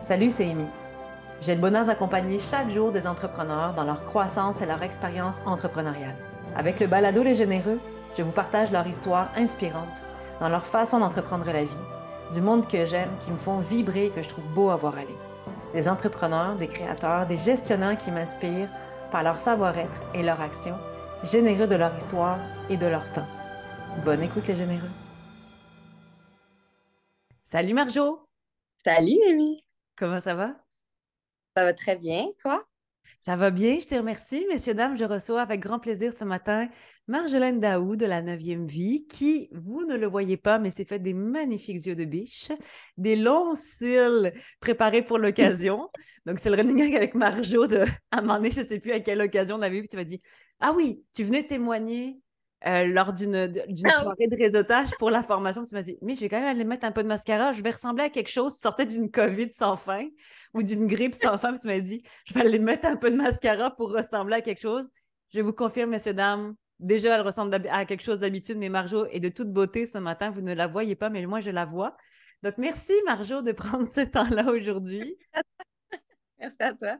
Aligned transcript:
Salut, 0.00 0.30
c'est 0.30 0.50
Amy. 0.50 0.66
J'ai 1.42 1.54
le 1.54 1.60
bonheur 1.60 1.84
d'accompagner 1.84 2.38
chaque 2.38 2.70
jour 2.70 2.90
des 2.90 3.06
entrepreneurs 3.06 3.74
dans 3.74 3.84
leur 3.84 4.02
croissance 4.02 4.62
et 4.62 4.66
leur 4.66 4.82
expérience 4.82 5.42
entrepreneuriale. 5.44 6.16
Avec 6.56 6.80
le 6.80 6.86
balado 6.86 7.22
Les 7.22 7.34
Généreux, 7.34 7.78
je 8.16 8.22
vous 8.22 8.32
partage 8.32 8.72
leur 8.72 8.86
histoire 8.86 9.28
inspirante 9.36 10.02
dans 10.40 10.48
leur 10.48 10.64
façon 10.64 11.00
d'entreprendre 11.00 11.44
la 11.52 11.64
vie, 11.64 11.84
du 12.32 12.40
monde 12.40 12.66
que 12.66 12.86
j'aime, 12.86 13.10
qui 13.20 13.30
me 13.30 13.36
font 13.36 13.58
vibrer 13.58 14.06
et 14.06 14.10
que 14.10 14.22
je 14.22 14.28
trouve 14.30 14.48
beau 14.48 14.70
à 14.70 14.76
voir 14.76 14.96
aller. 14.96 15.16
Des 15.74 15.86
entrepreneurs, 15.86 16.56
des 16.56 16.66
créateurs, 16.66 17.26
des 17.26 17.36
gestionnaires 17.36 17.98
qui 17.98 18.10
m'inspirent 18.10 18.70
par 19.10 19.22
leur 19.22 19.36
savoir-être 19.36 20.02
et 20.14 20.22
leur 20.22 20.40
action, 20.40 20.78
généreux 21.24 21.66
de 21.66 21.76
leur 21.76 21.94
histoire 21.94 22.38
et 22.70 22.78
de 22.78 22.86
leur 22.86 23.12
temps. 23.12 23.28
Bonne 24.06 24.22
écoute 24.22 24.46
les 24.48 24.56
généreux. 24.56 24.90
Salut 27.44 27.74
Marjo! 27.74 28.24
Salut 28.82 29.18
Amy! 29.28 29.60
Comment 30.00 30.22
ça 30.22 30.34
va? 30.34 30.56
Ça 31.54 31.62
va 31.62 31.74
très 31.74 31.94
bien, 31.94 32.24
toi? 32.40 32.64
Ça 33.20 33.36
va 33.36 33.50
bien, 33.50 33.78
je 33.78 33.86
te 33.86 33.94
remercie. 33.94 34.46
Messieurs, 34.48 34.72
dames, 34.72 34.96
je 34.96 35.04
reçois 35.04 35.42
avec 35.42 35.60
grand 35.60 35.78
plaisir 35.78 36.14
ce 36.14 36.24
matin 36.24 36.70
Marjolaine 37.06 37.60
Daou 37.60 37.96
de 37.96 38.06
la 38.06 38.22
9e 38.22 38.66
vie, 38.66 39.06
qui, 39.06 39.50
vous 39.52 39.84
ne 39.84 39.96
le 39.96 40.06
voyez 40.06 40.38
pas, 40.38 40.58
mais 40.58 40.70
s'est 40.70 40.86
fait 40.86 41.00
des 41.00 41.12
magnifiques 41.12 41.84
yeux 41.84 41.96
de 41.96 42.06
biche, 42.06 42.50
des 42.96 43.14
longs 43.14 43.52
cils 43.52 44.32
préparés 44.60 45.02
pour 45.02 45.18
l'occasion. 45.18 45.90
Donc, 46.24 46.38
c'est 46.38 46.48
le 46.48 46.56
running 46.56 46.96
avec 46.96 47.14
Marjo 47.14 47.66
de, 47.66 47.84
à 48.10 48.18
un 48.18 48.20
moment 48.22 48.36
donné, 48.36 48.52
je 48.52 48.62
ne 48.62 48.66
sais 48.66 48.80
plus 48.80 48.92
à 48.92 49.00
quelle 49.00 49.20
occasion 49.20 49.56
on 49.56 49.60
avait 49.60 49.76
vu, 49.76 49.80
puis 49.82 49.88
tu 49.88 49.96
m'as 49.98 50.04
dit 50.04 50.22
Ah 50.60 50.72
oui, 50.74 51.04
tu 51.12 51.24
venais 51.24 51.46
témoigner 51.46 52.22
euh, 52.66 52.84
lors 52.84 53.14
d'une 53.14 53.34
ah 53.36 53.90
soirée 53.90 54.26
de 54.26 54.36
réseautage 54.36 54.90
pour 54.98 55.10
la 55.10 55.22
formation. 55.22 55.62
Tu 55.62 55.74
m'as 55.74 55.82
dit, 55.82 55.96
mais 56.02 56.14
je 56.14 56.20
vais 56.20 56.28
quand 56.28 56.40
même 56.40 56.48
aller 56.48 56.64
mettre 56.64 56.86
un 56.86 56.92
peu 56.92 57.02
de 57.02 57.08
mascara. 57.08 57.52
Je 57.52 57.62
vais 57.62 57.70
ressembler 57.70 58.04
à 58.04 58.10
quelque 58.10 58.28
chose 58.28 58.54
qui 58.54 58.60
sortait 58.60 58.86
d'une 58.86 59.10
COVID 59.10 59.50
sans 59.52 59.76
fin 59.76 60.06
ou 60.52 60.62
d'une 60.62 60.86
grippe 60.86 61.14
sans 61.14 61.38
fin. 61.38 61.54
tu 61.54 61.66
m'as 61.66 61.80
dit, 61.80 62.02
je 62.26 62.34
vais 62.34 62.42
aller 62.42 62.58
mettre 62.58 62.86
un 62.86 62.96
peu 62.96 63.10
de 63.10 63.16
mascara 63.16 63.70
pour 63.70 63.92
ressembler 63.92 64.36
à 64.36 64.40
quelque 64.42 64.60
chose. 64.60 64.88
Je 65.32 65.40
vous 65.40 65.52
confirme, 65.52 65.90
messieurs, 65.90 66.12
dames, 66.12 66.54
déjà, 66.80 67.14
elle 67.14 67.22
ressemble 67.22 67.54
à 67.70 67.86
quelque 67.86 68.02
chose 68.02 68.18
d'habitude, 68.18 68.58
mais 68.58 68.68
Marjo 68.68 69.06
est 69.06 69.20
de 69.20 69.28
toute 69.30 69.52
beauté 69.52 69.86
ce 69.86 69.98
matin. 69.98 70.28
Vous 70.30 70.42
ne 70.42 70.52
la 70.52 70.66
voyez 70.66 70.96
pas, 70.96 71.08
mais 71.08 71.24
moi, 71.24 71.40
je 71.40 71.50
la 71.50 71.64
vois. 71.64 71.96
Donc, 72.42 72.54
merci, 72.58 72.92
Marjo, 73.06 73.40
de 73.40 73.52
prendre 73.52 73.88
ce 73.88 74.00
temps-là 74.00 74.50
aujourd'hui. 74.50 75.16
merci 76.38 76.56
à 76.60 76.74
toi. 76.74 76.96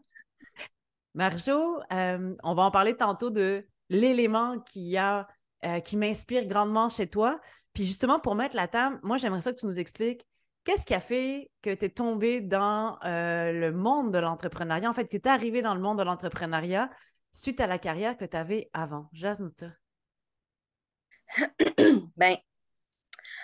Marjo, 1.15 1.81
euh, 1.93 2.35
on 2.43 2.55
va 2.55 2.63
en 2.63 2.71
parler 2.71 2.97
tantôt 2.97 3.31
de 3.31 3.67
l'élément 3.89 4.61
qui 4.61 4.97
a 4.97 5.27
euh, 5.65 5.81
qui 5.81 5.97
m'inspire 5.97 6.47
grandement 6.47 6.89
chez 6.89 7.07
toi. 7.07 7.41
Puis 7.73 7.87
justement, 7.87 8.19
pour 8.19 8.35
mettre 8.35 8.57
la 8.57 8.69
table, 8.69 8.99
moi, 9.03 9.17
j'aimerais 9.17 9.41
ça 9.43 9.53
que 9.53 9.59
tu 9.59 9.67
nous 9.67 9.79
expliques 9.79 10.27
qu'est-ce 10.65 10.87
qui 10.87 10.95
a 10.95 11.01
fait 11.01 11.51
que 11.63 11.75
tu 11.75 11.87
es 11.87 11.89
tombé 11.89 12.41
dans 12.41 12.99
euh, 13.05 13.53
le 13.53 13.73
monde 13.73 14.13
de 14.13 14.19
l'entrepreneuriat? 14.19 14.89
En 14.89 14.95
fait, 14.95 15.09
tu 15.09 15.17
es 15.17 15.29
arrivé 15.29 15.63
dans 15.63 15.75
le 15.75 15.81
monde 15.81 15.99
de 15.99 16.03
l'entrepreneuriat 16.03 16.91
suite 17.33 17.61
à 17.61 17.67
la 17.67 17.79
carrière 17.79 18.17
que 18.17 18.25
tu 18.25 18.37
avais 18.37 18.71
avant. 18.73 19.09
Jazz-nous 19.13 19.51
ben, 22.17 22.37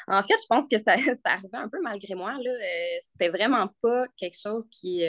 en 0.09 0.23
fait, 0.23 0.35
je 0.35 0.47
pense 0.49 0.69
que 0.69 0.79
ça, 0.79 0.97
ça 0.97 1.15
arrivait 1.25 1.59
un 1.59 1.69
peu 1.69 1.81
malgré 1.83 2.15
moi. 2.15 2.37
Euh, 2.37 2.97
c'était 3.01 3.29
vraiment 3.29 3.69
pas 3.83 4.07
quelque 4.17 4.39
chose 4.39 4.67
qui, 4.71 5.05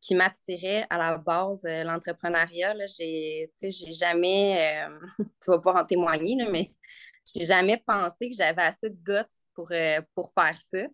qui 0.00 0.14
m'attirait 0.14 0.86
à 0.90 0.98
la 0.98 1.18
base, 1.18 1.64
euh, 1.64 1.84
l'entrepreneuriat. 1.84 2.74
J'ai, 2.98 3.50
jamais, 3.92 4.84
euh, 4.86 4.98
tu 5.42 5.50
vas 5.50 5.58
pas 5.58 5.82
en 5.82 5.84
témoigner, 5.84 6.36
là, 6.36 6.48
mais 6.50 6.70
j'ai 7.34 7.46
jamais 7.46 7.82
pensé 7.84 8.30
que 8.30 8.36
j'avais 8.36 8.62
assez 8.62 8.90
de 8.90 8.96
guts 8.96 9.44
pour, 9.54 9.70
euh, 9.72 10.00
pour 10.14 10.32
faire 10.32 10.56
ça. 10.56 10.86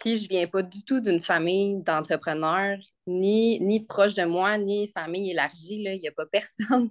Puis 0.00 0.16
je 0.16 0.28
viens 0.28 0.46
pas 0.46 0.62
du 0.62 0.84
tout 0.84 1.00
d'une 1.00 1.20
famille 1.20 1.82
d'entrepreneurs, 1.82 2.78
ni, 3.06 3.60
ni 3.60 3.84
proche 3.84 4.14
de 4.14 4.24
moi, 4.24 4.58
ni 4.58 4.88
famille 4.88 5.30
élargie. 5.30 5.82
Il 5.84 6.00
n'y 6.00 6.08
a 6.08 6.12
pas 6.12 6.26
personne 6.32 6.90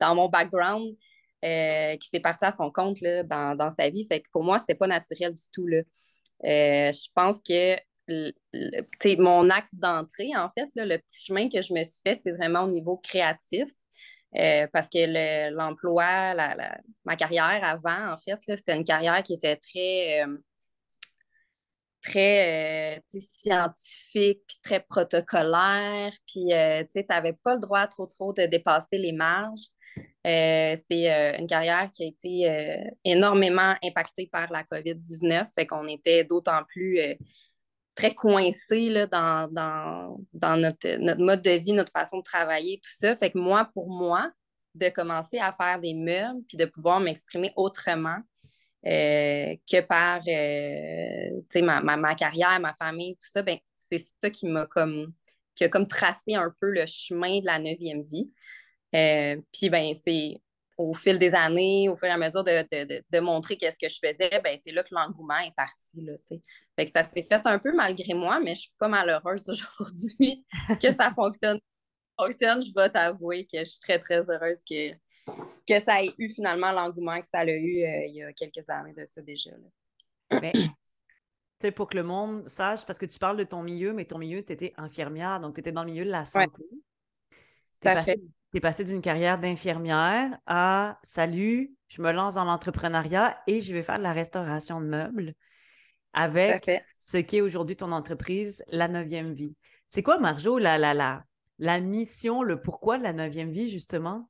dans 0.00 0.14
mon 0.14 0.28
background 0.28 0.96
qui 1.42 2.08
s'est 2.08 2.20
parti 2.20 2.44
à 2.44 2.50
son 2.50 2.70
compte 2.70 3.00
là, 3.00 3.22
dans, 3.22 3.56
dans, 3.56 3.70
sa 3.70 3.88
vie. 3.88 4.06
Fait 4.06 4.20
que 4.20 4.28
pour 4.30 4.44
moi, 4.44 4.58
c'était 4.58 4.74
pas 4.74 4.86
naturel 4.86 5.32
du 5.32 5.42
tout. 5.50 5.66
Là. 5.66 5.80
je 6.42 7.08
pense 7.14 7.38
que 7.42 7.76
mon 9.18 9.50
axe 9.50 9.74
d'entrée, 9.74 10.30
en 10.36 10.48
fait, 10.50 10.68
le 10.76 10.96
petit 10.96 11.26
chemin 11.26 11.48
que 11.48 11.62
je 11.62 11.72
me 11.72 11.82
suis 11.84 12.00
fait, 12.04 12.14
c'est 12.14 12.32
vraiment 12.32 12.62
au 12.62 12.70
niveau 12.70 12.96
créatif. 12.96 13.68
Euh, 14.36 14.66
parce 14.72 14.88
que 14.88 15.50
l'emploi, 15.50 16.34
ma 17.04 17.16
carrière 17.16 17.64
avant, 17.64 18.12
en 18.12 18.16
fait, 18.16 18.38
c'était 18.46 18.76
une 18.76 18.84
carrière 18.84 19.22
qui 19.22 19.34
était 19.34 19.56
très, 19.56 20.22
euh, 20.22 20.38
très 22.02 22.96
euh, 22.96 23.00
scientifique, 23.08 24.42
très 24.62 24.80
protocolaire, 24.80 26.12
puis 26.26 26.46
tu 26.92 27.04
n'avais 27.08 27.32
pas 27.32 27.54
le 27.54 27.60
droit 27.60 27.86
trop, 27.88 28.06
trop 28.06 28.32
de 28.32 28.46
dépasser 28.46 28.98
les 28.98 29.12
marges. 29.12 29.66
c'était 30.24 31.36
une 31.38 31.46
carrière 31.48 31.90
qui 31.90 32.04
a 32.04 32.06
été 32.06 32.92
énormément 33.04 33.74
impactée 33.82 34.28
par 34.30 34.50
la 34.52 34.62
COVID-19, 34.62 35.52
fait 35.52 35.66
qu'on 35.66 35.88
était 35.88 36.24
d'autant 36.24 36.62
plus 36.68 37.00
très 37.94 38.14
coincé 38.14 38.88
là, 38.88 39.06
dans, 39.06 40.18
notre, 40.56 41.18
mode 41.18 41.42
de 41.42 41.50
vie, 41.50 41.72
notre 41.72 41.92
façon 41.92 42.18
de 42.18 42.22
travailler, 42.22 42.80
tout 42.82 42.92
ça. 42.94 43.14
Fait 43.16 43.30
que 43.30 43.38
moi, 43.38 43.70
pour 43.74 43.90
moi, 43.90 44.30
de 44.74 44.88
commencer 44.88 45.38
à 45.38 45.52
faire 45.52 45.80
des 45.80 45.94
meubles 45.94 46.42
puis 46.48 46.56
de 46.56 46.64
pouvoir 46.64 47.00
m'exprimer 47.00 47.52
autrement 47.56 48.18
euh, 48.86 49.56
que 49.70 49.80
par 49.80 50.20
euh, 50.26 51.62
ma, 51.62 52.14
carrière, 52.14 52.58
ma 52.60 52.72
famille, 52.72 53.14
tout 53.14 53.28
ça, 53.28 53.42
ben, 53.42 53.58
c'est 53.74 53.98
ça 53.98 54.30
qui 54.30 54.46
m'a 54.46 54.66
comme, 54.66 55.12
qui 55.54 55.64
a 55.64 55.68
comme 55.68 55.86
tracé 55.86 56.34
un 56.34 56.54
peu 56.60 56.70
le 56.70 56.86
chemin 56.86 57.40
de 57.40 57.46
la 57.46 57.58
neuvième 57.58 58.00
vie. 58.00 58.30
Euh, 58.94 59.36
puis 59.52 59.68
ben, 59.68 59.92
c'est 59.94 60.40
au 60.80 60.94
fil 60.94 61.18
des 61.18 61.34
années, 61.34 61.88
au 61.88 61.96
fur 61.96 62.08
et 62.08 62.12
à 62.12 62.16
mesure 62.16 62.42
de, 62.42 63.20
montrer 63.20 63.56
qu'est-ce 63.56 63.78
que 63.78 63.88
je 63.88 63.98
faisais, 63.98 64.40
ben, 64.42 64.56
c'est 64.62 64.72
là 64.72 64.82
que 64.82 64.94
l'engouement 64.94 65.38
est 65.38 65.54
parti. 65.54 66.00
Là, 66.00 66.12
fait 66.28 66.86
que 66.86 66.90
ça 66.90 67.04
s'est 67.04 67.22
fait 67.22 67.46
un 67.46 67.58
peu 67.58 67.72
malgré 67.74 68.14
moi, 68.14 68.40
mais 68.40 68.54
je 68.54 68.62
suis 68.62 68.74
pas 68.78 68.88
malheureuse 68.88 69.48
aujourd'hui 69.80 70.44
que 70.80 70.92
ça 70.92 71.10
fonctionne. 71.10 71.60
fonctionne. 72.18 72.62
Je 72.62 72.72
vais 72.74 72.88
t'avouer 72.88 73.46
que 73.46 73.58
je 73.58 73.64
suis 73.64 73.80
très, 73.80 73.98
très 73.98 74.30
heureuse 74.30 74.60
que, 74.68 74.92
que 75.68 75.80
ça 75.80 76.02
ait 76.02 76.14
eu 76.18 76.28
finalement 76.28 76.72
l'engouement 76.72 77.20
que 77.20 77.26
ça 77.26 77.40
a 77.40 77.44
eu 77.44 77.84
euh, 77.84 78.06
il 78.06 78.14
y 78.14 78.22
a 78.22 78.32
quelques 78.32 78.68
années 78.70 78.94
de 78.94 79.04
ça 79.06 79.20
déjà. 79.20 79.50
Ben, 80.30 80.52
pour 81.74 81.90
que 81.90 81.96
le 81.96 82.02
monde 82.04 82.48
sache, 82.48 82.86
parce 82.86 82.98
que 82.98 83.04
tu 83.04 83.18
parles 83.18 83.36
de 83.36 83.44
ton 83.44 83.62
milieu, 83.62 83.92
mais 83.92 84.06
ton 84.06 84.16
milieu, 84.16 84.42
tu 84.42 84.52
étais 84.52 84.72
infirmière, 84.78 85.40
donc 85.40 85.54
tu 85.54 85.60
étais 85.60 85.72
dans 85.72 85.84
le 85.84 85.90
milieu 85.90 86.06
de 86.06 86.10
la 86.10 86.24
santé. 86.24 86.62
Ouais, 87.84 88.16
tu 88.50 88.56
es 88.56 88.60
passé 88.60 88.84
d'une 88.84 89.00
carrière 89.00 89.38
d'infirmière 89.38 90.38
à 90.46 90.98
salut, 91.02 91.74
je 91.88 92.02
me 92.02 92.12
lance 92.12 92.34
dans 92.34 92.44
l'entrepreneuriat 92.44 93.40
et 93.46 93.60
je 93.60 93.74
vais 93.74 93.82
faire 93.82 93.98
de 93.98 94.02
la 94.02 94.12
restauration 94.12 94.80
de 94.80 94.86
meubles 94.86 95.34
avec 96.12 96.70
ce 96.98 97.18
qui 97.18 97.36
est 97.36 97.40
aujourd'hui 97.40 97.76
ton 97.76 97.92
entreprise, 97.92 98.64
la 98.68 98.88
neuvième 98.88 99.32
vie. 99.32 99.56
C'est 99.86 100.02
quoi, 100.02 100.18
Marjo, 100.18 100.58
la, 100.58 100.78
la, 100.78 100.94
la, 100.94 101.24
la 101.58 101.80
mission, 101.80 102.42
le 102.42 102.60
pourquoi 102.60 102.98
de 102.98 103.02
la 103.02 103.12
neuvième 103.12 103.52
vie, 103.52 103.68
justement? 103.68 104.28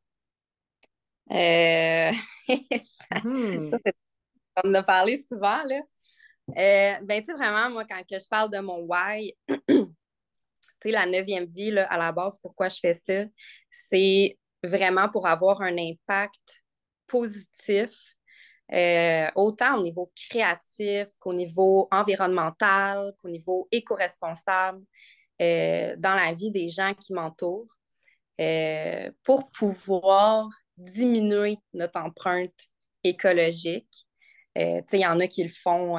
Euh... 1.30 2.10
ça, 2.82 3.20
hmm. 3.24 3.66
on 4.64 4.70
en 4.70 4.74
a 4.74 4.82
parlé 4.82 5.16
souvent, 5.16 5.62
là. 5.64 5.80
Euh, 6.58 6.94
ben, 7.04 7.20
tu 7.20 7.26
sais, 7.26 7.34
vraiment, 7.34 7.70
moi, 7.70 7.84
quand 7.84 8.02
que 8.08 8.18
je 8.18 8.28
parle 8.28 8.50
de 8.50 8.58
mon 8.58 8.80
why, 8.80 9.32
la 10.84 11.06
neuvième 11.06 11.46
vie, 11.46 11.76
à 11.78 11.98
la 11.98 12.12
base, 12.12 12.38
pourquoi 12.42 12.68
je 12.68 12.78
fais 12.80 12.94
ça, 12.94 13.24
c'est 13.70 14.38
vraiment 14.62 15.08
pour 15.08 15.26
avoir 15.26 15.62
un 15.62 15.76
impact 15.76 16.62
positif, 17.06 18.14
euh, 18.72 19.28
autant 19.34 19.78
au 19.78 19.82
niveau 19.82 20.12
créatif 20.14 21.08
qu'au 21.18 21.34
niveau 21.34 21.88
environnemental, 21.90 23.12
qu'au 23.20 23.28
niveau 23.28 23.68
éco-responsable, 23.72 24.82
euh, 25.42 25.96
dans 25.98 26.14
la 26.14 26.32
vie 26.32 26.52
des 26.52 26.68
gens 26.68 26.94
qui 26.94 27.12
m'entourent, 27.12 27.76
euh, 28.40 29.10
pour 29.24 29.50
pouvoir 29.50 30.48
diminuer 30.76 31.58
notre 31.74 32.00
empreinte 32.00 32.68
écologique. 33.02 34.06
il 34.56 34.84
y 34.92 35.06
en 35.06 35.20
a 35.20 35.26
qui 35.26 35.42
le 35.42 35.48
font 35.48 35.96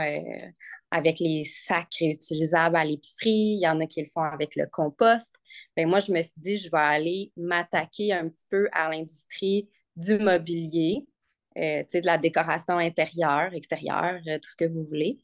avec 0.92 1.20
les 1.20 1.46
sacs 1.46 1.96
réutilisables 2.00 2.76
à 2.76 2.84
l'épicerie, 2.84 3.56
il 3.56 3.62
y 3.62 3.68
en 3.68 3.80
a 3.80 3.88
qui 3.88 4.02
le 4.02 4.08
font 4.08 4.24
avec 4.24 4.56
le 4.58 4.68
compost. 4.68 5.36
Ben, 5.76 5.88
moi, 5.88 6.02
je 6.02 6.12
me 6.12 6.22
suis 6.22 6.34
dit, 6.38 6.58
je 6.58 6.70
vais 6.70 6.78
aller 6.78 7.32
m'attaquer 7.38 8.12
un 8.12 8.28
petit 8.28 8.46
peu 8.50 8.68
à 8.74 8.90
l'industrie 8.90 9.70
du 9.96 10.18
mobilier, 10.18 11.06
euh, 11.58 11.84
de 11.84 12.06
la 12.06 12.18
décoration 12.18 12.78
intérieure, 12.78 13.54
extérieure, 13.54 14.20
euh, 14.28 14.38
tout 14.38 14.50
ce 14.50 14.56
que 14.56 14.66
vous 14.66 14.86
voulez, 14.86 15.18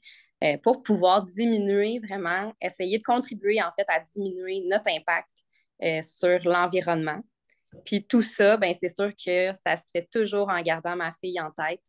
euh, 0.44 0.58
pour 0.58 0.84
pouvoir 0.84 1.24
diminuer 1.24 2.00
vraiment, 2.00 2.54
essayer 2.62 2.98
de 2.98 3.04
contribuer 3.04 3.62
en 3.62 3.72
fait 3.72 3.86
à 3.90 4.00
diminuer 4.00 4.64
notre 4.68 4.90
impact 4.90 5.44
sur 6.02 6.40
l'environnement. 6.46 7.22
Puis 7.86 8.04
tout 8.08 8.24
ça, 8.24 8.58
ben, 8.58 8.74
c'est 8.80 8.88
sûr 8.88 9.12
que 9.14 9.54
ça 9.54 9.78
se 9.78 9.92
fait 9.92 10.08
toujours 10.12 10.50
en 10.50 10.60
gardant 10.64 10.96
ma 10.96 11.12
fille 11.12 11.40
en 11.40 11.52
tête. 11.52 11.84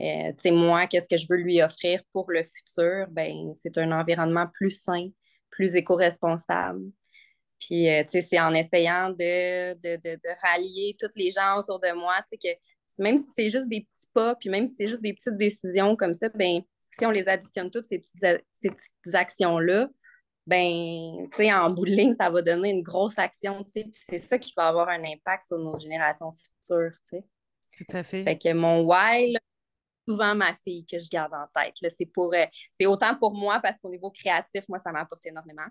Euh, 0.00 0.32
moi, 0.52 0.86
qu'est-ce 0.86 1.08
que 1.08 1.16
je 1.16 1.26
veux 1.28 1.36
lui 1.36 1.62
offrir 1.62 2.02
pour 2.12 2.30
le 2.30 2.42
futur? 2.44 3.06
Ben, 3.10 3.52
c'est 3.54 3.76
un 3.78 3.92
environnement 3.92 4.46
plus 4.52 4.70
sain, 4.70 5.08
plus 5.50 5.74
éco-responsable. 5.74 6.80
Puis, 7.60 7.86
tu 7.86 8.08
sais, 8.08 8.20
c'est 8.22 8.40
en 8.40 8.54
essayant 8.54 9.10
de, 9.10 9.74
de, 9.74 10.18
rallier 10.42 10.96
toutes 10.98 11.14
les 11.14 11.30
gens 11.30 11.58
autour 11.58 11.78
de 11.78 11.92
moi, 11.94 12.16
tu 12.28 12.36
sais, 12.36 12.38
que 12.38 13.02
même 13.02 13.18
si 13.18 13.30
c'est 13.34 13.50
juste 13.50 13.68
des 13.68 13.82
petits 13.82 14.08
pas, 14.12 14.34
puis 14.34 14.50
même 14.50 14.66
si 14.66 14.74
c'est 14.74 14.86
juste 14.86 15.02
des 15.02 15.14
petites 15.14 15.36
décisions 15.36 15.96
comme 15.96 16.14
ça, 16.14 16.28
ben 16.30 16.60
si 16.90 17.06
on 17.06 17.10
les 17.10 17.26
additionne 17.28 17.70
toutes, 17.70 17.86
ces 17.86 17.98
petites, 17.98 18.18
ces 18.52 18.68
petites 18.68 19.14
actions-là, 19.14 19.88
ben, 20.46 21.28
tu 21.30 21.36
sais, 21.36 21.52
en 21.52 21.70
bout 21.70 21.86
de 21.86 21.90
ligne, 21.90 22.12
ça 22.12 22.28
va 22.28 22.42
donner 22.42 22.70
une 22.70 22.82
grosse 22.82 23.18
action, 23.18 23.62
tu 23.64 23.70
sais, 23.70 23.82
puis 23.84 23.92
c'est 23.94 24.18
ça 24.18 24.38
qui 24.38 24.52
va 24.56 24.68
avoir 24.68 24.88
un 24.88 25.02
impact 25.04 25.44
sur 25.46 25.58
nos 25.58 25.76
générations 25.76 26.32
futures, 26.32 26.92
tu 27.08 27.16
sais. 27.16 27.24
Tout 27.78 27.96
à 27.96 28.02
fait. 28.02 28.22
Fait 28.22 28.36
que 28.36 28.52
mon 28.52 28.82
why, 28.82 29.34
souvent 30.06 30.34
ma 30.34 30.52
fille 30.54 30.84
que 30.84 30.98
je 30.98 31.08
garde 31.08 31.32
en 31.34 31.46
tête. 31.54 31.74
C'est 31.96 32.06
pour, 32.06 32.34
euh, 32.34 32.46
c'est 32.70 32.86
autant 32.86 33.16
pour 33.16 33.34
moi 33.34 33.60
parce 33.62 33.76
qu'au 33.76 33.90
niveau 33.90 34.10
créatif, 34.10 34.68
moi, 34.68 34.78
ça 34.78 34.92
m'apporte 34.92 35.26
énormément. 35.26 35.66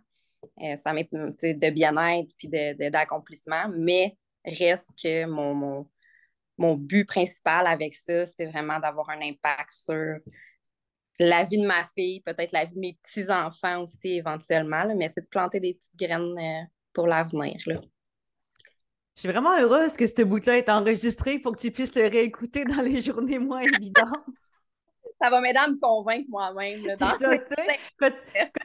Euh, 0.61 0.75
ça 0.83 0.93
m'est 0.93 1.09
de 1.11 1.69
bien-être 1.69 2.33
puis 2.37 2.47
d'accomplissement, 2.47 3.69
mais 3.75 4.17
reste 4.45 4.97
que 5.01 5.25
mon, 5.25 5.53
mon, 5.53 5.89
mon 6.57 6.75
but 6.75 7.05
principal 7.05 7.67
avec 7.67 7.93
ça, 7.93 8.25
c'est 8.25 8.45
vraiment 8.45 8.79
d'avoir 8.79 9.09
un 9.09 9.21
impact 9.21 9.69
sur 9.71 10.17
la 11.19 11.43
vie 11.43 11.59
de 11.59 11.67
ma 11.67 11.83
fille, 11.83 12.21
peut-être 12.21 12.51
la 12.51 12.65
vie 12.65 12.75
de 12.75 12.79
mes 12.79 12.97
petits-enfants 13.03 13.83
aussi 13.83 14.13
éventuellement, 14.13 14.83
mais 14.95 15.07
c'est 15.07 15.21
de 15.21 15.27
planter 15.27 15.59
des 15.59 15.75
petites 15.75 15.97
graines 15.97 16.37
euh, 16.37 16.65
pour 16.93 17.07
l'avenir. 17.07 17.57
Je 19.15 19.21
suis 19.21 19.29
vraiment 19.29 19.57
heureuse 19.57 19.97
que 19.97 20.07
ce 20.07 20.21
bout-là 20.23 20.57
est 20.57 20.69
enregistré 20.69 21.37
pour 21.39 21.55
que 21.55 21.61
tu 21.61 21.71
puisses 21.71 21.95
le 21.95 22.07
réécouter 22.07 22.63
dans 22.63 22.81
les 22.81 22.99
journées 23.01 23.39
moins 23.39 23.61
évidentes. 23.61 24.07
ça 25.21 25.29
va 25.29 25.41
m'aider 25.41 25.59
à 25.59 25.67
me 25.67 25.77
convaincre 25.79 26.27
moi-même. 26.29 26.81
Dans 26.97 27.11
quand, 27.99 28.09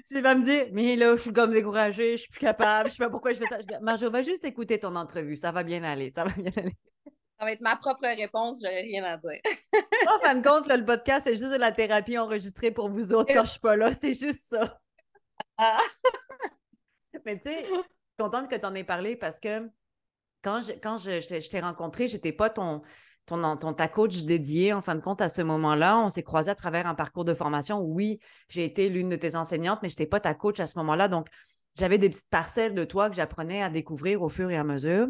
tu 0.07 0.21
vas 0.21 0.35
me 0.35 0.43
dire, 0.43 0.69
mais 0.73 0.97
là, 0.97 1.17
je 1.17 1.23
suis 1.23 1.33
comme 1.33 1.51
découragée, 1.51 2.13
je 2.13 2.23
suis 2.23 2.31
plus 2.31 2.41
capable, 2.41 2.91
je 2.91 2.95
sais 2.95 3.05
pas 3.05 3.11
pourquoi 3.11 3.33
je 3.33 3.39
fais 3.39 3.47
ça. 3.47 3.61
Je 3.61 3.67
dis, 3.67 3.75
Marjo, 3.83 4.11
va 4.11 4.23
juste 4.23 4.45
écouter 4.45 4.79
ton 4.79 4.95
entrevue, 4.97 5.37
ça 5.37 5.53
va 5.53 5.63
bien 5.63 5.83
aller, 5.83 6.11
ça 6.11 6.25
va 6.25 6.33
bien 6.33 6.53
aller. 6.57 6.77
Ça 7.39 7.45
va 7.45 7.53
être 7.53 7.61
ma 7.61 7.77
propre 7.77 8.07
réponse, 8.07 8.61
j'aurais 8.63 8.81
rien 8.81 9.05
à 9.05 9.19
dire. 9.19 9.41
en 10.09 10.19
fin 10.21 10.35
de 10.37 10.47
compte, 10.47 10.69
le 10.69 10.85
podcast, 10.85 11.25
c'est 11.25 11.37
juste 11.37 11.53
de 11.53 11.59
la 11.59 11.73
thérapie 11.73 12.17
enregistrée 12.17 12.71
pour 12.71 12.89
vous 12.89 13.13
autres 13.13 13.33
quand 13.35 13.45
je 13.45 13.51
suis 13.51 13.61
pas 13.61 13.77
là. 13.77 13.93
C'est 13.93 14.15
juste 14.15 14.49
ça. 14.49 14.79
Ah. 15.59 15.77
Mais 17.27 17.39
tu 17.39 17.51
sais, 17.51 17.65
je 17.65 17.73
suis 17.75 17.85
contente 18.19 18.49
que 18.49 18.57
tu 18.57 18.65
en 18.65 18.75
aies 18.75 18.85
parlé 18.85 19.17
parce 19.17 19.41
que 19.41 19.69
quand 20.47 20.61
je, 20.61 20.73
quand 20.81 20.97
je, 20.97 21.49
t'ai 21.49 21.59
rencontré, 21.59 22.07
j'étais 22.07 22.31
pas 22.31 22.51
ton, 22.51 22.83
ta 23.27 23.89
coach 23.89 24.23
dédiée, 24.23 24.73
en 24.73 24.81
fin 24.81 24.95
de 24.95 25.01
compte, 25.01 25.21
à 25.21 25.29
ce 25.29 25.43
moment-là. 25.43 25.99
On 25.99 26.09
s'est 26.09 26.23
croisés 26.23 26.53
à 26.53 26.55
travers 26.55 26.87
un 26.87 26.95
parcours 26.95 27.25
de 27.25 27.35
formation. 27.35 27.81
Oui, 27.81 28.21
j'ai 28.49 28.65
été 28.65 28.89
l'une 28.89 29.09
de 29.09 29.17
tes 29.17 29.35
enseignantes, 29.35 29.81
mais 29.83 29.89
je 29.89 29.95
n'étais 29.95 30.07
pas 30.07 30.21
ta 30.21 30.35
coach 30.35 30.61
à 30.61 30.69
ce 30.69 30.79
moment-là. 30.79 31.09
Donc, 31.09 31.27
j'avais 31.77 31.99
des 31.99 32.09
petites 32.11 32.31
parcelles 32.31 32.75
de 32.75 32.85
toi 32.85 33.11
que 33.11 33.17
j'apprenais 33.17 33.61
à 33.61 33.71
découvrir 33.71 34.23
au 34.23 34.29
fur 34.29 34.49
et 34.49 34.57
à 34.57 34.63
mesure. 34.63 35.09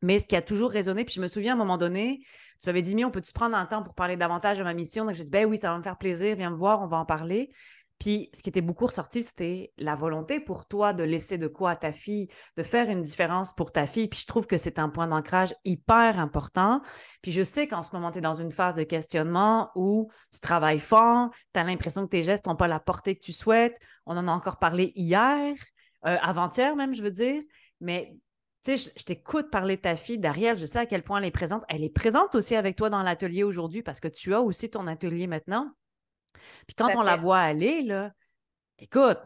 Mais 0.00 0.18
ce 0.18 0.24
qui 0.24 0.34
a 0.34 0.40
toujours 0.42 0.70
résonné, 0.70 1.04
puis 1.04 1.14
je 1.14 1.20
me 1.20 1.28
souviens 1.28 1.52
à 1.52 1.54
un 1.56 1.58
moment 1.58 1.76
donné, 1.76 2.20
tu 2.58 2.66
m'avais 2.66 2.82
dit, 2.82 2.94
mais 2.94 3.04
on 3.04 3.10
peut-tu 3.10 3.34
prendre 3.34 3.56
un 3.56 3.66
temps 3.66 3.82
pour 3.82 3.94
parler 3.94 4.16
davantage 4.16 4.56
de 4.56 4.64
ma 4.64 4.72
mission? 4.72 5.04
Donc 5.04 5.14
j'ai 5.14 5.24
dit, 5.24 5.30
ben 5.30 5.44
oui, 5.46 5.58
ça 5.58 5.72
va 5.72 5.78
me 5.78 5.82
faire 5.82 5.98
plaisir, 5.98 6.36
viens 6.36 6.50
me 6.50 6.56
voir, 6.56 6.80
on 6.80 6.86
va 6.86 6.96
en 6.96 7.04
parler. 7.04 7.50
Puis 7.98 8.30
ce 8.34 8.42
qui 8.42 8.48
était 8.48 8.60
beaucoup 8.60 8.86
ressorti, 8.86 9.22
c'était 9.22 9.72
la 9.78 9.94
volonté 9.94 10.40
pour 10.40 10.66
toi 10.66 10.92
de 10.92 11.04
laisser 11.04 11.38
de 11.38 11.46
quoi 11.46 11.70
à 11.70 11.76
ta 11.76 11.92
fille, 11.92 12.28
de 12.56 12.62
faire 12.62 12.90
une 12.90 13.02
différence 13.02 13.54
pour 13.54 13.72
ta 13.72 13.86
fille. 13.86 14.08
Puis 14.08 14.20
je 14.20 14.26
trouve 14.26 14.46
que 14.46 14.56
c'est 14.56 14.78
un 14.78 14.88
point 14.88 15.06
d'ancrage 15.06 15.54
hyper 15.64 16.18
important. 16.18 16.82
Puis 17.22 17.32
je 17.32 17.42
sais 17.42 17.68
qu'en 17.68 17.82
ce 17.82 17.94
moment, 17.94 18.10
tu 18.10 18.18
es 18.18 18.20
dans 18.20 18.34
une 18.34 18.50
phase 18.50 18.74
de 18.74 18.82
questionnement 18.82 19.70
où 19.76 20.10
tu 20.32 20.40
travailles 20.40 20.80
fort, 20.80 21.30
tu 21.52 21.60
as 21.60 21.64
l'impression 21.64 22.02
que 22.02 22.10
tes 22.10 22.22
gestes 22.22 22.46
n'ont 22.46 22.56
pas 22.56 22.68
la 22.68 22.80
portée 22.80 23.14
que 23.14 23.24
tu 23.24 23.32
souhaites. 23.32 23.76
On 24.06 24.16
en 24.16 24.28
a 24.28 24.32
encore 24.32 24.58
parlé 24.58 24.92
hier, 24.96 25.54
euh, 26.06 26.16
avant-hier 26.20 26.76
même, 26.76 26.94
je 26.94 27.02
veux 27.02 27.12
dire. 27.12 27.42
Mais 27.80 28.16
tu 28.64 28.76
sais, 28.76 28.92
je, 28.96 29.04
t'écoute 29.04 29.50
parler 29.50 29.76
de 29.76 29.82
ta 29.82 29.94
fille, 29.94 30.18
Dariel, 30.18 30.56
je 30.56 30.66
sais 30.66 30.78
à 30.78 30.86
quel 30.86 31.02
point 31.02 31.18
elle 31.18 31.26
est 31.26 31.30
présente. 31.30 31.62
Elle 31.68 31.84
est 31.84 31.94
présente 31.94 32.34
aussi 32.34 32.56
avec 32.56 32.76
toi 32.76 32.90
dans 32.90 33.02
l'atelier 33.02 33.44
aujourd'hui 33.44 33.82
parce 33.82 34.00
que 34.00 34.08
tu 34.08 34.34
as 34.34 34.40
aussi 34.40 34.70
ton 34.70 34.86
atelier 34.86 35.26
maintenant. 35.26 35.70
Puis 36.66 36.74
quand 36.76 36.90
on 36.96 37.02
la 37.02 37.16
voit 37.16 37.38
aller, 37.38 37.82
là, 37.82 38.12
écoute, 38.78 39.18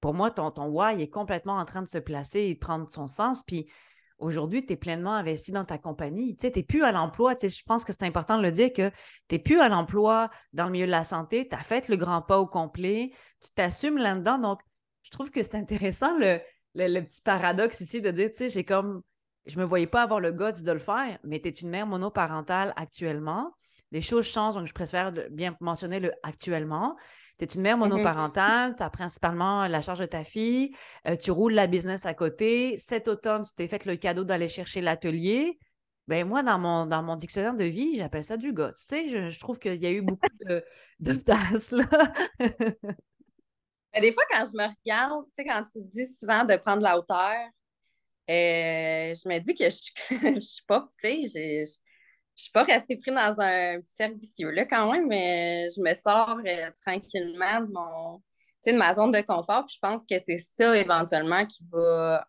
pour 0.00 0.14
moi, 0.14 0.30
ton, 0.30 0.50
ton 0.50 0.66
why 0.66 1.00
est 1.00 1.08
complètement 1.08 1.56
en 1.56 1.64
train 1.64 1.82
de 1.82 1.88
se 1.88 1.98
placer 1.98 2.40
et 2.40 2.54
de 2.54 2.58
prendre 2.58 2.90
son 2.90 3.06
sens. 3.06 3.42
Puis 3.42 3.70
aujourd'hui, 4.18 4.64
tu 4.64 4.74
es 4.74 4.76
pleinement 4.76 5.14
investi 5.14 5.50
dans 5.50 5.64
ta 5.64 5.78
compagnie. 5.78 6.36
Tu 6.36 6.46
sais, 6.46 6.52
n'es 6.54 6.62
plus 6.62 6.84
à 6.84 6.92
l'emploi. 6.92 7.34
Je 7.40 7.62
pense 7.66 7.84
que 7.84 7.92
c'est 7.92 8.04
important 8.04 8.36
de 8.36 8.42
le 8.42 8.52
dire 8.52 8.72
que 8.72 8.90
tu 8.90 8.96
n'es 9.32 9.38
plus 9.38 9.60
à 9.60 9.68
l'emploi 9.68 10.28
dans 10.52 10.66
le 10.66 10.72
milieu 10.72 10.86
de 10.86 10.90
la 10.90 11.04
santé. 11.04 11.48
Tu 11.48 11.56
as 11.56 11.62
fait 11.62 11.88
le 11.88 11.96
grand 11.96 12.20
pas 12.20 12.38
au 12.38 12.46
complet. 12.46 13.12
Tu 13.40 13.50
t'assumes 13.52 13.96
là-dedans. 13.96 14.38
Donc, 14.38 14.60
je 15.02 15.10
trouve 15.10 15.30
que 15.30 15.42
c'est 15.42 15.56
intéressant 15.56 16.18
le, 16.18 16.38
le, 16.74 17.00
petit 17.00 17.22
paradoxe 17.22 17.80
ici 17.80 18.00
de 18.00 18.10
dire, 18.10 18.30
tu 18.30 18.36
sais, 18.36 18.48
j'ai 18.48 18.64
comme, 18.64 19.02
je 19.46 19.58
me 19.58 19.64
voyais 19.64 19.86
pas 19.86 20.02
avoir 20.02 20.20
le 20.20 20.32
goût 20.32 20.52
de 20.52 20.72
le 20.72 20.78
faire, 20.78 21.18
mais 21.24 21.40
tu 21.40 21.48
es 21.48 21.52
une 21.52 21.70
mère 21.70 21.86
monoparentale 21.86 22.72
actuellement. 22.76 23.54
Les 23.94 24.00
choses 24.00 24.26
changent, 24.26 24.56
donc 24.56 24.66
je 24.66 24.72
préfère 24.72 25.12
bien 25.30 25.56
mentionner 25.60 26.00
le 26.00 26.12
actuellement. 26.24 26.96
Tu 27.38 27.44
es 27.44 27.46
une 27.46 27.62
mère 27.62 27.76
mm-hmm. 27.76 27.90
monoparentale, 27.90 28.74
tu 28.74 28.82
as 28.82 28.90
principalement 28.90 29.68
la 29.68 29.82
charge 29.82 30.00
de 30.00 30.04
ta 30.04 30.24
fille, 30.24 30.74
euh, 31.06 31.14
tu 31.14 31.30
roules 31.30 31.52
la 31.52 31.68
business 31.68 32.04
à 32.04 32.12
côté. 32.12 32.76
Cet 32.78 33.06
automne, 33.06 33.44
tu 33.44 33.54
t'es 33.54 33.68
fait 33.68 33.86
le 33.86 33.94
cadeau 33.94 34.24
d'aller 34.24 34.48
chercher 34.48 34.80
l'atelier. 34.80 35.60
Ben 36.08 36.26
moi, 36.26 36.42
dans 36.42 36.58
mon, 36.58 36.86
dans 36.86 37.04
mon 37.04 37.14
dictionnaire 37.14 37.54
de 37.54 37.62
vie, 37.62 37.96
j'appelle 37.96 38.24
ça 38.24 38.36
du 38.36 38.52
gars. 38.52 38.72
Tu 38.76 38.84
sais, 38.84 39.30
je, 39.30 39.38
trouve 39.38 39.60
qu'il 39.60 39.80
y 39.80 39.86
a 39.86 39.92
eu 39.92 40.02
beaucoup 40.02 40.26
de, 40.40 40.64
de 40.98 41.12
là. 41.76 42.12
des 44.00 44.12
fois, 44.12 44.24
quand 44.28 44.44
je 44.44 44.58
me 44.58 44.66
regarde, 44.66 45.24
tu 45.26 45.30
sais, 45.36 45.44
quand 45.44 45.62
tu 45.62 45.78
dis 45.82 46.12
souvent 46.12 46.44
de 46.44 46.56
prendre 46.56 46.82
la 46.82 46.98
hauteur, 46.98 47.32
euh, 48.28 49.14
je 49.14 49.28
me 49.28 49.38
dis 49.38 49.54
que 49.54 49.70
je 49.70 50.28
ne 50.28 50.40
suis 50.40 50.64
pas, 50.64 50.88
tu 51.00 51.28
sais, 51.28 51.62
je 52.36 52.42
suis 52.44 52.52
pas 52.52 52.62
restée 52.62 52.96
prise 52.96 53.14
dans 53.14 53.34
un 53.38 53.80
petit 53.80 53.94
servicieux. 53.94 54.50
Là, 54.50 54.64
quand 54.64 54.92
même, 54.92 55.06
mais 55.06 55.66
je 55.74 55.80
me 55.80 55.94
sors 55.94 56.38
euh, 56.44 56.70
tranquillement 56.82 57.60
de 57.60 57.72
mon 57.72 58.22
de 58.66 58.72
ma 58.72 58.94
zone 58.94 59.10
de 59.10 59.20
confort. 59.20 59.66
Je 59.68 59.78
pense 59.80 60.02
que 60.08 60.16
c'est 60.24 60.38
ça 60.38 60.76
éventuellement 60.76 61.44
qui 61.44 61.62
va, 61.70 62.26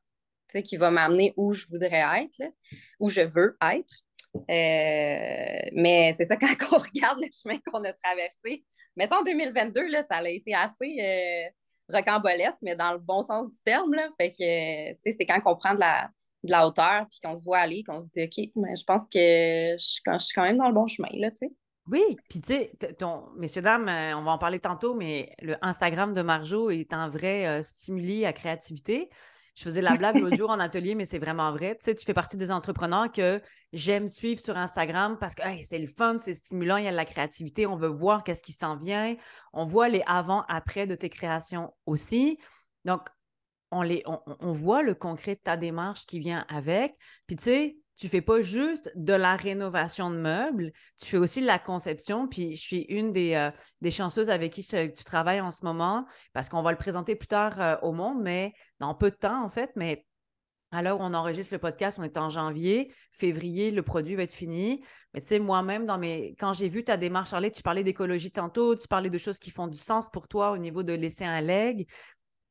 qui 0.64 0.78
va 0.78 0.92
m'amener 0.92 1.34
où 1.38 1.54
je 1.54 1.66
voudrais 1.68 2.04
être, 2.24 2.52
où 3.00 3.10
je 3.10 3.22
veux 3.22 3.58
être. 3.62 3.94
Euh, 4.36 5.70
mais 5.74 6.14
c'est 6.18 6.26
ça, 6.26 6.36
quand 6.38 6.56
on 6.74 6.78
regarde 6.78 7.20
le 7.22 7.30
chemin 7.32 7.58
qu'on 7.66 7.84
a 7.84 7.94
traversé, 7.94 8.66
mettons 8.96 9.24
2022, 9.24 9.88
là, 9.88 10.04
ça 10.04 10.18
a 10.18 10.28
été 10.28 10.54
assez 10.54 10.98
euh, 11.00 11.50
rocambolesque, 11.90 12.58
mais 12.62 12.76
dans 12.76 12.94
le 12.94 13.00
bon 13.00 13.22
sens 13.22 13.50
du 13.50 13.62
terme. 13.64 13.94
Là. 13.94 14.08
Fait 14.18 14.30
que, 14.30 15.12
c'est 15.12 15.26
quand 15.26 15.40
on 15.46 15.56
prend 15.56 15.74
de 15.74 15.80
la, 15.80 16.10
de 16.46 16.52
la 16.52 16.68
hauteur 16.68 17.06
puis 17.10 17.20
qu'on 17.22 17.36
se 17.36 17.44
voit 17.44 17.60
aller, 17.60 17.84
qu'on 17.84 18.00
se 18.00 18.08
dit, 18.14 18.24
OK, 18.24 18.50
mais 18.56 18.76
je 18.76 18.84
pense 18.84 19.04
que 19.04 19.76
je, 19.78 19.78
suis 19.78 20.02
quand 20.04 20.44
même 20.44 20.58
dans 20.58 20.68
le 20.68 20.74
bon 20.74 20.88
chemin, 20.88 21.10
là, 21.14 21.32
tu 21.32 21.38
sais. 21.38 21.52
Oui, 21.88 22.02
puis 22.30 22.42
tu 22.42 22.54
sais, 22.54 22.72
ton, 22.98 23.26
messieurs, 23.38 23.62
dames, 23.62 23.88
euh, 23.88 24.18
on 24.18 24.24
va 24.24 24.32
en 24.32 24.38
parler 24.40 24.60
tantôt, 24.60 24.96
mais 24.96 25.36
le 25.40 25.56
Instagram 25.62 26.14
de 26.14 26.24
Marjo 26.24 26.72
est 26.72 26.94
un 26.94 27.10
vrai 27.10 27.46
euh, 27.46 27.62
stimuli 27.62 28.26
à 28.26 28.34
créativité. 28.34 29.10
Je 29.56 29.64
faisais 29.64 29.82
la 29.82 29.94
blague 29.94 30.18
l'autre 30.18 30.36
jour 30.36 30.50
en 30.50 30.60
atelier, 30.60 30.96
mais 30.96 31.06
c'est 31.06 31.20
vraiment 31.20 31.52
vrai. 31.52 31.76
Tu 31.76 31.86
sais, 31.86 31.96
tu 31.96 32.04
fais 32.04 32.14
partie 32.14 32.36
des 32.36 32.52
entrepreneurs 32.52 33.10
que 33.10 33.42
j'aime 33.72 34.10
suivre 34.10 34.42
sur 34.42 34.58
Instagram 34.58 35.18
parce 35.18 35.34
que 35.34 35.44
c'est 35.62 35.80
le 35.80 35.88
fun, 35.88 36.18
c'est 36.20 36.34
stimulant, 36.34 36.76
il 36.76 36.84
y 36.84 36.88
a 36.88 36.92
de 36.92 36.96
la 36.96 37.06
créativité, 37.06 37.66
on 37.66 37.78
veut 37.78 37.88
voir 37.88 38.26
qu'est-ce 38.26 38.44
qui 38.44 38.52
s'en 38.52 38.76
vient. 38.76 39.16
On 39.54 39.66
voit 39.66 39.88
les 39.88 40.04
avant-après 40.08 40.88
de 40.88 40.96
tes 40.96 41.10
créations 41.10 41.74
aussi. 41.86 42.38
Donc, 42.84 43.08
on, 43.72 44.54
voit 44.54 44.84
le 44.84 44.96
concret 44.96 45.36
de 45.36 45.42
ta 45.42 45.58
démarche 45.58 46.06
qui 46.06 46.20
vient 46.20 46.46
avec. 46.50 46.96
Puis, 47.28 47.36
tu 47.36 47.44
sais, 47.44 47.78
tu 47.96 48.10
fais 48.10 48.22
pas 48.22 48.42
juste 48.42 48.92
de 48.96 49.14
la 49.14 49.36
rénovation 49.36 50.10
de 50.10 50.18
meubles, 50.18 50.72
tu 51.00 51.08
fais 51.08 51.18
aussi 51.18 51.42
de 51.42 51.46
la 51.46 51.60
conception. 51.60 52.28
Puis 52.28 52.56
je 52.56 52.62
suis 52.62 52.82
une 52.90 53.12
des, 53.12 53.36
euh, 53.36 53.90
chanceuses 53.90 54.30
avec 54.30 54.52
qui 54.52 54.64
tu 54.64 55.04
travailles 55.06 55.42
en 55.42 55.52
ce 55.52 55.64
moment 55.64 56.06
parce 56.34 56.50
qu'on 56.50 56.62
va 56.62 56.72
le 56.72 56.78
présenter 56.78 57.16
plus 57.16 57.28
tard 57.28 57.62
euh, 57.62 57.76
au 57.84 57.94
monde, 57.94 58.22
mais 58.22 58.54
dans 58.80 58.94
peu 58.96 59.12
de 59.12 59.16
temps 59.16 59.44
en 59.44 59.50
fait. 59.50 59.72
Mais 59.76 60.06
où 60.84 60.98
on 61.00 61.14
enregistre 61.14 61.54
le 61.54 61.60
podcast, 61.60 62.00
on 62.00 62.04
est 62.04 62.18
en 62.18 62.30
janvier, 62.30 62.92
février, 63.12 63.72
le 63.72 63.82
produit 63.82 64.16
va 64.16 64.24
être 64.24 64.34
fini. 64.34 64.84
Mais 65.14 65.22
tu 65.22 65.28
sais, 65.28 65.40
moi-même, 65.40 65.86
dans 65.86 65.98
mes... 65.98 66.36
quand 66.38 66.54
j'ai 66.54 66.70
vu 66.70 66.84
ta 66.84 66.98
démarche, 66.98 67.30
Charlotte, 67.30 67.54
tu 67.54 67.64
parlais 67.64 67.84
d'écologie 67.84 68.32
tantôt, 68.32 68.76
tu 68.76 68.88
parlais 68.88 69.10
de 69.10 69.18
choses 69.18 69.40
qui 69.40 69.52
font 69.52 69.68
du 69.68 69.78
sens 69.78 70.10
pour 70.10 70.28
toi 70.28 70.52
au 70.52 70.58
niveau 70.58 70.84
de 70.84 70.94
laisser 70.94 71.24
un 71.24 71.42
leg 71.42 71.88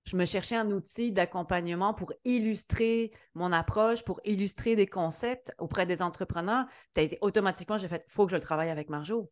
je 0.04 0.16
me 0.16 0.26
cherchais 0.26 0.56
un 0.56 0.70
outil 0.70 1.12
d'accompagnement 1.12 1.94
pour 1.94 2.12
illustrer 2.24 3.10
mon 3.34 3.52
approche, 3.52 4.04
pour 4.04 4.20
illustrer 4.24 4.76
des 4.76 4.86
concepts 4.86 5.52
auprès 5.58 5.86
des 5.86 6.02
entrepreneurs. 6.02 6.66
Été, 6.96 7.16
automatiquement, 7.22 7.78
j'ai 7.78 7.88
fait, 7.88 8.04
il 8.06 8.12
faut 8.12 8.26
que 8.26 8.30
je 8.30 8.36
le 8.36 8.42
travaille 8.42 8.70
avec 8.70 8.90
Marjo. 8.90 9.30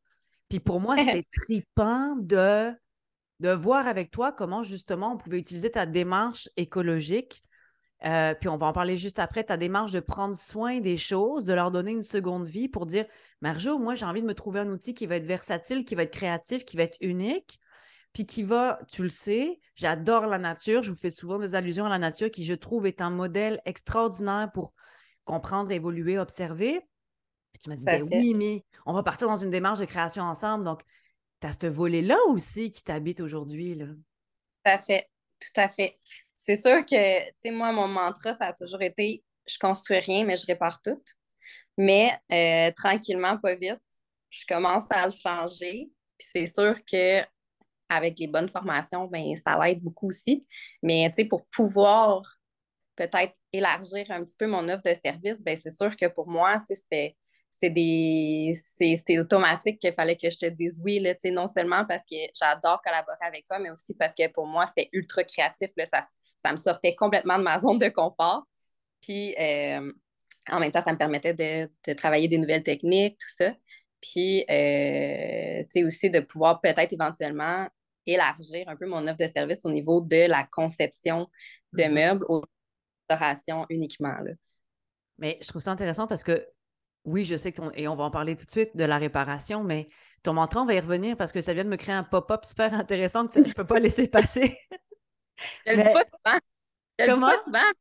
Puis 0.48 0.60
pour 0.60 0.80
moi, 0.80 0.96
c'était 0.98 1.26
tripant 1.34 2.16
de, 2.16 2.72
de 3.40 3.50
voir 3.50 3.86
avec 3.86 4.10
toi 4.10 4.32
comment 4.32 4.62
justement 4.62 5.12
on 5.12 5.16
pouvait 5.18 5.38
utiliser 5.38 5.70
ta 5.70 5.84
démarche 5.84 6.48
écologique. 6.56 7.42
Euh, 8.04 8.34
puis 8.34 8.48
on 8.48 8.56
va 8.56 8.66
en 8.66 8.72
parler 8.72 8.96
juste 8.96 9.18
après, 9.18 9.44
ta 9.44 9.56
démarche 9.56 9.92
de 9.92 10.00
prendre 10.00 10.36
soin 10.36 10.80
des 10.80 10.96
choses, 10.96 11.44
de 11.44 11.52
leur 11.52 11.70
donner 11.70 11.92
une 11.92 12.02
seconde 12.02 12.48
vie 12.48 12.68
pour 12.68 12.86
dire, 12.86 13.04
Marjo, 13.42 13.78
moi 13.78 13.94
j'ai 13.94 14.06
envie 14.06 14.22
de 14.22 14.26
me 14.26 14.34
trouver 14.34 14.60
un 14.60 14.70
outil 14.70 14.94
qui 14.94 15.06
va 15.06 15.16
être 15.16 15.26
versatile, 15.26 15.84
qui 15.84 15.94
va 15.94 16.04
être 16.04 16.12
créatif, 16.12 16.64
qui 16.64 16.76
va 16.76 16.82
être 16.82 16.96
unique 17.00 17.60
puis 18.12 18.26
qui 18.26 18.42
va, 18.42 18.78
tu 18.88 19.02
le 19.02 19.08
sais, 19.08 19.60
j'adore 19.74 20.26
la 20.26 20.38
nature, 20.38 20.82
je 20.82 20.90
vous 20.90 20.96
fais 20.96 21.10
souvent 21.10 21.38
des 21.38 21.54
allusions 21.54 21.86
à 21.86 21.88
la 21.88 21.98
nature 21.98 22.30
qui, 22.30 22.44
je 22.44 22.54
trouve, 22.54 22.86
est 22.86 23.00
un 23.00 23.10
modèle 23.10 23.60
extraordinaire 23.64 24.50
pour 24.52 24.74
comprendre, 25.24 25.70
évoluer, 25.70 26.18
observer. 26.18 26.80
Puis 27.52 27.60
tu 27.62 27.70
m'as 27.70 27.76
dit, 27.76 27.84
ben 27.84 28.02
oui, 28.10 28.34
mais 28.34 28.64
on 28.86 28.92
va 28.92 29.02
partir 29.02 29.28
dans 29.28 29.36
une 29.36 29.50
démarche 29.50 29.78
de 29.78 29.84
création 29.84 30.22
ensemble. 30.22 30.64
Donc, 30.64 30.82
tu 31.40 31.46
as 31.46 31.52
ce 31.52 31.66
volet-là 31.66 32.18
aussi 32.28 32.70
qui 32.70 32.82
t'habite 32.82 33.20
aujourd'hui. 33.20 33.78
Tout 33.78 34.70
à 34.70 34.78
fait, 34.78 35.08
tout 35.40 35.60
à 35.60 35.68
fait. 35.68 35.98
C'est 36.34 36.56
sûr 36.56 36.84
que, 36.84 37.24
tu 37.24 37.34
sais, 37.40 37.50
moi, 37.50 37.72
mon 37.72 37.88
mantra, 37.88 38.32
ça 38.32 38.46
a 38.46 38.52
toujours 38.52 38.82
été 38.82 39.22
je 39.46 39.58
construis 39.58 39.98
rien, 39.98 40.24
mais 40.24 40.36
je 40.36 40.46
répare 40.46 40.80
tout. 40.82 41.02
Mais 41.78 42.12
euh, 42.30 42.70
tranquillement, 42.76 43.38
pas 43.38 43.54
vite, 43.54 43.80
je 44.30 44.44
commence 44.46 44.90
à 44.90 45.06
le 45.06 45.12
changer. 45.12 45.90
Puis 46.18 46.28
c'est 46.30 46.46
sûr 46.46 46.74
que 46.84 47.22
avec 47.92 48.18
les 48.18 48.26
bonnes 48.26 48.48
formations, 48.48 49.06
ben, 49.06 49.34
ça 49.36 49.58
l'aide 49.62 49.80
beaucoup 49.80 50.08
aussi. 50.08 50.46
Mais 50.82 51.10
pour 51.28 51.46
pouvoir 51.46 52.22
peut-être 52.96 53.34
élargir 53.52 54.10
un 54.10 54.24
petit 54.24 54.36
peu 54.38 54.46
mon 54.46 54.68
offre 54.68 54.82
de 54.84 54.94
service, 54.94 55.42
ben, 55.42 55.56
c'est 55.56 55.70
sûr 55.70 55.96
que 55.96 56.06
pour 56.06 56.28
moi, 56.28 56.60
c'était 56.64 57.16
c'est 57.52 57.70
des 57.70 58.54
c'est 58.56 59.18
automatique 59.18 59.78
qu'il 59.78 59.92
fallait 59.92 60.16
que 60.16 60.30
je 60.30 60.38
te 60.38 60.46
dise 60.46 60.80
oui 60.84 60.98
là, 60.98 61.14
non 61.26 61.46
seulement 61.46 61.84
parce 61.86 62.02
que 62.02 62.16
j'adore 62.34 62.80
collaborer 62.82 63.18
avec 63.20 63.44
toi 63.44 63.58
mais 63.58 63.70
aussi 63.70 63.94
parce 63.94 64.14
que 64.14 64.26
pour 64.28 64.46
moi 64.46 64.66
c'était 64.66 64.88
ultra 64.92 65.22
créatif 65.22 65.70
là, 65.76 65.86
ça, 65.86 66.00
ça 66.42 66.52
me 66.52 66.56
sortait 66.56 66.94
complètement 66.94 67.38
de 67.38 67.44
ma 67.44 67.58
zone 67.58 67.78
de 67.78 67.88
confort 67.88 68.44
puis 69.00 69.34
euh, 69.38 69.92
en 70.48 70.60
même 70.60 70.72
temps 70.72 70.82
ça 70.84 70.92
me 70.92 70.98
permettait 70.98 71.34
de, 71.34 71.92
travailler 71.94 72.26
des 72.26 72.38
nouvelles 72.38 72.62
techniques 72.62 73.18
tout 73.18 73.44
ça 73.44 73.52
puis 74.00 74.44
euh, 74.50 75.86
aussi 75.86 76.10
de 76.10 76.20
pouvoir 76.20 76.60
peut-être 76.60 76.92
éventuellement 76.92 77.68
élargir 78.06 78.68
un 78.68 78.76
peu 78.76 78.86
mon 78.86 79.06
offre 79.06 79.18
de 79.18 79.26
service 79.26 79.64
au 79.64 79.70
niveau 79.70 80.00
de 80.00 80.28
la 80.28 80.44
conception 80.44 81.28
de 81.72 81.82
mm-hmm. 81.82 81.92
meubles 81.92 82.24
aux 82.28 82.44
restaurations 83.08 83.66
uniquement 83.68 84.16
là. 84.22 84.32
Mais 85.18 85.38
je 85.42 85.48
trouve 85.48 85.62
ça 85.62 85.70
intéressant 85.70 86.06
parce 86.06 86.24
que 86.24 86.46
oui, 87.04 87.24
je 87.24 87.36
sais 87.36 87.52
que 87.52 87.60
et 87.74 87.88
on 87.88 87.96
va 87.96 88.04
en 88.04 88.10
parler 88.10 88.36
tout 88.36 88.46
de 88.46 88.50
suite 88.50 88.76
de 88.76 88.84
la 88.84 88.98
réparation, 88.98 89.62
mais 89.64 89.86
ton 90.22 90.34
mantra, 90.34 90.62
on 90.62 90.66
va 90.66 90.74
y 90.74 90.80
revenir 90.80 91.16
parce 91.16 91.32
que 91.32 91.40
ça 91.40 91.52
vient 91.52 91.64
de 91.64 91.68
me 91.68 91.76
créer 91.76 91.94
un 91.94 92.04
pop-up 92.04 92.44
super 92.44 92.72
intéressant 92.74 93.26
que 93.26 93.34
je 93.34 93.40
ne 93.40 93.52
peux 93.52 93.64
pas 93.64 93.80
laisser 93.80 94.08
passer. 94.08 94.56
je 95.66 95.72
ne 95.72 95.76
le 95.76 95.82
dis 95.82 95.92
pas 95.92 96.04
souvent. 96.04 96.38
Je 96.98 97.04
le 97.06 97.14
dis 97.14 97.20
pas 97.20 97.38
souvent. 97.38 97.72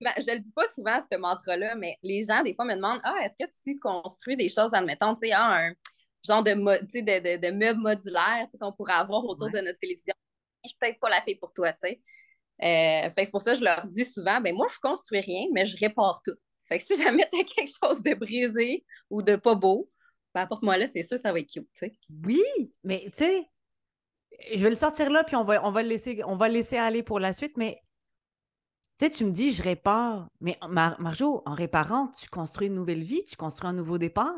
Ben, 0.00 0.12
je 0.18 0.32
le 0.32 0.38
dis 0.40 0.52
pas 0.52 0.66
souvent, 0.66 0.98
ce 1.00 1.16
mantra-là, 1.16 1.74
mais 1.76 1.96
les 2.02 2.24
gens, 2.24 2.42
des 2.42 2.54
fois, 2.54 2.64
me 2.64 2.74
demandent 2.74 3.00
Ah, 3.04 3.16
est-ce 3.22 3.44
que 3.44 3.50
tu 3.50 3.78
construis 3.78 4.36
des 4.36 4.48
choses, 4.48 4.70
admettons, 4.72 5.14
tu 5.14 5.28
sais, 5.28 5.32
ah, 5.32 5.54
un 5.54 5.72
genre 6.24 6.42
de, 6.42 6.52
de, 6.52 7.36
de, 7.36 7.50
meubles 7.50 7.80
modulaires 7.80 8.46
qu'on 8.60 8.72
pourrait 8.72 8.94
avoir 8.94 9.24
autour 9.24 9.50
de 9.50 9.58
notre 9.58 9.78
télévision? 9.78 10.14
Je 10.64 10.72
peut-être 10.80 10.98
pas 10.98 11.10
la 11.10 11.20
fille 11.20 11.36
pour 11.36 11.52
toi, 11.52 11.72
tu 11.72 11.88
sais. 11.88 12.00
Euh, 12.62 13.10
c'est 13.16 13.30
pour 13.30 13.40
ça 13.40 13.52
que 13.52 13.58
je 13.58 13.64
leur 13.64 13.86
dis 13.86 14.04
souvent 14.04 14.40
ben 14.40 14.54
moi, 14.54 14.66
je 14.72 14.78
construis 14.78 15.20
rien, 15.20 15.46
mais 15.52 15.66
je 15.66 15.76
répare 15.76 16.22
tout. 16.24 16.36
Fait 16.68 16.78
que 16.78 16.84
si 16.84 17.02
jamais 17.02 17.28
tu 17.30 17.40
as 17.40 17.44
quelque 17.44 17.72
chose 17.82 18.02
de 18.02 18.14
brisé 18.14 18.84
ou 19.10 19.22
de 19.22 19.36
pas 19.36 19.54
beau, 19.54 19.90
ben 20.34 20.42
apporte-moi 20.42 20.78
là, 20.78 20.86
c'est 20.86 21.02
sûr, 21.02 21.18
ça 21.18 21.32
va 21.32 21.40
être 21.40 21.50
cute, 21.50 21.68
tu 21.74 21.86
sais. 21.86 21.98
Oui, 22.24 22.44
mais 22.84 23.02
tu 23.06 23.18
sais, 23.18 23.50
je 24.54 24.62
vais 24.62 24.70
le 24.70 24.76
sortir 24.76 25.10
là, 25.10 25.24
puis 25.24 25.36
on 25.36 25.44
va, 25.44 25.66
on 25.66 25.72
va, 25.72 25.82
le 25.82 25.88
laisser, 25.88 26.22
on 26.24 26.36
va 26.36 26.48
laisser 26.48 26.76
aller 26.76 27.02
pour 27.02 27.18
la 27.18 27.32
suite, 27.32 27.56
mais 27.56 27.80
tu 28.98 29.06
sais, 29.06 29.10
tu 29.10 29.24
me 29.24 29.32
dis, 29.32 29.50
je 29.50 29.62
répare. 29.62 30.28
Mais 30.40 30.56
Marjo, 30.68 31.42
en 31.46 31.54
réparant, 31.54 32.08
tu 32.08 32.28
construis 32.28 32.68
une 32.68 32.74
nouvelle 32.74 33.02
vie, 33.02 33.24
tu 33.24 33.36
construis 33.36 33.68
un 33.68 33.72
nouveau 33.72 33.98
départ 33.98 34.36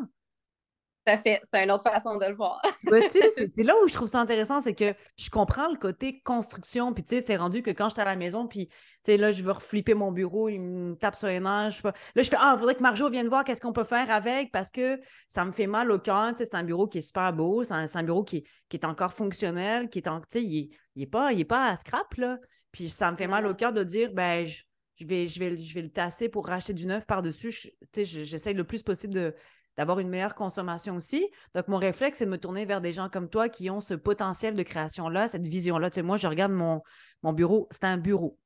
fait. 1.07 1.41
C'est 1.43 1.63
une 1.63 1.71
autre 1.71 1.83
façon 1.83 2.17
de 2.17 2.27
le 2.27 2.35
voir. 2.35 2.61
c'est 3.11 3.63
là 3.63 3.75
où 3.83 3.89
je 3.89 3.95
trouve 3.95 4.09
ça 4.09 4.21
intéressant, 4.21 4.61
c'est 4.61 4.75
que 4.75 4.95
je 5.17 5.31
comprends 5.31 5.69
le 5.69 5.77
côté 5.77 6.21
construction. 6.21 6.93
Puis, 6.93 7.05
tu 7.05 7.17
sais, 7.17 7.21
c'est 7.21 7.37
rendu 7.37 7.63
que 7.63 7.71
quand 7.71 7.89
j'étais 7.89 8.03
à 8.03 8.07
la 8.07 8.17
maison, 8.17 8.47
puis, 8.47 8.69
tu 8.69 8.75
sais, 9.05 9.17
là, 9.17 9.31
je 9.31 9.43
veux 9.43 9.53
reflipper 9.53 9.95
mon 9.95 10.13
bureau, 10.13 10.49
il 10.49 10.61
me 10.61 10.95
tape 10.95 11.15
sur 11.15 11.29
les 11.29 11.41
mains. 11.41 11.69
Là, 11.69 11.71
je 11.71 12.29
fais, 12.29 12.37
ah, 12.39 12.55
il 12.57 12.59
faudrait 12.59 12.75
que 12.75 12.83
Marjo 12.83 13.09
vienne 13.09 13.29
voir 13.29 13.45
qu'est-ce 13.45 13.61
qu'on 13.61 13.73
peut 13.73 13.85
faire 13.85 14.11
avec 14.11 14.51
parce 14.53 14.71
que 14.71 15.01
ça 15.29 15.45
me 15.45 15.53
fait 15.53 15.67
mal 15.67 15.91
au 15.91 15.99
cœur. 15.99 16.33
Tu 16.33 16.39
sais, 16.39 16.45
c'est 16.51 16.57
un 16.57 16.65
bureau 16.65 16.87
qui 16.87 16.99
est 16.99 17.03
super 17.03 17.33
beau, 17.33 17.63
c'est 17.63 17.73
un, 17.73 18.03
bureau 18.03 18.25
qui, 18.25 18.45
est 18.73 18.85
encore 18.85 19.13
fonctionnel, 19.13 19.89
qui 19.89 19.99
est 19.99 20.09
en, 20.09 20.21
tu 20.21 20.27
sais, 20.29 20.43
il, 20.43 20.71
n'est 20.97 21.07
pas, 21.07 21.33
il 21.33 21.41
est 21.41 21.45
pas 21.45 21.67
à 21.67 21.77
scrap, 21.77 22.15
là. 22.15 22.39
Puis, 22.73 22.89
ça 22.89 23.11
me 23.11 23.17
fait 23.17 23.29
mal 23.29 23.47
au 23.47 23.55
cœur 23.55 23.73
de 23.73 23.85
dire, 23.85 24.13
ben, 24.13 24.47
je, 24.47 25.07
vais, 25.07 25.29
je, 25.29 25.39
vais, 25.39 25.57
je 25.57 25.75
vais 25.75 25.83
le 25.83 25.89
tasser 25.89 26.29
pour 26.29 26.47
racheter 26.47 26.75
du 26.75 26.87
neuf 26.87 27.07
par-dessus. 27.07 27.51
Tu 27.93 28.05
sais, 28.05 28.25
j'essaye 28.25 28.55
le 28.55 28.65
plus 28.65 28.83
possible 28.83 29.15
de 29.15 29.35
d'avoir 29.77 29.99
une 29.99 30.09
meilleure 30.09 30.35
consommation 30.35 30.97
aussi. 30.97 31.29
Donc, 31.55 31.69
mon 31.69 31.77
réflexe, 31.77 32.19
c'est 32.19 32.27
de 32.27 32.31
me 32.31 32.39
tourner 32.39 32.65
vers 32.65 32.81
des 32.81 32.93
gens 32.93 33.09
comme 33.09 33.29
toi 33.29 33.49
qui 33.49 33.71
ont 33.71 33.81
ce 33.81 33.95
potentiel 33.95 34.57
de 34.57 34.63
création-là, 34.63 35.29
cette 35.29 35.47
vision-là. 35.47 35.91
Tu 35.91 35.97
sais, 35.97 36.03
moi, 36.03 36.17
je 36.17 36.27
regarde 36.27 36.53
mon, 36.53 36.83
bureau, 37.33 37.69
c'est 37.71 37.85
un 37.85 37.99
bureau. 37.99 38.39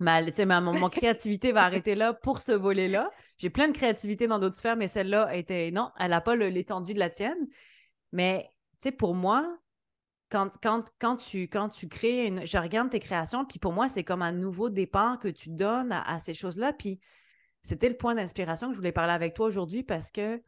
Ma, 0.00 0.20
ma, 0.22 0.60
mon, 0.60 0.88
créativité 0.88 1.52
va 1.52 1.62
arrêter 1.62 1.94
là 1.94 2.12
pour 2.12 2.40
ce 2.40 2.52
volet-là. 2.52 3.10
J'ai 3.38 3.50
plein 3.50 3.68
de 3.68 3.72
créativité 3.72 4.26
dans 4.26 4.38
d'autres 4.38 4.56
sphères, 4.56 4.76
mais 4.76 4.88
celle-là 4.88 5.34
était, 5.36 5.70
non, 5.70 5.90
elle 5.98 6.10
n'a 6.10 6.20
pas 6.20 6.34
l'étendue 6.34 6.94
de 6.94 6.98
la 6.98 7.10
tienne. 7.10 7.46
Mais, 8.12 8.48
tu 8.80 8.88
sais, 8.88 8.92
pour 8.92 9.14
moi, 9.14 9.56
quand 10.30 11.16
tu 11.16 11.88
crées 11.88 12.26
une. 12.26 12.46
Je 12.46 12.58
regarde 12.58 12.90
tes 12.90 12.98
créations, 12.98 13.44
puis 13.44 13.60
pour 13.60 13.72
moi, 13.72 13.88
c'est 13.88 14.02
comme 14.02 14.22
un 14.22 14.32
nouveau 14.32 14.68
départ 14.68 15.18
que 15.18 15.28
tu 15.28 15.50
donnes 15.50 15.92
à, 15.92 16.02
à 16.02 16.18
ces 16.18 16.34
choses-là. 16.34 16.72
Puis 16.72 16.98
c'était 17.62 17.88
le 17.88 17.96
point 17.96 18.14
d'inspiration 18.14 18.68
que 18.68 18.72
je 18.74 18.78
voulais 18.78 18.92
parler 18.92 19.12
avec 19.12 19.34
toi 19.34 19.46
aujourd'hui 19.46 19.82
parce 19.82 20.10
que 20.10 20.42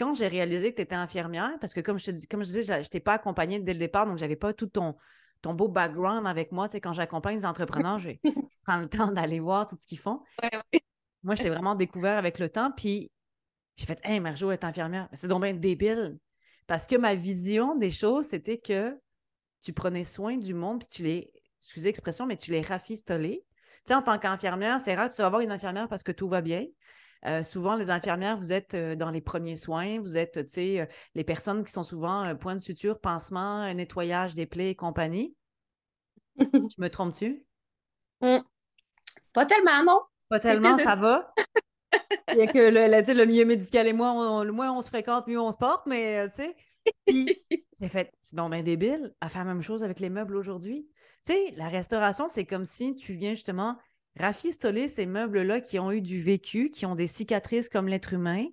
quand 0.00 0.14
j'ai 0.14 0.28
réalisé 0.28 0.70
que 0.70 0.76
tu 0.76 0.82
étais 0.82 0.94
infirmière, 0.94 1.52
parce 1.60 1.74
que 1.74 1.80
comme 1.80 1.98
je, 1.98 2.06
te 2.06 2.10
dis, 2.10 2.26
comme 2.26 2.42
je 2.42 2.48
disais, 2.48 2.62
je 2.62 2.72
ne 2.72 2.84
t'ai 2.84 3.00
pas 3.00 3.12
accompagnée 3.12 3.60
dès 3.60 3.74
le 3.74 3.78
départ, 3.78 4.06
donc 4.06 4.16
je 4.16 4.24
n'avais 4.24 4.36
pas 4.36 4.54
tout 4.54 4.66
ton, 4.66 4.96
ton 5.42 5.52
beau 5.52 5.68
background 5.68 6.26
avec 6.26 6.52
moi. 6.52 6.68
Tu 6.68 6.72
sais, 6.72 6.80
quand 6.80 6.94
j'accompagne 6.94 7.36
les 7.36 7.46
entrepreneurs, 7.46 7.98
je, 7.98 8.10
prends 8.64 8.78
le 8.78 8.88
temps 8.88 9.12
d'aller 9.12 9.40
voir 9.40 9.66
tout 9.66 9.76
ce 9.78 9.86
qu'ils 9.86 9.98
font. 9.98 10.22
Moi, 11.22 11.34
je 11.34 11.42
t'ai 11.42 11.50
vraiment 11.50 11.74
découvert 11.74 12.16
avec 12.16 12.38
le 12.38 12.48
temps, 12.48 12.72
puis 12.74 13.12
j'ai 13.76 13.84
fait 13.84 14.00
Hey, 14.04 14.20
Marjo 14.20 14.50
est 14.50 14.64
infirmière. 14.64 15.06
C'est 15.12 15.28
donc 15.28 15.42
bien 15.42 15.52
débile. 15.52 16.18
Parce 16.66 16.86
que 16.86 16.96
ma 16.96 17.14
vision 17.14 17.76
des 17.76 17.90
choses, 17.90 18.24
c'était 18.24 18.56
que 18.56 18.98
tu 19.60 19.74
prenais 19.74 20.04
soin 20.04 20.38
du 20.38 20.54
monde, 20.54 20.78
puis 20.78 20.88
tu 20.88 21.02
les, 21.02 21.30
excusez 21.58 21.88
l'expression, 21.88 22.24
mais 22.24 22.38
tu 22.38 22.52
les 22.52 22.62
rafistolais. 22.62 23.44
Tu 23.84 23.88
sais, 23.88 23.94
en 23.94 24.00
tant 24.00 24.18
qu'infirmière, 24.18 24.80
c'est 24.80 24.94
rare 24.94 25.10
que 25.10 25.14
tu 25.14 25.20
vas 25.20 25.26
avoir 25.26 25.42
une 25.42 25.52
infirmière 25.52 25.88
parce 25.88 26.02
que 26.02 26.12
tout 26.12 26.28
va 26.28 26.40
bien. 26.40 26.64
Euh, 27.26 27.42
souvent, 27.42 27.76
les 27.76 27.90
infirmières, 27.90 28.36
vous 28.36 28.52
êtes 28.52 28.74
euh, 28.74 28.96
dans 28.96 29.10
les 29.10 29.20
premiers 29.20 29.56
soins, 29.56 30.00
vous 30.00 30.16
êtes, 30.16 30.46
tu 30.46 30.52
sais, 30.52 30.80
euh, 30.80 30.86
les 31.14 31.24
personnes 31.24 31.64
qui 31.64 31.72
sont 31.72 31.82
souvent 31.82 32.34
point 32.36 32.54
de 32.54 32.60
suture, 32.60 32.98
pansement, 33.00 33.72
nettoyage 33.74 34.34
des 34.34 34.46
plaies 34.46 34.70
et 34.70 34.74
compagnie. 34.74 35.36
tu 36.38 36.80
me 36.80 36.88
trompes-tu? 36.88 37.44
Hmm. 38.22 38.38
Pas 39.32 39.46
tellement, 39.46 39.84
non. 39.84 40.00
Pas 40.28 40.40
tellement, 40.40 40.78
ça 40.78 40.96
va. 40.96 41.32
Il 42.32 42.38
y 42.38 42.42
a 42.42 42.46
que 42.46 42.58
le, 42.58 43.14
le, 43.14 43.26
milieu 43.26 43.44
médical 43.44 43.86
et 43.86 43.92
moi, 43.92 44.12
on, 44.12 44.42
le 44.42 44.52
moins 44.52 44.72
on 44.72 44.80
se 44.80 44.88
fréquente, 44.88 45.26
mieux 45.26 45.40
on 45.40 45.52
se 45.52 45.58
porte, 45.58 45.86
mais 45.86 46.28
tu 46.30 46.42
sais. 46.42 46.56
j'ai 47.78 47.88
fait, 47.88 48.12
c'est 48.22 48.36
donc 48.36 48.52
bien 48.52 48.62
débile 48.62 49.14
à 49.20 49.28
faire 49.28 49.44
la 49.44 49.52
même 49.52 49.62
chose 49.62 49.84
avec 49.84 50.00
les 50.00 50.08
meubles 50.08 50.36
aujourd'hui. 50.36 50.88
Tu 51.26 51.34
sais, 51.34 51.50
la 51.56 51.68
restauration, 51.68 52.28
c'est 52.28 52.46
comme 52.46 52.64
si 52.64 52.94
tu 52.94 53.14
viens 53.14 53.30
justement 53.30 53.76
rafistoler 54.20 54.88
ces 54.88 55.06
meubles-là 55.06 55.60
qui 55.60 55.78
ont 55.78 55.90
eu 55.90 56.00
du 56.00 56.22
vécu, 56.22 56.70
qui 56.70 56.86
ont 56.86 56.94
des 56.94 57.06
cicatrices 57.06 57.68
comme 57.68 57.88
l'être 57.88 58.12
humain, 58.12 58.46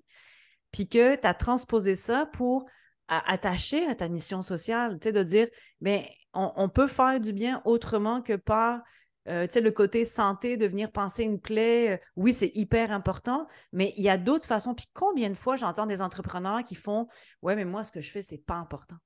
puis 0.71 0.87
que 0.87 1.15
tu 1.15 1.27
as 1.27 1.33
transposé 1.33 1.95
ça 1.95 2.25
pour 2.25 2.65
attacher 3.07 3.85
à 3.87 3.95
ta 3.95 4.09
mission 4.09 4.41
sociale, 4.41 4.99
tu 4.99 5.05
sais, 5.05 5.11
de 5.13 5.23
dire, 5.23 5.47
bien, 5.79 6.03
on, 6.33 6.69
peut 6.69 6.87
faire 6.87 7.19
du 7.19 7.31
bien 7.31 7.61
autrement 7.65 8.21
que 8.21 8.35
par, 8.35 8.81
euh, 9.29 9.47
tu 9.47 9.53
sais, 9.53 9.61
le 9.61 9.71
côté 9.71 10.03
santé, 10.03 10.57
de 10.57 10.67
venir 10.67 10.91
penser 10.91 11.23
une 11.23 11.39
plaie. 11.39 11.93
Euh, 11.93 11.97
oui, 12.15 12.33
c'est 12.33 12.51
hyper 12.53 12.91
important, 12.91 13.47
mais 13.71 13.93
il 13.97 14.03
y 14.03 14.09
a 14.09 14.17
d'autres 14.17 14.45
façons. 14.45 14.75
Puis 14.75 14.87
combien 14.93 15.29
de 15.29 15.35
fois 15.35 15.55
j'entends 15.55 15.85
des 15.85 16.01
entrepreneurs 16.01 16.63
qui 16.63 16.75
font, 16.75 17.07
ouais, 17.41 17.55
mais 17.55 17.65
moi, 17.65 17.83
ce 17.83 17.91
que 17.91 18.01
je 18.01 18.11
fais, 18.11 18.21
c'est 18.21 18.43
pas 18.45 18.55
important. 18.55 18.97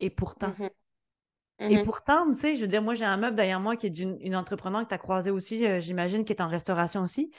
Et 0.00 0.10
pourtant, 0.10 0.54
et 1.60 1.76
mmh 1.76 1.84
pourtant, 1.84 2.32
tu 2.32 2.40
sais, 2.40 2.56
je 2.56 2.62
veux 2.62 2.66
dire, 2.66 2.82
moi, 2.82 2.94
j'ai 2.94 3.04
un 3.04 3.18
meuble 3.18 3.36
derrière 3.36 3.60
moi 3.60 3.76
qui 3.76 3.86
est 3.86 3.90
d'une 3.90 4.34
entrepreneur 4.34 4.82
que 4.82 4.88
tu 4.88 4.94
as 4.94 4.98
croisé 4.98 5.30
aussi, 5.30 5.66
euh, 5.66 5.80
j'imagine, 5.80 6.24
qui 6.24 6.32
est 6.32 6.40
en 6.40 6.48
restauration 6.48 7.02
aussi. 7.02 7.30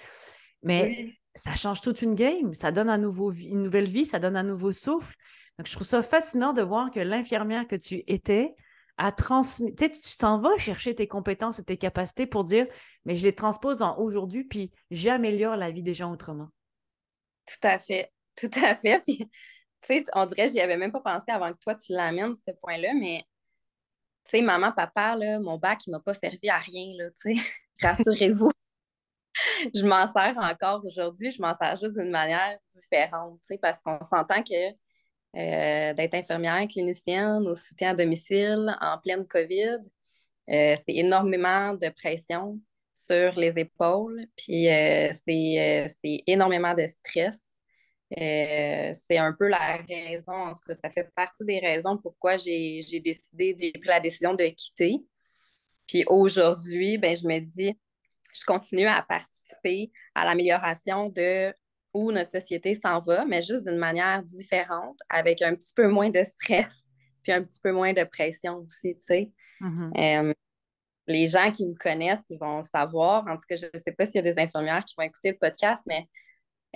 Mais 0.62 1.16
ça 1.34 1.56
change 1.56 1.82
toute 1.82 2.04
une 2.04 2.14
game. 2.14 2.54
Ça 2.54 2.72
donne 2.72 2.90
un 2.90 3.00
nouveau, 3.00 3.32
une 3.32 3.64
nouvelle 3.64 3.88
vie, 3.88 4.06
ça 4.06 4.20
donne 4.20 4.38
un 4.38 4.44
nouveau 4.44 4.72
souffle. 4.72 5.16
Donc, 5.58 5.68
je 5.68 5.74
trouve 5.74 5.88
ça 5.88 6.04
fascinant 6.04 6.54
de 6.54 6.62
voir 6.62 6.92
que 6.92 7.00
l'infirmière 7.00 7.68
que 7.68 7.76
tu 7.76 8.04
étais 8.06 8.54
a 8.98 9.12
transmis. 9.12 9.74
Tu 9.76 9.86
sais, 9.86 9.92
tu 9.92 10.18
t'en 10.18 10.40
vas 10.40 10.56
chercher 10.60 10.94
tes 10.94 11.08
compétences 11.08 11.58
et 11.58 11.64
tes 11.64 11.78
capacités 11.78 12.28
pour 12.28 12.44
dire, 12.44 12.68
mais 13.06 13.16
je 13.16 13.26
les 13.26 13.34
transpose 13.34 13.80
dans 13.80 13.98
aujourd'hui, 13.98 14.44
puis 14.44 14.72
j'améliore 14.92 15.56
la 15.56 15.72
vie 15.72 15.84
des 15.84 15.96
gens 15.96 16.12
autrement. 16.12 16.50
Tout 17.48 17.68
à 17.68 17.80
fait. 17.80 18.12
Tout 18.36 18.52
à 18.64 18.76
fait. 18.76 19.02
Puis, 19.06 19.18
tu 19.18 19.28
sais, 19.82 20.06
on 20.14 20.26
dirait, 20.28 20.48
j'y 20.48 20.60
avais 20.60 20.78
même 20.78 20.92
pas 20.92 21.02
pensé 21.02 21.26
avant 21.30 21.52
que 21.52 21.58
toi, 21.58 21.74
tu 21.74 21.92
l'amènes, 21.92 22.36
ce 22.36 22.52
point-là, 22.62 22.94
mais 22.94 23.24
tu 24.26 24.38
sais, 24.38 24.42
maman, 24.42 24.72
papa, 24.72 25.16
là, 25.16 25.40
mon 25.40 25.58
bac, 25.58 25.80
il 25.88 25.92
m'a 25.92 26.00
pas 26.00 26.14
servi 26.14 26.50
à 26.50 26.58
rien, 26.58 26.94
là, 26.98 27.10
tu 27.12 27.36
sais. 27.36 27.42
Rassurez-vous. 27.82 28.52
je 29.76 29.86
m'en 29.86 30.06
sers 30.08 30.38
encore 30.38 30.84
aujourd'hui, 30.86 31.32
je 31.32 31.42
m'en 31.42 31.54
sers 31.54 31.76
juste 31.76 31.96
d'une 31.96 32.12
manière 32.12 32.58
différente, 32.70 33.40
tu 33.42 33.48
sais, 33.48 33.58
parce 33.58 33.80
qu'on 33.80 34.02
s'entend 34.02 34.44
que 34.44 34.72
d'être 35.34 36.14
infirmière 36.14 36.68
clinicienne 36.68 37.48
au 37.48 37.56
soutien 37.56 37.92
à 37.92 37.96
domicile 37.96 38.76
en 38.82 38.98
pleine 38.98 39.26
COVID. 39.26 39.80
c'est 40.48 40.84
énormément 40.88 41.74
de 41.74 41.88
pression 41.90 42.60
sur 42.94 43.40
les 43.40 43.58
épaules, 43.58 44.26
puis 44.36 44.66
c'est 44.66 46.24
énormément 46.28 46.74
de 46.74 46.86
stress. 46.86 47.50
C'est 48.18 49.18
un 49.18 49.34
peu 49.34 49.48
la 49.48 49.78
raison, 49.88 50.34
en 50.34 50.54
tout 50.54 50.64
cas, 50.68 50.74
ça 50.74 50.90
fait 50.90 51.10
partie 51.16 51.46
des 51.46 51.60
raisons 51.60 51.98
pourquoi 51.98 52.38
j'ai 52.38 52.82
décidé, 53.04 53.56
j'ai 53.60 53.72
pris 53.72 53.88
la 53.88 54.00
décision 54.00 54.34
de 54.34 54.46
quitter. 54.46 54.98
Puis 55.88 56.04
aujourd'hui, 56.08 56.98
ben, 56.98 57.16
je 57.16 57.28
me 57.28 57.40
dis, 57.40 57.78
je 58.34 58.44
continue 58.46 58.88
à 58.88 59.02
participer 59.02 59.92
à 60.16 60.26
l'amélioration 60.26 61.10
de 61.10 61.54
où 61.94 62.12
notre 62.12 62.30
société 62.30 62.76
s'en 62.76 63.00
va, 63.00 63.26
mais 63.26 63.42
juste 63.42 63.66
d'une 63.66 63.78
manière 63.78 64.24
différente, 64.24 64.98
avec 65.10 65.42
un 65.42 65.56
petit 65.56 65.74
peu 65.76 65.88
moins 65.88 66.10
de 66.10 66.24
stress, 66.24 66.86
puis 67.24 67.34
un 67.34 67.44
petit 67.44 67.60
peu 67.62 67.72
moins 67.72 67.94
de 67.94 68.04
pression 68.04 68.60
aussi, 68.60 68.96
tu 68.96 69.02
sais. 69.02 69.32
Mm-hmm. 69.60 70.30
Euh, 70.30 70.34
les 71.08 71.26
gens 71.26 71.52
qui 71.52 71.66
me 71.66 71.76
connaissent, 71.76 72.24
ils 72.30 72.40
vont 72.40 72.62
savoir. 72.62 73.28
En 73.28 73.36
tout 73.36 73.44
cas, 73.48 73.56
je 73.56 73.66
ne 73.66 73.80
sais 73.80 73.92
pas 73.92 74.06
s'il 74.06 74.16
y 74.16 74.20
a 74.20 74.34
des 74.34 74.40
infirmières 74.40 74.86
qui 74.86 74.96
vont 74.98 75.04
écouter 75.04 75.32
le 75.32 75.38
podcast, 75.38 75.84
mais 75.88 76.08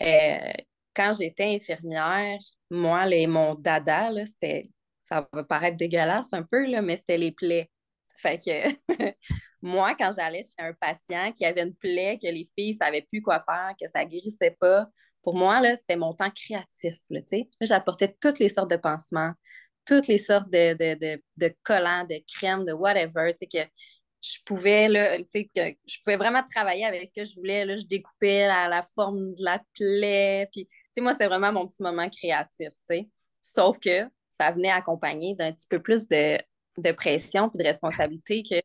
euh, 0.01 0.63
quand 0.95 1.11
j'étais 1.19 1.55
infirmière, 1.55 2.39
moi, 2.69 3.05
les, 3.05 3.27
mon 3.27 3.55
dada, 3.55 4.09
c'était, 4.25 4.63
ça 5.03 5.27
va 5.31 5.43
paraître 5.43 5.77
dégueulasse 5.77 6.33
un 6.33 6.43
peu, 6.43 6.65
là, 6.65 6.81
mais 6.81 6.97
c'était 6.97 7.17
les 7.17 7.31
plaies. 7.31 7.69
Fait 8.17 8.37
que 8.37 9.13
moi, 9.61 9.95
quand 9.95 10.11
j'allais 10.15 10.41
chez 10.41 10.63
un 10.63 10.73
patient 10.73 11.31
qui 11.33 11.45
avait 11.45 11.63
une 11.63 11.75
plaie, 11.75 12.17
que 12.21 12.27
les 12.27 12.45
filles 12.45 12.73
ne 12.73 12.85
savaient 12.85 13.05
plus 13.09 13.21
quoi 13.21 13.41
faire, 13.41 13.73
que 13.79 13.87
ça 13.93 14.05
guérissait 14.05 14.55
pas, 14.59 14.87
pour 15.21 15.35
moi, 15.35 15.59
là, 15.59 15.75
c'était 15.75 15.95
mon 15.97 16.13
temps 16.13 16.29
créatif. 16.29 16.95
Là, 17.09 17.21
j'apportais 17.61 18.15
toutes 18.21 18.39
les 18.39 18.49
sortes 18.49 18.69
de 18.69 18.75
pansements, 18.75 19.33
toutes 19.85 20.07
les 20.07 20.19
sortes 20.19 20.49
de, 20.49 20.73
de, 20.73 21.21
de, 21.37 21.55
collants, 21.63 22.05
de 22.05 22.21
crèmes, 22.31 22.63
de 22.63 22.73
whatever, 22.73 23.33
que 23.33 23.59
je 24.21 24.39
pouvais, 24.45 24.87
là, 24.87 25.17
que 25.17 25.25
je 25.87 25.97
pouvais 26.03 26.17
vraiment 26.17 26.43
travailler 26.43 26.85
avec 26.85 27.07
ce 27.07 27.21
que 27.21 27.27
je 27.27 27.35
voulais. 27.35 27.65
Là, 27.65 27.75
je 27.75 27.85
découpais 27.85 28.47
la, 28.47 28.67
la 28.67 28.81
forme 28.83 29.33
de 29.33 29.43
la 29.43 29.61
plaie. 29.73 30.47
Puis, 30.51 30.69
moi, 31.01 31.13
c'était 31.13 31.27
vraiment 31.27 31.51
mon 31.51 31.67
petit 31.67 31.83
moment 31.83 32.09
créatif. 32.09 32.69
Sauf 33.41 33.79
que 33.79 34.09
ça 34.29 34.51
venait 34.51 34.71
accompagné 34.71 35.35
d'un 35.35 35.51
petit 35.51 35.67
peu 35.67 35.81
plus 35.81 36.07
de, 36.07 36.37
de 36.77 36.91
pression 36.91 37.49
et 37.53 37.57
de 37.57 37.63
responsabilité 37.63 38.43
que 38.43 38.55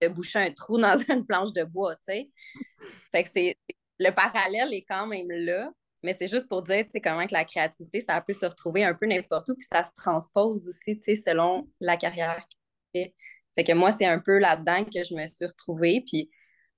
de 0.00 0.12
boucher 0.12 0.38
un 0.40 0.52
trou 0.52 0.78
dans 0.80 0.96
une 0.96 1.24
planche 1.24 1.52
de 1.52 1.64
bois, 1.64 1.94
tu 1.96 2.04
sais. 2.04 2.30
Fait 3.10 3.24
que 3.24 3.30
c'est... 3.32 3.56
Le 3.98 4.10
parallèle 4.10 4.74
est 4.74 4.82
quand 4.82 5.06
même 5.06 5.30
là, 5.30 5.70
mais 6.02 6.14
c'est 6.14 6.26
juste 6.26 6.48
pour 6.48 6.62
dire, 6.62 6.84
tu 6.84 6.90
sais, 6.90 7.00
comment 7.00 7.26
que 7.26 7.34
la 7.34 7.44
créativité, 7.44 8.00
ça 8.00 8.20
peut 8.20 8.32
se 8.32 8.46
retrouver 8.46 8.84
un 8.84 8.94
peu 8.94 9.06
n'importe 9.06 9.48
où, 9.50 9.54
puis 9.54 9.66
ça 9.70 9.84
se 9.84 9.92
transpose 9.94 10.68
aussi, 10.68 10.98
tu 10.98 11.02
sais, 11.02 11.16
selon 11.16 11.68
la 11.80 11.96
carrière 11.96 12.44
fait. 12.92 13.14
Fait 13.54 13.64
que 13.64 13.72
moi, 13.72 13.92
c'est 13.92 14.06
un 14.06 14.18
peu 14.18 14.38
là-dedans 14.38 14.84
que 14.84 15.04
je 15.04 15.14
me 15.14 15.26
suis 15.26 15.46
retrouvée, 15.46 16.02
puis 16.06 16.30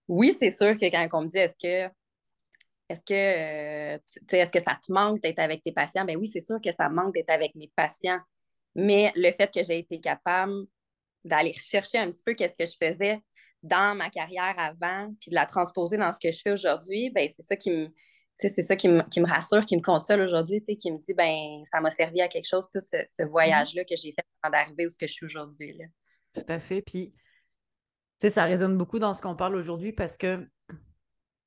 oui, 0.08 0.36
c'est 0.38 0.50
sûr 0.50 0.76
que 0.76 0.84
quand 0.90 1.08
on 1.12 1.22
me 1.22 1.28
dit, 1.28 1.38
est-ce 1.38 1.56
que 1.88 1.92
est-ce 2.88 3.00
que, 3.00 3.94
euh, 3.94 3.98
est-ce 4.32 4.52
que 4.52 4.60
ça 4.60 4.78
te 4.84 4.92
manque 4.92 5.20
d'être 5.20 5.38
avec 5.38 5.62
tes 5.62 5.72
patients? 5.72 6.04
Ben 6.04 6.16
oui, 6.16 6.26
c'est 6.26 6.40
sûr 6.40 6.56
que 6.62 6.70
ça 6.72 6.88
manque 6.88 7.14
d'être 7.14 7.30
avec 7.30 7.54
mes 7.54 7.70
patients. 7.74 8.20
Mais 8.74 9.12
le 9.16 9.30
fait 9.30 9.52
que 9.52 9.62
j'ai 9.62 9.78
été 9.78 10.00
capable 10.00 10.52
d'aller 11.24 11.52
chercher 11.52 11.98
un 11.98 12.10
petit 12.10 12.22
peu 12.24 12.34
qu'est-ce 12.34 12.56
que 12.56 12.66
je 12.66 12.76
faisais 12.80 13.20
dans 13.62 13.96
ma 13.96 14.10
carrière 14.10 14.54
avant, 14.58 15.14
puis 15.20 15.30
de 15.30 15.34
la 15.34 15.46
transposer 15.46 15.96
dans 15.96 16.12
ce 16.12 16.18
que 16.20 16.30
je 16.30 16.38
fais 16.42 16.52
aujourd'hui, 16.52 17.10
ben 17.10 17.26
c'est 17.32 17.42
ça 17.42 17.56
qui 17.56 17.70
me 17.70 17.88
c'est 18.36 18.62
ça 18.62 18.74
qui 18.74 18.88
me, 18.88 19.26
rassure, 19.26 19.64
qui 19.64 19.76
me 19.76 19.80
console 19.80 20.20
aujourd'hui, 20.20 20.60
qui 20.60 20.90
me 20.90 20.98
dit 20.98 21.14
ben 21.14 21.62
ça 21.70 21.80
m'a 21.80 21.90
servi 21.90 22.20
à 22.20 22.28
quelque 22.28 22.48
chose, 22.48 22.66
tout 22.70 22.80
ce, 22.80 22.96
mm-hmm. 22.96 23.28
voyage-là 23.28 23.84
que 23.84 23.94
j'ai 23.96 24.12
fait 24.12 24.24
avant 24.42 24.52
d'arriver 24.52 24.86
où 24.86 24.90
ce 24.90 24.98
que 24.98 25.06
je 25.06 25.12
suis 25.12 25.24
aujourd'hui. 25.24 25.78
Tout 26.34 26.42
à 26.48 26.58
fait. 26.58 26.82
Puis, 26.82 27.12
ça 28.28 28.44
résonne 28.44 28.76
beaucoup 28.76 28.98
dans 28.98 29.14
ce 29.14 29.22
qu'on 29.22 29.36
parle 29.36 29.54
aujourd'hui 29.54 29.92
parce 29.92 30.18
que 30.18 30.44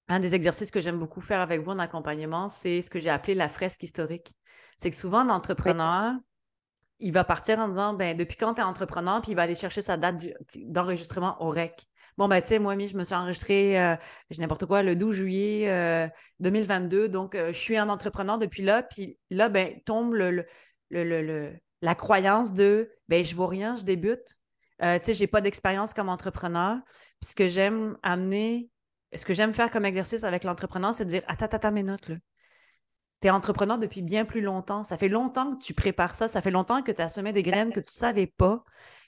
un 0.09 0.19
des 0.19 0.35
exercices 0.35 0.71
que 0.71 0.81
j'aime 0.81 0.99
beaucoup 0.99 1.21
faire 1.21 1.41
avec 1.41 1.61
vous 1.61 1.71
en 1.71 1.79
accompagnement, 1.79 2.48
c'est 2.48 2.81
ce 2.81 2.89
que 2.89 3.00
j'ai 3.00 3.09
appelé 3.09 3.35
la 3.35 3.50
fresque 3.50 3.83
historique. 3.83 4.33
C'est 4.77 4.89
que 4.89 4.96
souvent, 4.96 5.24
l'entrepreneur, 5.24 6.13
il 7.00 7.11
va 7.11 7.24
partir 7.24 7.59
en 7.59 7.67
disant 7.67 7.93
ben, 7.93 8.15
depuis 8.15 8.37
quand 8.37 8.55
tu 8.55 8.61
es 8.61 8.63
entrepreneur, 8.63 9.22
puis 9.22 9.31
il 9.31 9.35
va 9.35 9.43
aller 9.43 9.55
chercher 9.55 9.81
sa 9.81 9.98
date 9.98 10.24
d'enregistrement 10.55 11.41
au 11.41 11.50
REC. 11.50 11.87
Bon, 12.17 12.27
ben, 12.27 12.41
tu 12.41 12.48
sais, 12.48 12.59
moi, 12.59 12.75
je 12.79 12.98
me 12.98 13.03
suis 13.03 13.13
enregistrée, 13.13 13.79
euh, 13.79 13.96
n'importe 14.39 14.65
quoi, 14.65 14.81
le 14.81 14.96
12 14.96 15.15
juillet 15.15 16.09
2022. 16.39 17.03
Euh, 17.03 17.07
donc, 17.07 17.35
euh, 17.35 17.53
je 17.53 17.59
suis 17.59 17.77
un 17.77 17.89
entrepreneur 17.89 18.39
depuis 18.39 18.63
là. 18.63 18.81
Puis 18.81 19.20
là, 19.29 19.50
ben, 19.50 19.79
tombe 19.85 20.15
la 20.89 21.96
croyance 21.96 22.53
de 22.53 22.89
ben, 23.07 23.24
je 23.24 23.33
ne 23.33 23.37
vaux 23.37 23.46
rien, 23.46 23.75
je 23.75 23.83
débute. 23.83 24.39
tu 24.81 24.85
sais, 25.03 25.13
je 25.13 25.22
n'ai 25.22 25.27
pas 25.27 25.41
d'expérience 25.41 25.93
comme 25.93 26.09
entrepreneur. 26.09 26.77
Puis 27.22 27.29
ce 27.29 27.35
que 27.35 27.48
j'aime 27.48 27.98
amener, 28.01 28.70
ce 29.13 29.25
que 29.25 29.33
j'aime 29.33 29.53
faire 29.53 29.72
comme 29.72 29.85
exercice 29.85 30.24
avec 30.24 30.43
l'entrepreneur, 30.43 30.93
c'est 30.93 31.05
de 31.05 31.09
dire 31.09 31.24
attends, 31.27 31.46
attends, 31.46 31.72
mes 31.72 31.83
notes, 31.83 32.09
là 32.09 32.15
tu 33.22 33.27
es 33.27 33.31
entrepreneur 33.31 33.77
depuis 33.77 34.01
bien 34.01 34.25
plus 34.25 34.41
longtemps. 34.41 34.83
Ça 34.83 34.98
fait 34.98 35.09
longtemps 35.09 35.55
que 35.55 35.61
tu 35.61 35.74
prépares 35.74 36.15
ça. 36.15 36.27
Ça 36.27 36.41
fait 36.41 36.51
longtemps 36.51 36.81
que 36.81 36.91
tu 36.91 37.01
as 37.01 37.07
semé 37.07 37.33
des 37.33 37.43
graines 37.43 37.72
que 37.72 37.79
tu 37.79 37.87
ne 37.87 38.00
savais 38.00 38.27
pas, 38.27 38.63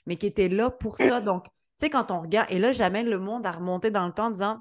mais 0.06 0.16
qui 0.16 0.26
étaient 0.26 0.48
là 0.48 0.70
pour 0.70 0.96
ça. 0.96 1.20
Donc, 1.20 1.44
tu 1.44 1.50
sais, 1.76 1.90
quand 1.90 2.10
on 2.10 2.20
regarde, 2.20 2.50
et 2.50 2.58
là, 2.58 2.72
j'amène 2.72 3.08
le 3.08 3.18
monde 3.18 3.46
à 3.46 3.52
remonter 3.52 3.90
dans 3.90 4.06
le 4.06 4.12
temps 4.12 4.26
en 4.26 4.30
disant 4.30 4.60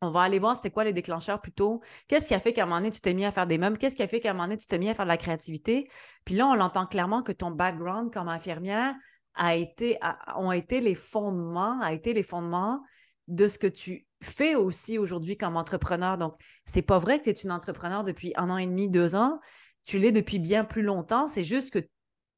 on 0.00 0.10
va 0.10 0.22
aller 0.22 0.38
voir 0.38 0.54
c'était 0.54 0.70
quoi 0.70 0.84
les 0.84 0.92
déclencheurs 0.92 1.40
plutôt. 1.40 1.82
Qu'est-ce 2.06 2.28
qui 2.28 2.34
a 2.34 2.38
fait 2.38 2.52
qu'à 2.52 2.62
un 2.62 2.66
moment 2.66 2.76
donné, 2.76 2.90
tu 2.90 3.00
t'es 3.00 3.14
mis 3.14 3.24
à 3.24 3.32
faire 3.32 3.48
des 3.48 3.58
meubles? 3.58 3.78
Qu'est-ce 3.78 3.96
qui 3.96 4.02
a 4.02 4.08
fait 4.08 4.20
qu'à 4.20 4.30
un 4.30 4.32
moment 4.32 4.44
donné, 4.44 4.56
tu 4.56 4.68
t'es 4.68 4.78
mis 4.78 4.88
à 4.88 4.94
faire 4.94 5.04
de 5.04 5.10
la 5.10 5.16
créativité? 5.16 5.90
Puis 6.24 6.36
là, 6.36 6.46
on 6.46 6.60
entend 6.60 6.86
clairement 6.86 7.22
que 7.24 7.32
ton 7.32 7.50
background 7.50 8.12
comme 8.12 8.28
infirmière 8.28 8.94
a 9.34 9.56
été, 9.56 9.98
ont 10.36 10.52
été 10.52 10.80
les 10.80 10.94
fondements, 10.94 11.80
a 11.80 11.92
été 11.92 12.14
les 12.14 12.22
fondements 12.22 12.80
de 13.28 13.46
ce 13.46 13.58
que 13.58 13.66
tu 13.66 14.06
fais 14.22 14.54
aussi 14.54 14.98
aujourd'hui 14.98 15.36
comme 15.36 15.56
entrepreneur. 15.56 16.18
Donc, 16.18 16.34
c'est 16.66 16.82
pas 16.82 16.98
vrai 16.98 17.18
que 17.18 17.24
tu 17.24 17.30
es 17.30 17.34
une 17.34 17.52
entrepreneur 17.52 18.02
depuis 18.02 18.32
un 18.36 18.50
an 18.50 18.58
et 18.58 18.66
demi, 18.66 18.88
deux 18.88 19.14
ans. 19.14 19.38
Tu 19.84 19.98
l'es 19.98 20.12
depuis 20.12 20.38
bien 20.38 20.64
plus 20.64 20.82
longtemps. 20.82 21.28
C'est 21.28 21.44
juste 21.44 21.72
que 21.72 21.86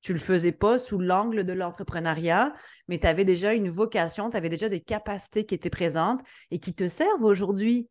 tu 0.02 0.12
le 0.12 0.18
faisais 0.18 0.52
pas 0.52 0.78
sous 0.78 0.98
l'angle 0.98 1.44
de 1.44 1.52
l'entrepreneuriat, 1.52 2.54
mais 2.88 2.98
tu 2.98 3.06
avais 3.06 3.24
déjà 3.24 3.52
une 3.54 3.68
vocation, 3.68 4.30
tu 4.30 4.36
avais 4.36 4.48
déjà 4.48 4.68
des 4.68 4.80
capacités 4.80 5.44
qui 5.44 5.54
étaient 5.54 5.70
présentes 5.70 6.20
et 6.50 6.58
qui 6.58 6.74
te 6.74 6.88
servent 6.88 7.24
aujourd'hui. 7.24 7.88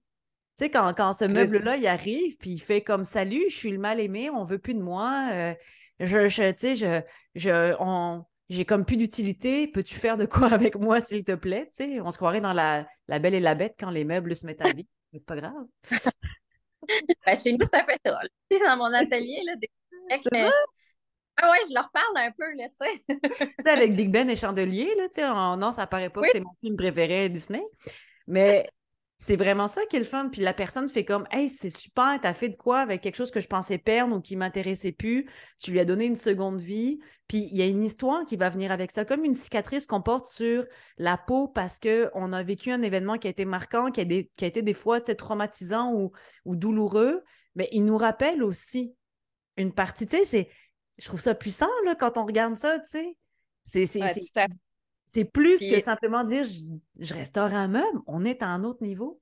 Tu 0.57 0.65
sais, 0.65 0.71
quand, 0.71 0.93
quand 0.95 1.13
ce 1.13 1.25
meuble-là, 1.25 1.77
il 1.77 1.87
arrive, 1.87 2.37
puis 2.37 2.51
il 2.51 2.59
fait 2.59 2.81
comme 2.81 3.05
Salut, 3.05 3.45
je 3.49 3.55
suis 3.55 3.71
le 3.71 3.77
mal 3.77 3.99
aimé, 3.99 4.29
on 4.29 4.43
veut 4.43 4.59
plus 4.59 4.73
de 4.73 4.81
moi. 4.81 5.29
Euh, 5.31 5.53
je, 5.99 6.27
je, 6.27 6.51
tu 6.51 6.57
sais, 6.57 6.75
je, 6.75 7.01
je, 7.35 7.75
on, 7.79 8.25
j'ai 8.49 8.65
comme 8.65 8.83
plus 8.83 8.97
d'utilité, 8.97 9.67
peux-tu 9.67 9.95
faire 9.95 10.17
de 10.17 10.25
quoi 10.25 10.51
avec 10.53 10.75
moi, 10.75 11.01
s'il 11.01 11.23
te 11.23 11.33
plaît? 11.33 11.69
on 12.03 12.11
se 12.11 12.17
croirait 12.17 12.41
dans 12.41 12.53
la, 12.53 12.87
Belle 13.07 13.35
et 13.35 13.39
la 13.39 13.55
Bête 13.55 13.75
quand 13.79 13.91
les 13.91 14.03
meubles 14.03 14.35
se 14.35 14.45
mettent 14.45 14.61
à 14.61 14.71
vie, 14.73 14.87
mais 15.11 15.19
c'est 15.19 15.27
pas 15.27 15.37
grave. 15.37 15.65
Ben, 17.23 17.37
chez 17.37 17.51
nous, 17.51 17.59
c'est 17.61 17.75
un 17.75 17.83
peu 17.83 17.93
ça. 18.03 18.19
Dans 18.67 18.77
mon 18.77 18.91
atelier, 18.91 19.43
là, 19.45 19.55
des 19.57 19.69
Ah 21.37 21.51
ouais, 21.51 21.57
je 21.69 21.75
leur 21.75 21.91
parle 21.91 22.17
un 22.17 22.31
peu, 22.31 22.51
là, 22.55 22.67
tu 22.69 23.13
sais. 23.13 23.69
avec 23.69 23.95
Big 23.95 24.09
Ben 24.09 24.27
et 24.27 24.35
Chandelier, 24.35 24.95
là, 24.97 25.07
tu 25.07 25.15
sais, 25.15 25.27
non, 25.27 25.71
ça 25.71 25.85
paraît 25.85 26.09
pas 26.09 26.21
que 26.21 26.29
c'est 26.31 26.39
mon 26.39 26.53
film 26.63 26.77
préféré 26.77 27.29
Disney. 27.29 27.61
Mais 28.25 28.67
c'est 29.21 29.35
vraiment 29.35 29.67
ça 29.67 29.85
qui 29.85 29.97
est 29.97 29.99
le 29.99 30.05
fun. 30.05 30.29
Puis 30.29 30.41
la 30.41 30.53
personne 30.53 30.87
fait 30.87 31.03
comme 31.03 31.27
Hey, 31.29 31.49
c'est 31.49 31.69
super, 31.69 32.17
t'as 32.21 32.33
fait 32.33 32.49
de 32.49 32.55
quoi 32.55 32.79
avec 32.79 33.01
quelque 33.01 33.17
chose 33.17 33.31
que 33.31 33.41
je 33.41 33.47
pensais 33.47 33.77
perdre 33.77 34.15
ou 34.15 34.21
qui 34.21 34.37
m'intéressait 34.37 34.93
plus. 34.93 35.29
Tu 35.59 35.71
lui 35.71 35.79
as 35.79 35.85
donné 35.85 36.05
une 36.05 36.15
seconde 36.15 36.61
vie. 36.61 36.99
Puis 37.27 37.49
il 37.51 37.57
y 37.57 37.61
a 37.61 37.67
une 37.67 37.83
histoire 37.83 38.25
qui 38.25 38.37
va 38.37 38.49
venir 38.49 38.71
avec 38.71 38.91
ça, 38.91 39.03
comme 39.03 39.25
une 39.25 39.35
cicatrice 39.35 39.85
qu'on 39.85 40.01
porte 40.01 40.27
sur 40.27 40.65
la 40.97 41.17
peau 41.17 41.49
parce 41.49 41.79
qu'on 41.79 42.33
a 42.33 42.43
vécu 42.43 42.71
un 42.71 42.81
événement 42.81 43.17
qui 43.17 43.27
a 43.27 43.29
été 43.29 43.43
marquant, 43.43 43.91
qui 43.91 44.01
a, 44.01 44.05
qui 44.05 44.45
a 44.45 44.47
été 44.47 44.61
des 44.61 44.73
fois 44.73 45.01
traumatisant 45.01 45.93
ou, 45.93 46.11
ou 46.45 46.55
douloureux. 46.55 47.21
Mais 47.55 47.67
il 47.73 47.83
nous 47.83 47.97
rappelle 47.97 48.41
aussi 48.41 48.95
une 49.57 49.73
partie. 49.73 50.07
Tu 50.07 50.23
sais, 50.23 50.49
je 50.97 51.05
trouve 51.05 51.19
ça 51.19 51.35
puissant 51.35 51.67
là, 51.85 51.93
quand 51.93 52.17
on 52.17 52.25
regarde 52.25 52.57
ça, 52.57 52.79
tu 52.79 52.89
sais. 52.89 53.17
C'est, 53.65 53.85
c'est 53.85 54.01
plus 55.25 55.59
que 55.59 55.79
simplement 55.79 56.23
dire 56.23 56.43
je, 56.43 57.13
restaure 57.13 57.53
un 57.53 57.67
meuble. 57.67 57.99
On 58.07 58.25
est 58.25 58.41
à 58.41 58.47
un 58.47 58.63
autre 58.63 58.83
niveau. 58.83 59.21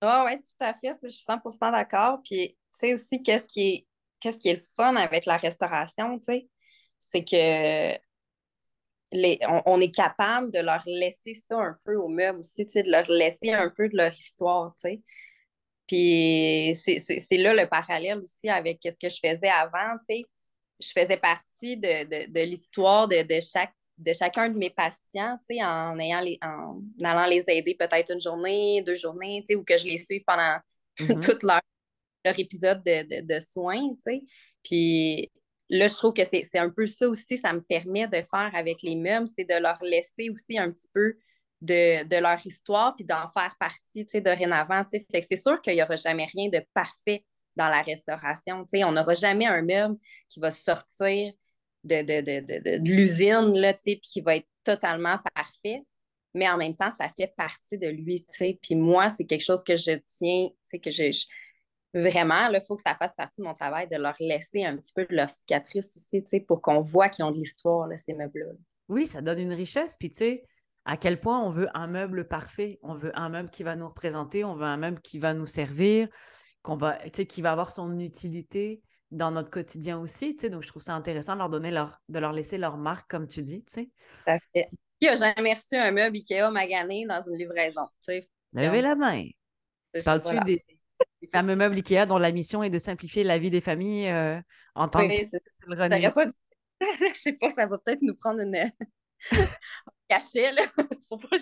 Ah 0.00 0.24
oui, 0.26 0.36
tout 0.36 0.64
à 0.64 0.74
fait. 0.74 0.92
Je 1.02 1.08
suis 1.08 1.24
100% 1.24 1.72
d'accord. 1.72 2.20
Puis, 2.22 2.56
c'est 2.70 2.92
aussi, 2.94 3.22
qu'est-ce 3.22 3.48
qui 3.48 3.60
est 3.60 3.86
qu'est-ce 4.20 4.38
qui 4.38 4.48
est 4.48 4.54
le 4.54 4.60
fun 4.60 4.96
avec 4.96 5.26
la 5.26 5.36
restauration, 5.36 6.18
tu 6.18 6.24
sais, 6.24 6.48
c'est 6.98 7.24
que 7.24 7.98
les, 9.12 9.38
on, 9.66 9.80
est 9.80 9.94
capable 9.94 10.50
de 10.50 10.58
leur 10.58 10.82
laisser 10.86 11.34
ça 11.34 11.56
un 11.56 11.78
peu 11.84 11.94
au 11.94 12.08
meuble 12.08 12.40
aussi, 12.40 12.66
tu 12.66 12.72
sais, 12.72 12.82
de 12.82 12.90
leur 12.90 13.08
laisser 13.08 13.52
un 13.52 13.70
peu 13.70 13.88
de 13.88 13.96
leur 13.96 14.12
histoire, 14.12 14.74
tu 14.74 14.88
sais? 14.88 15.02
Puis 15.86 16.74
c'est 16.74 17.36
là 17.36 17.54
le 17.54 17.68
parallèle 17.68 18.18
aussi 18.18 18.48
avec 18.48 18.80
ce 18.82 18.90
que 18.90 19.08
je 19.08 19.20
faisais 19.22 19.48
avant, 19.48 19.96
tu 20.08 20.16
sais? 20.16 20.22
Je 20.80 20.88
faisais 20.88 21.16
partie 21.18 21.76
de, 21.76 22.44
l'histoire 22.44 23.06
de, 23.08 23.22
de, 23.22 23.40
chaque 23.40 23.72
de 23.98 24.12
chacun 24.12 24.48
de 24.48 24.58
mes 24.58 24.70
patients, 24.70 25.38
tu 25.38 25.56
sais, 25.56 25.64
en, 25.64 25.98
ayant 25.98 26.20
les, 26.20 26.38
en 26.42 26.80
allant 27.02 27.26
les 27.26 27.44
aider 27.48 27.74
peut-être 27.74 28.12
une 28.12 28.20
journée, 28.20 28.82
deux 28.82 28.94
journées, 28.94 29.40
tu 29.40 29.54
sais, 29.54 29.56
ou 29.56 29.64
que 29.64 29.76
je 29.76 29.86
les 29.86 29.96
suive 29.96 30.22
pendant 30.26 30.58
mm-hmm. 30.98 31.20
tout 31.40 31.46
leur, 31.46 31.60
épisode 32.38 32.82
de, 32.82 33.20
de, 33.22 33.40
soins, 33.40 33.88
tu 33.94 34.00
sais. 34.00 34.22
Puis 34.64 35.30
là, 35.70 35.88
je 35.88 35.94
trouve 35.94 36.12
que 36.12 36.24
c'est 36.24 36.58
un 36.58 36.70
peu 36.70 36.86
ça 36.86 37.08
aussi, 37.08 37.38
ça 37.38 37.52
me 37.52 37.60
permet 37.60 38.08
de 38.08 38.20
faire 38.20 38.50
avec 38.52 38.82
les 38.82 38.96
meubles, 38.96 39.28
c'est 39.28 39.44
de 39.44 39.60
leur 39.60 39.78
laisser 39.82 40.28
aussi 40.30 40.58
un 40.58 40.70
petit 40.70 40.88
peu 40.92 41.14
de, 41.62 42.20
leur 42.20 42.44
histoire, 42.44 42.94
puis 42.96 43.04
d'en 43.04 43.28
faire 43.28 43.54
partie, 43.58 44.04
tu 44.04 44.10
sais, 44.10 44.20
dorénavant, 44.20 44.84
tu 44.84 44.98
sais. 44.98 45.06
Fait 45.10 45.20
que 45.20 45.26
c'est 45.26 45.36
sûr 45.36 45.60
qu'il 45.60 45.74
n'y 45.74 45.82
aura 45.82 45.96
jamais 45.96 46.26
rien 46.26 46.48
de 46.48 46.60
parfait 46.74 47.24
dans 47.56 47.68
la 47.68 47.80
restauration, 47.80 48.64
tu 48.64 48.78
sais. 48.78 48.84
On 48.84 48.92
n'aura 48.92 49.14
jamais 49.14 49.46
un 49.46 49.62
meuble 49.62 49.96
qui 50.28 50.40
va 50.40 50.50
sortir 50.50 51.32
de, 51.86 52.90
l'usine, 52.90 53.54
là, 53.58 53.74
tu 53.74 53.96
qui 53.96 54.20
va 54.20 54.36
être 54.36 54.48
totalement 54.64 55.18
parfait. 55.34 55.82
Mais 56.34 56.48
en 56.48 56.58
même 56.58 56.76
temps, 56.76 56.90
ça 56.90 57.08
fait 57.08 57.32
partie 57.34 57.78
de 57.78 57.88
lui, 57.88 58.20
tu 58.20 58.34
sais. 58.36 58.58
Puis 58.62 58.74
moi, 58.74 59.08
c'est 59.08 59.24
quelque 59.24 59.44
chose 59.44 59.64
que 59.64 59.76
je 59.76 59.92
tiens, 60.06 60.48
tu 60.68 60.78
que 60.78 60.90
je, 60.90 61.24
vraiment, 61.94 62.48
il 62.50 62.60
faut 62.60 62.76
que 62.76 62.82
ça 62.82 62.94
fasse 62.94 63.14
partie 63.14 63.40
de 63.40 63.46
mon 63.46 63.54
travail 63.54 63.88
de 63.88 63.96
leur 63.96 64.16
laisser 64.20 64.64
un 64.64 64.76
petit 64.76 64.92
peu 64.94 65.06
de 65.06 65.14
leur 65.14 65.30
cicatrice 65.30 65.96
aussi, 65.96 66.40
pour 66.40 66.60
qu'on 66.60 66.82
voit 66.82 67.08
qu'ils 67.08 67.24
ont 67.24 67.30
de 67.30 67.38
l'histoire, 67.38 67.88
ces 67.96 68.14
meubles-là. 68.14 68.52
Oui, 68.88 69.06
ça 69.06 69.22
donne 69.22 69.38
une 69.38 69.52
richesse. 69.52 69.96
Puis, 69.98 70.10
tu 70.10 70.18
sais, 70.18 70.44
à 70.84 70.96
quel 70.96 71.18
point 71.20 71.40
on 71.40 71.50
veut 71.50 71.68
un 71.74 71.86
meuble 71.86 72.28
parfait, 72.28 72.78
on 72.82 72.94
veut 72.94 73.12
un 73.18 73.28
meuble 73.28 73.50
qui 73.50 73.62
va 73.62 73.74
nous 73.74 73.88
représenter, 73.88 74.44
on 74.44 74.54
veut 74.54 74.64
un 74.64 74.76
meuble 74.76 75.00
qui 75.00 75.18
va 75.18 75.34
nous 75.34 75.46
servir, 75.46 76.08
qu'on 76.62 76.76
va, 76.76 76.98
qui 77.08 77.42
va 77.42 77.52
avoir 77.52 77.70
son 77.70 77.98
utilité 77.98 78.82
dans 79.10 79.30
notre 79.30 79.50
quotidien 79.50 79.98
aussi. 79.98 80.34
Donc, 80.34 80.62
je 80.62 80.68
trouve 80.68 80.82
ça 80.82 80.94
intéressant 80.94 81.34
de 81.34 81.38
leur 81.38 81.50
donner 81.50 81.70
leur, 81.70 82.00
de 82.08 82.18
leur 82.18 82.32
laisser 82.32 82.58
leur 82.58 82.76
marque, 82.76 83.08
comme 83.10 83.28
tu 83.28 83.42
dis. 83.42 83.64
Tout 83.64 83.80
à 84.26 84.38
fait. 84.52 84.68
Qui 85.00 85.08
n'a 85.08 85.16
jamais 85.16 85.54
reçu 85.54 85.76
un 85.76 85.90
meuble 85.90 86.16
Ikea 86.16 86.50
magané 86.50 87.06
dans 87.06 87.20
une 87.20 87.36
livraison? 87.36 87.86
Levez 88.52 88.82
la 88.82 88.94
main. 88.94 89.24
Tu 89.94 90.02
parles-tu 90.02 90.38
des, 90.44 90.64
fameux 91.32 91.56
meubles 91.56 91.76
Ikea 91.76 92.06
dont 92.06 92.18
la 92.18 92.32
mission 92.32 92.62
est 92.62 92.70
de 92.70 92.78
simplifier 92.78 93.24
la 93.24 93.38
vie 93.38 93.50
des 93.50 93.60
familles 93.60 94.08
euh, 94.08 94.40
en 94.74 94.88
tant 94.88 95.00
oui, 95.00 95.20
que. 95.20 95.26
Ça 95.26 95.38
pas 96.10 96.26
Je 96.80 97.12
sais 97.12 97.32
pas, 97.32 97.50
ça 97.50 97.66
va 97.66 97.78
peut-être 97.78 98.02
nous 98.02 98.14
prendre 98.14 98.40
une 98.40 98.70
cachet, 100.08 100.52
là. 100.52 100.62
Faut 101.08 101.16
pas... 101.16 101.36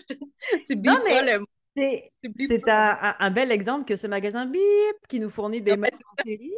Tu 0.66 0.77
bip 0.77 0.92
pas 1.03 1.22
le 1.22 1.40
mot. 1.40 1.46
C'est 1.77 2.68
un, 2.68 3.31
bel 3.31 3.50
exemple 3.50 3.85
que 3.85 3.96
ce 3.96 4.07
magasin 4.07 4.46
Bip 4.46 4.62
qui 5.09 5.18
nous 5.18 5.31
fournit 5.31 5.61
des 5.61 5.77
meubles 5.77 5.88
en 5.92 6.22
série. 6.24 6.55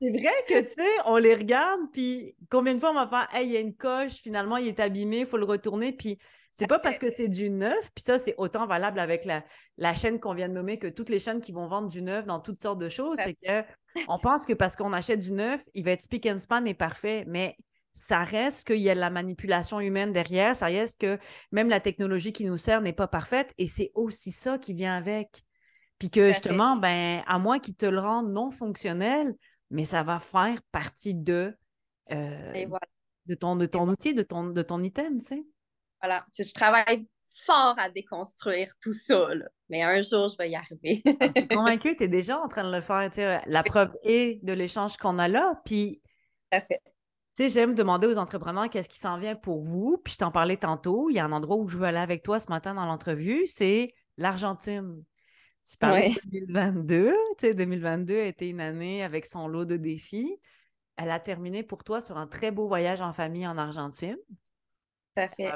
C'est 0.00 0.10
vrai 0.10 0.32
que, 0.46 0.60
tu 0.60 0.74
sais, 0.74 0.88
on 1.06 1.16
les 1.16 1.34
regarde, 1.34 1.80
puis 1.92 2.36
combien 2.50 2.74
de 2.74 2.80
fois 2.80 2.90
on 2.90 2.94
va 2.94 3.08
faire, 3.08 3.28
hey, 3.32 3.48
il 3.48 3.52
y 3.52 3.56
a 3.56 3.60
une 3.60 3.74
coche, 3.74 4.14
finalement, 4.14 4.58
il 4.58 4.68
est 4.68 4.80
abîmé, 4.80 5.20
il 5.20 5.26
faut 5.26 5.38
le 5.38 5.46
retourner, 5.46 5.92
puis 5.92 6.18
c'est 6.52 6.66
pas 6.66 6.78
parce 6.78 6.98
que 6.98 7.10
c'est 7.10 7.28
du 7.28 7.50
neuf, 7.50 7.90
puis 7.94 8.02
ça, 8.02 8.18
c'est 8.18 8.34
autant 8.38 8.66
valable 8.66 8.98
avec 8.98 9.26
la, 9.26 9.44
la 9.76 9.92
chaîne 9.92 10.18
qu'on 10.18 10.32
vient 10.32 10.48
de 10.48 10.54
nommer 10.54 10.78
que 10.78 10.86
toutes 10.86 11.10
les 11.10 11.18
chaînes 11.18 11.42
qui 11.42 11.52
vont 11.52 11.68
vendre 11.68 11.88
du 11.88 12.00
neuf 12.00 12.24
dans 12.24 12.40
toutes 12.40 12.58
sortes 12.58 12.78
de 12.80 12.88
choses. 12.88 13.18
C'est 13.22 13.34
que 13.34 13.62
on 14.08 14.18
pense 14.18 14.46
que 14.46 14.54
parce 14.54 14.74
qu'on 14.74 14.94
achète 14.94 15.18
du 15.18 15.32
neuf, 15.32 15.62
il 15.74 15.84
va 15.84 15.90
être 15.90 16.02
speak 16.02 16.24
and 16.24 16.38
span 16.38 16.64
et 16.64 16.72
parfait, 16.72 17.24
mais 17.26 17.56
ça 17.92 18.24
reste 18.24 18.66
qu'il 18.66 18.80
y 18.80 18.88
a 18.88 18.94
la 18.94 19.10
manipulation 19.10 19.80
humaine 19.80 20.12
derrière, 20.12 20.56
ça 20.56 20.66
reste 20.66 21.00
que 21.00 21.18
même 21.52 21.68
la 21.68 21.80
technologie 21.80 22.32
qui 22.32 22.44
nous 22.44 22.56
sert 22.58 22.80
n'est 22.80 22.92
pas 22.92 23.06
parfaite 23.06 23.52
et 23.58 23.66
c'est 23.66 23.90
aussi 23.94 24.32
ça 24.32 24.58
qui 24.58 24.72
vient 24.72 24.94
avec. 24.94 25.42
Puis 25.98 26.10
que 26.10 26.28
justement, 26.28 26.76
ben, 26.76 27.22
à 27.26 27.38
moins 27.38 27.58
qu'ils 27.58 27.74
te 27.76 27.86
le 27.86 27.98
rendent 27.98 28.32
non 28.32 28.50
fonctionnel, 28.50 29.34
mais 29.70 29.84
ça 29.84 30.02
va 30.02 30.18
faire 30.18 30.60
partie 30.72 31.14
de, 31.14 31.56
euh, 32.12 32.66
de 33.26 33.34
ton, 33.34 33.56
de 33.56 33.66
ton 33.66 33.88
outil, 33.88 34.14
de 34.14 34.22
ton, 34.22 34.44
de 34.44 34.62
ton 34.62 34.82
item, 34.82 35.20
tu 35.20 35.26
sais. 35.26 35.46
Voilà. 36.00 36.26
Je 36.38 36.52
travaille 36.52 37.06
fort 37.26 37.74
à 37.78 37.90
déconstruire 37.90 38.68
tout 38.80 38.92
ça, 38.92 39.28
mais 39.68 39.82
un 39.82 40.00
jour, 40.02 40.28
je 40.28 40.36
vais 40.36 40.50
y 40.50 40.56
arriver. 40.56 41.02
je 41.04 41.30
suis 41.34 41.48
convaincue, 41.48 41.96
tu 41.96 42.04
es 42.04 42.08
déjà 42.08 42.38
en 42.38 42.48
train 42.48 42.64
de 42.64 42.74
le 42.74 42.80
faire. 42.80 43.42
La 43.46 43.62
preuve 43.62 43.92
est 44.02 44.44
de 44.44 44.52
l'échange 44.52 44.96
qu'on 44.96 45.18
a 45.18 45.28
là. 45.28 45.60
Puis, 45.64 46.00
fait. 46.52 46.80
Tu 47.36 47.42
sais, 47.42 47.48
j'aime 47.50 47.74
demander 47.74 48.06
aux 48.06 48.16
entrepreneurs 48.16 48.70
qu'est-ce 48.70 48.88
qui 48.88 48.98
s'en 48.98 49.18
vient 49.18 49.34
pour 49.34 49.60
vous. 49.62 50.00
Puis 50.02 50.14
je 50.14 50.18
t'en 50.18 50.30
parlais 50.30 50.56
tantôt. 50.56 51.10
Il 51.10 51.16
y 51.16 51.18
a 51.18 51.24
un 51.24 51.32
endroit 51.32 51.56
où 51.56 51.68
je 51.68 51.76
veux 51.76 51.84
aller 51.84 51.98
avec 51.98 52.22
toi 52.22 52.40
ce 52.40 52.48
matin 52.48 52.74
dans 52.74 52.86
l'entrevue, 52.86 53.46
c'est 53.46 53.88
l'Argentine. 54.16 55.04
Tu 55.68 55.76
parlais 55.78 56.10
de 56.10 56.20
2022. 56.30 57.12
Tu 57.38 57.46
sais, 57.46 57.54
2022 57.54 58.20
a 58.20 58.24
été 58.24 58.48
une 58.48 58.60
année 58.60 59.02
avec 59.02 59.26
son 59.26 59.48
lot 59.48 59.64
de 59.64 59.76
défis. 59.76 60.38
Elle 60.96 61.10
a 61.10 61.18
terminé 61.18 61.62
pour 61.62 61.82
toi 61.82 62.00
sur 62.00 62.16
un 62.16 62.26
très 62.26 62.52
beau 62.52 62.68
voyage 62.68 63.00
en 63.02 63.12
famille 63.12 63.46
en 63.46 63.58
Argentine. 63.58 64.16
Tout 65.16 65.22
à 65.22 65.28
fait. 65.28 65.50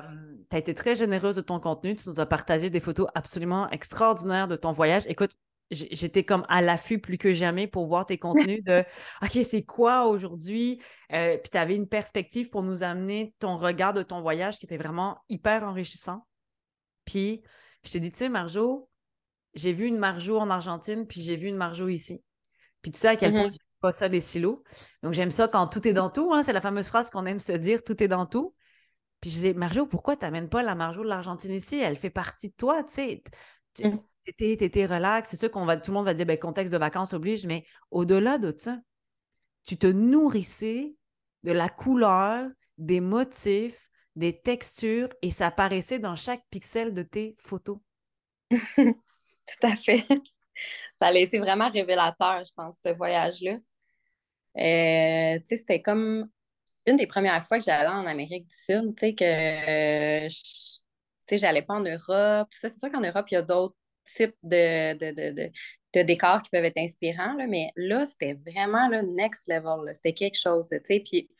tu 0.50 0.56
as 0.56 0.58
été 0.58 0.74
très 0.74 0.96
généreuse 0.96 1.36
de 1.36 1.40
ton 1.40 1.60
contenu. 1.60 1.94
Tu 1.94 2.08
nous 2.08 2.18
as 2.18 2.26
partagé 2.26 2.70
des 2.70 2.80
photos 2.80 3.06
absolument 3.14 3.70
extraordinaires 3.70 4.48
de 4.48 4.56
ton 4.56 4.72
voyage. 4.72 5.04
Écoute, 5.06 5.36
j'étais 5.70 6.24
comme 6.24 6.44
à 6.48 6.60
l'affût 6.60 6.98
plus 6.98 7.16
que 7.16 7.32
jamais 7.32 7.68
pour 7.68 7.86
voir 7.86 8.04
tes 8.04 8.18
contenus 8.18 8.64
de 8.64 8.82
OK, 9.22 9.38
c'est 9.44 9.62
quoi 9.62 10.08
aujourd'hui? 10.08 10.80
Euh, 11.12 11.36
puis 11.36 11.50
tu 11.50 11.56
avais 11.56 11.76
une 11.76 11.88
perspective 11.88 12.50
pour 12.50 12.64
nous 12.64 12.82
amener 12.82 13.34
ton 13.38 13.56
regard 13.56 13.92
de 13.92 14.02
ton 14.02 14.20
voyage 14.20 14.58
qui 14.58 14.66
était 14.66 14.78
vraiment 14.78 15.18
hyper 15.28 15.62
enrichissant. 15.62 16.26
Puis 17.04 17.42
je 17.84 17.92
t'ai 17.92 18.00
dit, 18.00 18.10
tu 18.10 18.18
sais, 18.18 18.28
Marjo, 18.28 18.89
j'ai 19.54 19.72
vu 19.72 19.86
une 19.86 19.98
Marjo 19.98 20.38
en 20.38 20.50
Argentine, 20.50 21.06
puis 21.06 21.22
j'ai 21.22 21.36
vu 21.36 21.48
une 21.48 21.56
Marjo 21.56 21.88
ici. 21.88 22.22
Puis 22.82 22.90
tu 22.90 22.98
sais 22.98 23.08
à 23.08 23.16
quel 23.16 23.32
point 23.32 23.48
mm-hmm. 23.48 23.52
j'aime 23.52 23.80
pas 23.80 23.92
ça, 23.92 24.08
les 24.08 24.20
silos. 24.20 24.62
Donc 25.02 25.14
j'aime 25.14 25.30
ça 25.30 25.48
quand 25.48 25.66
tout 25.66 25.86
est 25.86 25.92
dans 25.92 26.10
tout. 26.10 26.32
Hein, 26.32 26.42
c'est 26.42 26.52
la 26.52 26.60
fameuse 26.60 26.88
phrase 26.88 27.10
qu'on 27.10 27.26
aime 27.26 27.40
se 27.40 27.52
dire, 27.52 27.82
tout 27.82 28.02
est 28.02 28.08
dans 28.08 28.26
tout. 28.26 28.54
Puis 29.20 29.30
je 29.30 29.36
disais, 29.36 29.54
Marjo, 29.54 29.86
pourquoi 29.86 30.16
tu 30.16 30.24
n'amènes 30.24 30.48
pas 30.48 30.62
la 30.62 30.74
Marjo 30.74 31.02
de 31.02 31.08
l'Argentine 31.08 31.52
ici? 31.52 31.78
Elle 31.78 31.96
fait 31.96 32.10
partie 32.10 32.48
de 32.48 32.54
toi, 32.54 32.82
tu 32.84 32.94
sais. 32.94 33.22
Mm 33.84 33.96
t'étais, 34.36 34.86
relax. 34.86 35.28
C'est 35.28 35.36
sûr 35.36 35.50
qu'on 35.50 35.64
va, 35.64 35.76
tout 35.76 35.90
le 35.90 35.96
monde 35.96 36.04
va 36.04 36.14
dire, 36.14 36.26
ben, 36.26 36.38
contexte 36.38 36.72
de 36.72 36.78
vacances 36.78 37.12
oblige, 37.12 37.46
mais 37.46 37.64
au-delà 37.90 38.38
de 38.38 38.54
ça, 38.56 38.78
tu 39.64 39.76
te 39.76 39.86
nourrissais 39.86 40.94
de 41.42 41.52
la 41.52 41.68
couleur, 41.68 42.48
des 42.78 43.00
motifs, 43.00 43.90
des 44.16 44.40
textures, 44.40 45.08
et 45.22 45.30
ça 45.30 45.48
apparaissait 45.48 45.98
dans 45.98 46.16
chaque 46.16 46.44
pixel 46.50 46.92
de 46.92 47.02
tes 47.02 47.36
photos. 47.38 47.78
Tout 49.50 49.66
à 49.66 49.76
fait. 49.76 50.04
Ça 51.00 51.06
a 51.08 51.14
été 51.14 51.38
vraiment 51.38 51.70
révélateur, 51.70 52.44
je 52.44 52.52
pense, 52.54 52.76
ce 52.84 52.92
voyage-là. 52.92 53.58
Euh, 54.58 55.38
tu 55.38 55.46
sais, 55.46 55.56
c'était 55.56 55.80
comme 55.80 56.28
une 56.86 56.96
des 56.96 57.06
premières 57.06 57.42
fois 57.44 57.58
que 57.58 57.64
j'allais 57.64 57.88
en 57.88 58.06
Amérique 58.06 58.46
du 58.46 58.54
Sud, 58.54 58.94
tu 58.96 59.00
sais, 59.00 59.14
que 59.14 59.24
euh, 59.24 60.28
je, 60.28 60.78
tu 61.28 61.38
sais, 61.38 61.62
pas 61.62 61.74
en 61.74 61.80
Europe. 61.80 62.48
C'est 62.50 62.68
sûr 62.68 62.90
qu'en 62.90 63.00
Europe, 63.00 63.26
il 63.30 63.34
y 63.34 63.36
a 63.36 63.42
d'autres 63.42 63.76
types 64.04 64.36
de, 64.42 64.94
de, 65.94 66.02
décors 66.02 66.42
qui 66.42 66.50
peuvent 66.50 66.64
être 66.64 66.78
inspirants, 66.78 67.34
là, 67.34 67.46
mais 67.46 67.70
là, 67.76 68.06
c'était 68.06 68.34
vraiment 68.34 68.88
le 68.88 69.02
next 69.02 69.48
level. 69.48 69.94
C'était 69.94 70.14
quelque 70.14 70.38
chose, 70.38 70.68
tu 70.68 70.80
sais. 70.84 71.00
Puis 71.00 71.30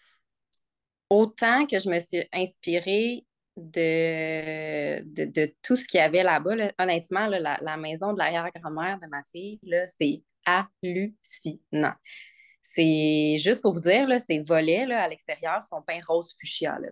autant 1.08 1.66
que 1.66 1.78
je 1.78 1.90
me 1.90 1.98
suis 2.00 2.26
inspirée 2.32 3.26
de, 3.60 5.02
de, 5.02 5.54
tout 5.62 5.76
ce 5.76 5.86
qu'il 5.86 5.98
y 5.98 6.02
avait 6.02 6.22
là-bas, 6.22 6.54
honnêtement, 6.78 7.26
la, 7.26 7.76
maison 7.76 8.12
de 8.12 8.18
l'arrière-grand-mère 8.18 8.98
de 8.98 9.06
ma 9.08 9.22
fille, 9.22 9.60
c'est 9.86 10.22
hallucinant. 10.44 11.94
C'est 12.62 13.36
juste 13.38 13.62
pour 13.62 13.72
vous 13.72 13.80
dire, 13.80 14.06
là, 14.06 14.18
ces 14.18 14.40
volets 14.40 14.86
là, 14.86 15.04
à 15.04 15.08
l'extérieur 15.08 15.62
sont 15.62 15.82
peints 15.82 16.00
rose 16.06 16.34
fuchsia. 16.38 16.78
Là, 16.78 16.88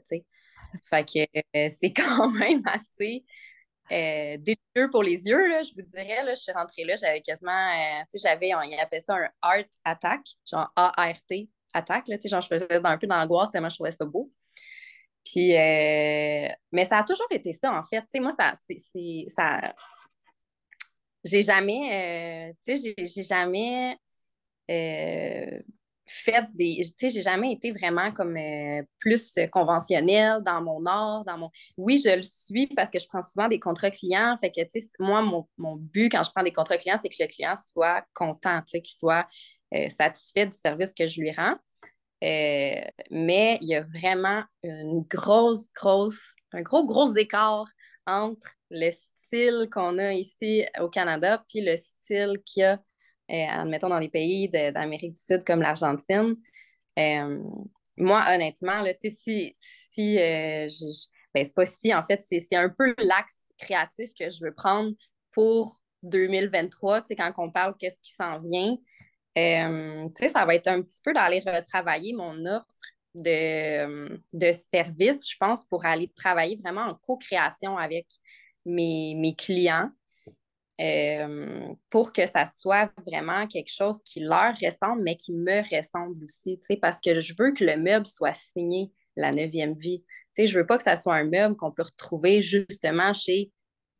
fait 0.85 1.05
que 1.05 1.41
euh, 1.57 1.71
c'est 1.71 1.93
quand 1.95 2.31
même 2.31 2.63
assez 2.67 3.25
euh, 3.93 4.37
délicieux 4.39 4.91
pour 4.91 5.03
les 5.03 5.27
yeux, 5.27 5.49
là, 5.49 5.63
je 5.63 5.73
vous 5.75 5.83
dirais. 5.83 6.23
Là, 6.25 6.35
je 6.35 6.41
suis 6.41 6.53
rentrée 6.53 6.85
là, 6.85 6.95
j'avais 6.97 7.21
quasiment, 7.21 7.53
euh, 7.53 8.03
j'avais, 8.23 8.55
on 8.55 8.59
appelait 8.59 9.01
ça 9.01 9.15
un 9.15 9.29
art 9.43 9.65
attack, 9.85 10.21
genre 10.51 10.71
A-R-T 10.77 11.49
attack, 11.75 12.09
là, 12.09 12.17
genre 12.25 12.41
je 12.41 12.49
faisais 12.49 12.81
un 12.85 12.99
peu 12.99 13.07
d'angoisse 13.07 13.51
tellement 13.51 13.69
je 13.69 13.77
trouvais 13.77 13.93
ça 13.93 14.05
beau. 14.05 14.31
Euh, 15.37 16.49
mais 16.73 16.85
ça 16.85 16.99
a 16.99 17.05
toujours 17.05 17.27
été 17.31 17.53
ça, 17.53 17.73
en 17.73 17.83
fait. 17.83 18.05
Moi, 18.21 18.33
ça, 18.33 18.53
c'est, 18.67 19.27
ça, 19.29 19.75
j'ai 21.25 21.43
jamais, 21.43 22.55
tu 22.65 22.77
sais, 22.77 22.95
j'ai 23.07 23.23
jamais 23.23 23.97
fait 26.09 26.47
des. 26.55 26.81
Tu 26.81 26.93
sais, 26.97 27.11
j'ai 27.11 27.23
jamais 27.23 27.53
été 27.53 27.71
vraiment 27.71 28.11
comme 28.13 28.37
euh, 28.37 28.83
plus 28.99 29.39
conventionnelle 29.53 30.41
dans 30.43 30.63
mon 30.63 30.85
art, 30.87 31.25
dans 31.25 31.37
mon. 31.39 31.51
Oui, 31.77 32.01
je 32.03 32.17
le 32.17 32.23
suis 32.23 32.67
parce 32.69 32.91
que 32.91 32.99
je 32.99 33.07
prends 33.07 33.23
souvent 33.23 33.49
des 33.49 33.61
contrats 33.61 33.91
clients. 33.91 34.37
Fait 34.41 34.51
que, 34.51 34.63
tu 34.63 34.81
sais, 34.81 34.89
moi, 34.99 35.23
mon, 35.23 35.77
but 35.77 36.11
quand 36.11 36.23
je 36.23 36.31
prends 36.31 36.43
des 36.43 36.53
contrats 36.53 36.79
clients, 36.79 36.97
c'est 37.01 37.09
que 37.09 37.17
le 37.21 37.27
client 37.29 37.55
soit 37.57 38.05
content, 38.15 38.61
tu 38.61 38.71
sais, 38.73 38.81
qu'il 38.83 38.97
soit 38.97 39.27
euh, 39.75 39.89
satisfait 39.91 40.47
du 40.47 40.57
service 40.57 40.95
que 40.95 41.07
je 41.07 41.21
lui 41.21 41.33
rends. 41.33 41.57
Euh, 42.25 42.81
mais 43.11 43.59
il 43.61 43.69
y 43.69 43.77
a 43.77 43.83
vraiment 43.83 44.43
une 44.65 45.03
grosse, 45.03 45.73
grosse, 45.73 46.35
un 46.53 46.63
gros, 46.63 46.85
gros 46.85 47.15
écart 47.15 47.67
entre 48.07 48.49
le 48.71 48.91
style 48.91 49.69
qu'on 49.71 49.99
a 49.99 50.13
ici 50.15 50.65
au 50.81 50.89
Canada 50.89 51.45
puis 51.49 51.61
le 51.61 51.77
style 51.77 52.39
qu'il 52.45 52.63
y 52.63 52.65
a 52.65 52.79
euh, 53.31 53.47
admettons 53.47 53.89
dans 53.91 54.01
des 54.01 54.09
pays 54.09 54.49
d'Amérique 54.49 55.13
du 55.13 55.21
Sud 55.21 55.45
comme 55.45 55.61
l'Argentine. 55.61 56.37
Euh, 56.99 57.43
moi, 57.97 58.25
honnêtement, 58.33 58.81
là, 58.81 58.93
si, 58.99 59.51
si 59.55 60.19
euh, 60.19 60.67
ben, 61.35 61.45
c'est 61.45 61.55
pas 61.55 61.67
si, 61.67 61.95
en 61.95 62.03
fait, 62.03 62.23
c'est 62.23 62.57
un 62.57 62.71
peu 62.71 62.95
l'axe 63.05 63.43
créatif 63.59 64.11
que 64.19 64.31
je 64.31 64.45
veux 64.45 64.55
prendre 64.55 64.93
pour 65.33 65.79
2023, 66.05 67.03
quand 67.17 67.33
on 67.39 67.51
parle 67.51 67.77
qu'est-ce 67.77 68.01
qui 68.01 68.13
s'en 68.13 68.41
vient. 68.41 68.77
Ça 70.13 70.45
va 70.45 70.55
être 70.55 70.69
un 70.69 70.83
petit 70.83 71.01
peu 71.05 71.13
d'aller 71.13 71.41
retravailler 71.41 72.15
mon 72.15 72.45
offre 72.47 72.67
de, 73.15 74.21
de 74.33 74.53
services, 74.53 75.29
je 75.31 75.37
pense, 75.39 75.65
pour 75.65 75.85
aller 75.85 76.11
travailler 76.15 76.57
vraiment 76.57 76.83
en 76.83 76.95
co-création 76.95 77.77
avec 77.77 78.07
mes, 78.65 79.15
mes 79.17 79.35
clients. 79.35 79.91
Euh, 80.81 81.75
pour 81.91 82.13
que 82.13 82.25
ça 82.29 82.47
soit 82.47 82.93
vraiment 83.05 83.49
quelque 83.49 83.73
chose 83.73 84.01
qui 84.05 84.21
leur 84.21 84.55
ressemble, 84.63 85.03
mais 85.03 85.17
qui 85.17 85.33
me 85.33 85.61
ressemble 85.77 86.23
aussi, 86.23 86.61
parce 86.81 87.01
que 87.01 87.21
je 87.21 87.35
veux 87.37 87.53
que 87.53 87.65
le 87.65 87.77
meuble 87.77 88.07
soit 88.07 88.35
signé 88.35 88.93
la 89.17 89.33
neuvième 89.33 89.75
vie. 89.75 90.05
Je 90.37 90.47
je 90.47 90.57
veux 90.57 90.67
pas 90.67 90.77
que 90.77 90.85
ça 90.85 90.95
soit 90.95 91.17
un 91.17 91.25
meuble 91.25 91.57
qu'on 91.57 91.73
peut 91.73 91.83
retrouver 91.83 92.43
justement 92.43 93.13
chez 93.13 93.51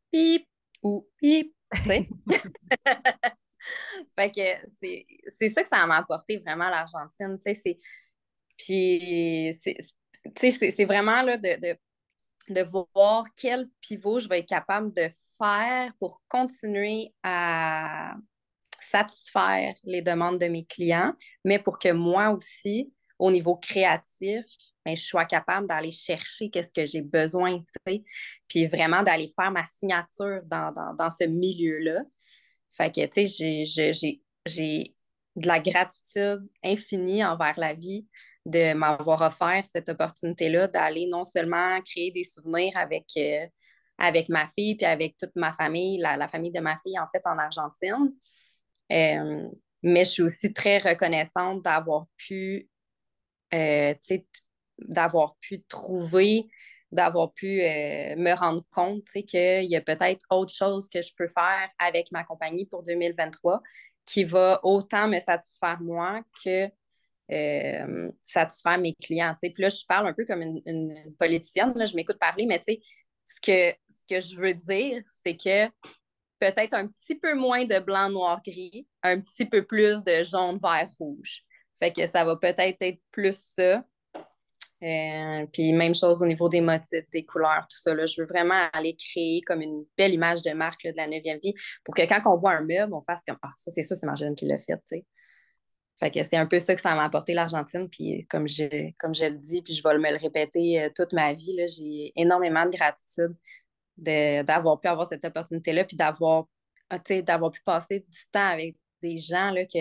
Pip 0.09 0.47
ou 0.81 1.05
Pip. 1.19 1.53
fait 4.15 4.31
que 4.31 4.67
c'est 5.27 5.49
ça 5.49 5.63
que 5.63 5.69
ça 5.69 5.85
m'a 5.87 5.97
apporté 5.97 6.37
vraiment 6.37 6.69
l'Argentine. 6.69 7.39
Puis 8.57 9.53
c'est 10.35 10.85
vraiment 10.85 11.21
là, 11.21 11.37
de, 11.37 11.77
de 12.49 12.61
voir 12.61 13.25
quel 13.35 13.69
pivot 13.81 14.19
je 14.19 14.27
vais 14.27 14.39
être 14.39 14.49
capable 14.49 14.93
de 14.93 15.07
faire 15.37 15.91
pour 15.99 16.21
continuer 16.27 17.13
à 17.23 18.15
satisfaire 18.81 19.75
les 19.83 20.01
demandes 20.01 20.39
de 20.39 20.47
mes 20.47 20.65
clients, 20.65 21.13
mais 21.45 21.59
pour 21.59 21.77
que 21.77 21.91
moi 21.91 22.31
aussi, 22.31 22.91
au 23.19 23.31
niveau 23.31 23.55
créatif, 23.57 24.45
ben, 24.85 24.95
je 24.95 25.03
sois 25.03 25.25
capable 25.25 25.67
d'aller 25.67 25.91
chercher 25.91 26.49
qu'est-ce 26.49 26.73
que 26.73 26.85
j'ai 26.85 27.01
besoin, 27.01 27.61
puis 28.47 28.65
vraiment 28.65 29.03
d'aller 29.03 29.29
faire 29.35 29.51
ma 29.51 29.65
signature 29.65 30.41
dans, 30.45 30.71
dans, 30.97 31.09
ce 31.09 31.25
milieu-là. 31.25 32.01
Fait 32.71 32.93
que, 32.93 33.05
tu 33.05 33.25
sais, 33.25 34.21
j'ai 34.45 34.95
de 35.35 35.47
la 35.47 35.59
gratitude 35.59 36.47
infinie 36.63 37.23
envers 37.23 37.59
la 37.59 37.73
vie 37.73 38.07
de 38.45 38.73
m'avoir 38.73 39.21
offert 39.21 39.63
cette 39.65 39.89
opportunité-là 39.89 40.67
d'aller 40.67 41.07
non 41.07 41.23
seulement 41.23 41.79
créer 41.81 42.11
des 42.11 42.23
souvenirs 42.23 42.73
avec, 42.75 43.05
euh, 43.17 43.45
avec 43.97 44.29
ma 44.29 44.45
fille 44.47 44.75
puis 44.75 44.85
avec 44.85 45.17
toute 45.17 45.35
ma 45.35 45.53
famille, 45.53 45.99
la, 45.99 46.27
famille 46.27 46.51
de 46.51 46.59
ma 46.59 46.77
fille, 46.79 46.99
en 46.99 47.07
fait, 47.07 47.21
en 47.25 47.37
Argentine. 47.37 48.13
Euh, 48.91 49.47
mais 49.83 50.03
je 50.03 50.09
suis 50.09 50.23
aussi 50.23 50.53
très 50.53 50.77
reconnaissante 50.77 51.63
d'avoir 51.63 52.07
pu, 52.17 52.69
euh, 53.53 53.93
d'avoir 54.79 55.35
pu 55.37 55.61
trouver, 55.63 56.49
d'avoir 56.91 57.33
pu 57.33 57.61
me 57.61 58.33
rendre 58.35 58.63
compte 58.71 59.05
qu'il 59.05 59.65
y 59.65 59.75
a 59.75 59.81
peut-être 59.81 60.25
autre 60.29 60.53
chose 60.53 60.89
que 60.89 61.01
je 61.01 61.13
peux 61.15 61.29
faire 61.29 61.67
avec 61.77 62.11
ma 62.11 62.23
compagnie 62.23 62.65
pour 62.65 62.83
2023 62.83 63.61
qui 64.05 64.23
va 64.23 64.59
autant 64.63 65.07
me 65.07 65.19
satisfaire 65.19 65.79
moi 65.81 66.21
que 66.43 66.69
euh, 67.31 68.11
satisfaire 68.19 68.79
mes 68.79 68.95
clients. 68.95 69.35
Puis 69.39 69.53
là, 69.59 69.69
je 69.69 69.85
parle 69.87 70.07
un 70.07 70.13
peu 70.13 70.25
comme 70.25 70.41
une, 70.41 71.15
politicienne, 71.19 71.73
là, 71.75 71.85
je 71.85 71.95
m'écoute 71.95 72.17
parler, 72.17 72.47
mais 72.47 72.59
ce 72.59 73.39
que, 73.39 73.75
ce 73.89 73.99
que 74.09 74.19
je 74.19 74.35
veux 74.35 74.55
dire, 74.55 75.03
c'est 75.07 75.37
que 75.37 75.67
peut-être 76.39 76.73
un 76.73 76.87
petit 76.87 77.15
peu 77.19 77.35
moins 77.35 77.65
de 77.65 77.77
blanc, 77.77 78.09
noir, 78.09 78.41
gris, 78.41 78.87
un 79.03 79.19
petit 79.19 79.45
peu 79.45 79.63
plus 79.63 80.03
de 80.03 80.23
jaune, 80.23 80.57
vert, 80.57 80.89
rouge. 80.99 81.43
Fait 81.77 81.93
que 81.93 82.07
ça 82.07 82.25
va 82.25 82.35
peut-être 82.35 82.81
être 82.81 83.01
plus 83.11 83.37
ça. 83.37 83.83
Euh, 84.81 85.45
puis 85.51 85.73
même 85.73 85.93
chose 85.93 86.23
au 86.23 86.25
niveau 86.25 86.47
des 86.47 86.61
motifs, 86.61 87.09
des 87.11 87.25
couleurs, 87.25 87.65
tout 87.69 87.77
ça. 87.77 87.93
Là, 87.93 88.05
je 88.05 88.21
veux 88.21 88.25
vraiment 88.25 88.69
aller 88.71 88.95
créer 88.95 89.41
comme 89.41 89.61
une 89.61 89.85
belle 89.97 90.13
image 90.13 90.41
de 90.41 90.51
marque 90.51 90.85
de 90.85 90.95
la 90.95 91.07
neuvième 91.07 91.37
vie 91.39 91.53
pour 91.83 91.93
que 91.93 92.01
quand 92.03 92.21
on 92.25 92.35
voit 92.35 92.53
un 92.53 92.61
meuble, 92.61 92.93
on 92.93 93.01
fasse 93.01 93.21
comme 93.27 93.37
Ah, 93.41 93.51
ça, 93.57 93.71
c'est 93.71 93.83
ça, 93.83 93.95
c'est 93.95 94.05
Marjolaine 94.05 94.35
qui 94.35 94.45
l'a 94.45 94.57
fait. 94.57 94.79
Fait 95.99 96.09
que 96.11 96.23
c'est 96.23 96.37
un 96.37 96.45
peu 96.45 96.61
ça 96.61 96.75
que 96.75 96.81
ça 96.81 96.95
m'a 96.95 97.03
apporté 97.03 97.33
l'Argentine. 97.33 97.89
Puis 97.89 98.25
comme 98.29 98.47
je, 98.47 98.91
comme 98.97 99.13
je 99.13 99.25
le 99.25 99.37
dis, 99.37 99.61
puis 99.61 99.73
je 99.73 99.83
vais 99.83 99.97
me 99.97 100.11
le 100.11 100.17
répéter 100.17 100.81
euh, 100.81 100.89
toute 100.95 101.11
ma 101.11 101.33
vie, 101.33 101.57
j'ai 101.67 102.13
énormément 102.15 102.65
de 102.65 102.71
gratitude 102.71 103.35
d'avoir 103.97 104.79
pu 104.79 104.87
avoir 104.87 105.05
cette 105.05 105.25
opportunité-là, 105.25 105.83
puis 105.83 105.97
d'avoir 105.97 106.45
ah, 106.89 106.99
d'avoir 107.21 107.51
pu 107.51 107.61
passer 107.65 107.99
du 107.99 108.19
temps 108.31 108.47
avec 108.47 108.77
des 109.01 109.17
gens 109.17 109.51
là, 109.51 109.65
que 109.65 109.79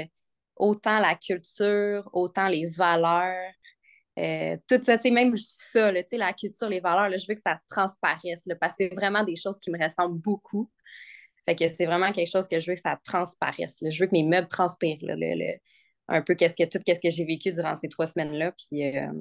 autant 0.57 0.99
la 0.99 1.15
culture, 1.15 2.11
autant 2.13 2.49
les 2.49 2.67
valeurs, 2.67 3.53
euh, 4.19 4.57
tout 4.69 4.81
ça, 4.83 4.97
même 5.11 5.37
ça, 5.37 5.93
là, 5.93 6.03
la 6.13 6.33
culture, 6.33 6.69
les 6.69 6.81
valeurs, 6.81 7.09
là, 7.09 7.17
je 7.17 7.25
veux 7.29 7.35
que 7.35 7.41
ça 7.41 7.61
transparaisse, 7.69 8.43
là, 8.47 8.57
parce 8.57 8.75
que 8.75 8.85
c'est 8.85 8.95
vraiment 8.95 9.25
des 9.25 9.37
choses 9.37 9.59
qui 9.61 9.71
me 9.71 9.83
ressemblent 9.83 10.19
beaucoup. 10.19 10.71
Fait 11.47 11.55
que 11.55 11.69
c'est 11.69 11.87
vraiment 11.87 12.13
quelque 12.13 12.31
chose 12.31 12.49
que 12.49 12.59
je 12.59 12.71
veux 12.71 12.75
que 12.75 12.81
ça 12.81 12.99
transparaisse. 13.05 13.83
Je 13.83 14.01
veux 14.01 14.07
que 14.07 14.13
mes 14.13 14.25
meubles 14.25 14.49
transpirent. 14.49 14.99
le, 15.03 15.55
un 16.09 16.23
peu 16.23 16.35
qu'est-ce 16.35 16.55
que 16.55 16.69
tout 16.69 16.83
ce 16.87 17.01
que 17.01 17.11
j'ai 17.11 17.25
vécu 17.25 17.53
durant 17.53 17.75
ces 17.75 17.89
trois 17.89 18.07
semaines-là. 18.07 18.53
Puis 18.53 18.97
euh, 18.97 19.13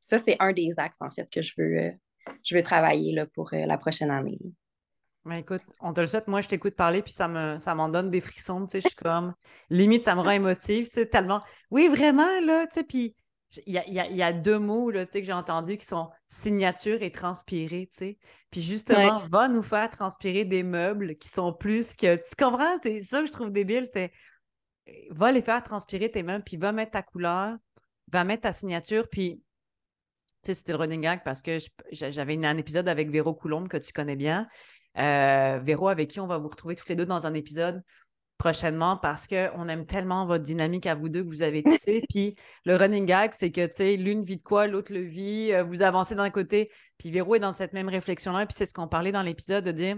ça, 0.00 0.18
c'est 0.18 0.36
un 0.40 0.52
des 0.52 0.70
axes, 0.76 0.96
en 1.00 1.10
fait, 1.10 1.28
que 1.30 1.42
je 1.42 1.52
veux, 1.58 1.78
euh, 1.78 1.90
je 2.44 2.56
veux 2.56 2.62
travailler 2.62 3.12
là, 3.12 3.26
pour 3.26 3.50
la 3.52 3.78
prochaine 3.78 4.10
année. 4.10 4.38
Écoute, 5.36 5.62
on 5.80 5.92
te 5.92 6.00
le 6.00 6.06
souhaite. 6.06 6.28
Moi, 6.28 6.40
je 6.40 6.48
t'écoute 6.48 6.74
parler, 6.74 7.02
puis 7.02 7.12
ça 7.12 7.28
me 7.28 7.58
ça 7.58 7.74
m'en 7.74 7.88
donne 7.88 8.10
des 8.10 8.20
frissons. 8.20 8.66
Tu 8.66 8.72
sais, 8.72 8.80
je 8.80 8.88
suis 8.88 8.96
comme 8.96 9.34
limite, 9.68 10.02
ça 10.02 10.14
me 10.14 10.20
rend 10.20 10.30
émotive. 10.30 10.88
C'est 10.90 11.06
tellement. 11.06 11.42
Oui, 11.70 11.88
vraiment, 11.88 12.40
là, 12.40 12.66
tu 12.66 12.74
sais, 12.74 12.84
puis. 12.84 13.14
Il 13.66 13.72
y 13.72 13.78
a, 13.78 13.86
y 13.88 14.22
a, 14.22 14.32
deux 14.32 14.58
mots 14.58 14.90
là, 14.90 15.06
que 15.06 15.22
j'ai 15.22 15.32
entendus 15.32 15.78
qui 15.78 15.86
sont 15.86 16.10
signature 16.28 17.02
et 17.02 17.10
transpirer. 17.10 17.88
Puis 18.50 18.62
justement, 18.62 19.26
va 19.30 19.48
nous 19.48 19.62
faire 19.62 19.90
transpirer 19.90 20.44
des 20.44 20.62
meubles 20.62 21.16
qui 21.16 21.28
sont 21.28 21.54
plus 21.54 21.96
que. 21.96 22.16
Tu 22.16 22.36
comprends? 22.38 22.76
C'est 22.82 23.02
ça 23.02 23.20
que 23.20 23.26
je 23.26 23.32
trouve 23.32 23.50
débile. 23.50 23.88
C'est 23.92 24.12
va 25.10 25.32
les 25.32 25.42
faire 25.42 25.62
transpirer 25.62 26.10
tes 26.10 26.22
mains, 26.22 26.40
puis 26.40 26.56
va 26.56 26.72
mettre 26.72 26.92
ta 26.92 27.02
couleur, 27.02 27.56
va 28.10 28.24
mettre 28.24 28.42
ta 28.42 28.52
signature, 28.52 29.08
puis 29.08 29.42
tu 30.42 30.48
sais, 30.48 30.54
c'était 30.54 30.72
le 30.72 30.78
running 30.78 31.00
gag 31.00 31.22
parce 31.24 31.42
que 31.42 31.58
j'avais 31.90 32.44
un 32.46 32.56
épisode 32.56 32.88
avec 32.88 33.10
Véro 33.10 33.34
Coulombe 33.34 33.68
que 33.68 33.76
tu 33.76 33.92
connais 33.92 34.16
bien. 34.16 34.46
Euh, 34.96 35.58
Véro, 35.62 35.88
avec 35.88 36.10
qui 36.10 36.20
on 36.20 36.26
va 36.26 36.38
vous 36.38 36.48
retrouver 36.48 36.76
toutes 36.76 36.88
les 36.88 36.96
deux 36.96 37.06
dans 37.06 37.26
un 37.26 37.34
épisode 37.34 37.82
prochainement 38.38 38.96
parce 38.96 39.26
qu'on 39.26 39.68
aime 39.68 39.84
tellement 39.84 40.24
votre 40.24 40.44
dynamique 40.44 40.86
à 40.86 40.94
vous 40.94 41.08
deux 41.08 41.22
que 41.22 41.28
vous 41.28 41.42
avez 41.42 41.62
tissé. 41.62 42.04
puis 42.08 42.36
le 42.64 42.76
running 42.76 43.04
gag, 43.04 43.32
c'est 43.34 43.50
que, 43.50 43.66
tu 43.66 43.74
sais, 43.74 43.96
l'une 43.96 44.22
vit 44.22 44.36
de 44.36 44.42
quoi, 44.42 44.66
l'autre 44.66 44.92
le 44.92 45.00
vit, 45.00 45.52
euh, 45.52 45.64
vous 45.64 45.82
avancez 45.82 46.14
d'un 46.14 46.30
côté. 46.30 46.70
Puis 46.98 47.10
Véro 47.10 47.34
est 47.34 47.40
dans 47.40 47.54
cette 47.54 47.72
même 47.72 47.88
réflexion-là. 47.88 48.46
Puis 48.46 48.54
c'est 48.54 48.66
ce 48.66 48.72
qu'on 48.72 48.88
parlait 48.88 49.12
dans 49.12 49.22
l'épisode 49.22 49.64
de 49.64 49.72
dire 49.72 49.96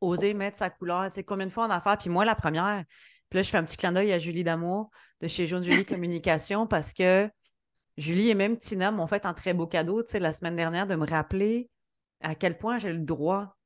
oser 0.00 0.34
mettre 0.34 0.58
sa 0.58 0.68
couleur. 0.68 1.06
Tu 1.08 1.14
sais, 1.14 1.24
combien 1.24 1.46
de 1.46 1.52
fois 1.52 1.66
en 1.66 1.70
affaires? 1.70 1.96
Puis 1.96 2.10
moi, 2.10 2.24
la 2.24 2.34
première, 2.34 2.84
là, 3.32 3.42
je 3.42 3.50
fais 3.50 3.58
un 3.58 3.64
petit 3.64 3.76
clin 3.76 3.92
d'œil 3.92 4.12
à 4.12 4.18
Julie 4.18 4.44
Damour 4.44 4.90
de 5.20 5.28
chez 5.28 5.46
Jaune 5.46 5.62
Julie 5.62 5.84
Communication 5.84 6.66
parce 6.66 6.92
que 6.92 7.30
Julie 7.96 8.30
et 8.30 8.34
même 8.34 8.56
Tina 8.56 8.90
m'ont 8.90 9.06
fait 9.06 9.26
un 9.26 9.34
très 9.34 9.54
beau 9.54 9.66
cadeau, 9.66 10.02
tu 10.02 10.10
sais, 10.12 10.18
la 10.18 10.32
semaine 10.32 10.56
dernière, 10.56 10.86
de 10.86 10.96
me 10.96 11.06
rappeler 11.06 11.70
à 12.20 12.34
quel 12.34 12.58
point 12.58 12.78
j'ai 12.78 12.92
le 12.92 12.98
droit 12.98 13.56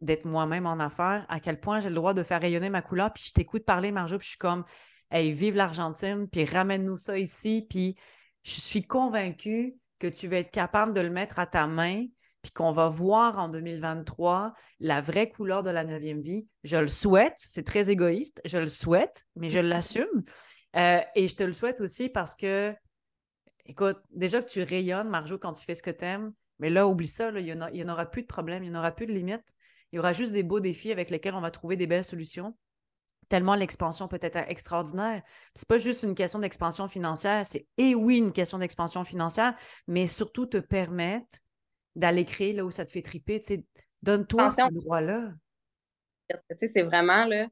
d'être 0.00 0.24
moi-même 0.24 0.66
en 0.66 0.78
affaires, 0.78 1.24
à 1.28 1.40
quel 1.40 1.58
point 1.58 1.80
j'ai 1.80 1.88
le 1.88 1.94
droit 1.94 2.14
de 2.14 2.22
faire 2.22 2.40
rayonner 2.40 2.70
ma 2.70 2.82
couleur. 2.82 3.12
Puis 3.12 3.24
je 3.28 3.32
t'écoute 3.32 3.64
parler, 3.64 3.92
Marjo, 3.92 4.18
puis 4.18 4.24
je 4.26 4.30
suis 4.30 4.38
comme, 4.38 4.64
hey, 5.10 5.32
vive 5.32 5.56
l'Argentine, 5.56 6.28
puis 6.28 6.44
ramène-nous 6.44 6.96
ça 6.96 7.18
ici. 7.18 7.66
Puis 7.68 7.96
je 8.42 8.60
suis 8.60 8.82
convaincue 8.82 9.76
que 9.98 10.06
tu 10.06 10.28
vas 10.28 10.38
être 10.38 10.50
capable 10.50 10.92
de 10.92 11.00
le 11.00 11.10
mettre 11.10 11.38
à 11.38 11.46
ta 11.46 11.66
main, 11.66 12.06
puis 12.42 12.52
qu'on 12.52 12.72
va 12.72 12.88
voir 12.88 13.38
en 13.38 13.48
2023 13.48 14.52
la 14.80 15.00
vraie 15.00 15.30
couleur 15.30 15.62
de 15.62 15.70
la 15.70 15.84
neuvième 15.84 16.20
vie. 16.20 16.46
Je 16.62 16.76
le 16.76 16.88
souhaite, 16.88 17.34
c'est 17.38 17.64
très 17.64 17.90
égoïste, 17.90 18.40
je 18.44 18.58
le 18.58 18.66
souhaite, 18.66 19.24
mais 19.34 19.48
je 19.48 19.58
l'assume. 19.58 20.22
Euh, 20.76 21.00
et 21.14 21.28
je 21.28 21.34
te 21.34 21.42
le 21.42 21.54
souhaite 21.54 21.80
aussi 21.80 22.08
parce 22.10 22.36
que, 22.36 22.74
écoute, 23.64 23.98
déjà 24.10 24.42
que 24.42 24.48
tu 24.48 24.62
rayonnes, 24.62 25.08
Marjo, 25.08 25.38
quand 25.38 25.54
tu 25.54 25.64
fais 25.64 25.74
ce 25.74 25.82
que 25.82 25.90
tu 25.90 26.04
aimes, 26.04 26.32
mais 26.58 26.70
là, 26.70 26.86
oublie 26.86 27.06
ça, 27.06 27.30
il 27.30 27.44
n'y 27.44 27.82
en, 27.82 27.88
aura 27.88 28.06
plus 28.06 28.22
de 28.22 28.26
problème, 28.26 28.62
il 28.62 28.70
n'y 28.70 28.76
en 28.76 28.78
aura 28.78 28.92
plus 28.92 29.06
de 29.06 29.12
limites. 29.12 29.54
Il 29.92 29.96
y 29.96 29.98
aura 29.98 30.12
juste 30.12 30.32
des 30.32 30.42
beaux 30.42 30.60
défis 30.60 30.92
avec 30.92 31.10
lesquels 31.10 31.34
on 31.34 31.40
va 31.40 31.50
trouver 31.50 31.76
des 31.76 31.86
belles 31.86 32.04
solutions 32.04 32.54
tellement 33.28 33.54
l'expansion 33.54 34.08
peut 34.08 34.18
être 34.22 34.36
extraordinaire. 34.36 35.22
C'est 35.54 35.68
pas 35.68 35.78
juste 35.78 36.02
une 36.02 36.14
question 36.14 36.38
d'expansion 36.38 36.88
financière, 36.88 37.44
c'est 37.46 37.66
et 37.76 37.94
oui 37.94 38.18
une 38.18 38.32
question 38.32 38.58
d'expansion 38.58 39.04
financière, 39.04 39.54
mais 39.86 40.06
surtout 40.06 40.46
te 40.46 40.58
permettre 40.58 41.38
d'aller 41.94 42.24
créer 42.24 42.52
là 42.52 42.64
où 42.64 42.70
ça 42.70 42.84
te 42.84 42.90
fait 42.90 43.02
triper. 43.02 43.42
Donne-toi 44.02 44.50
ce 44.50 44.72
droit-là. 44.72 45.32
C'est 46.56 46.82
vraiment 46.82 47.24
là, 47.24 47.48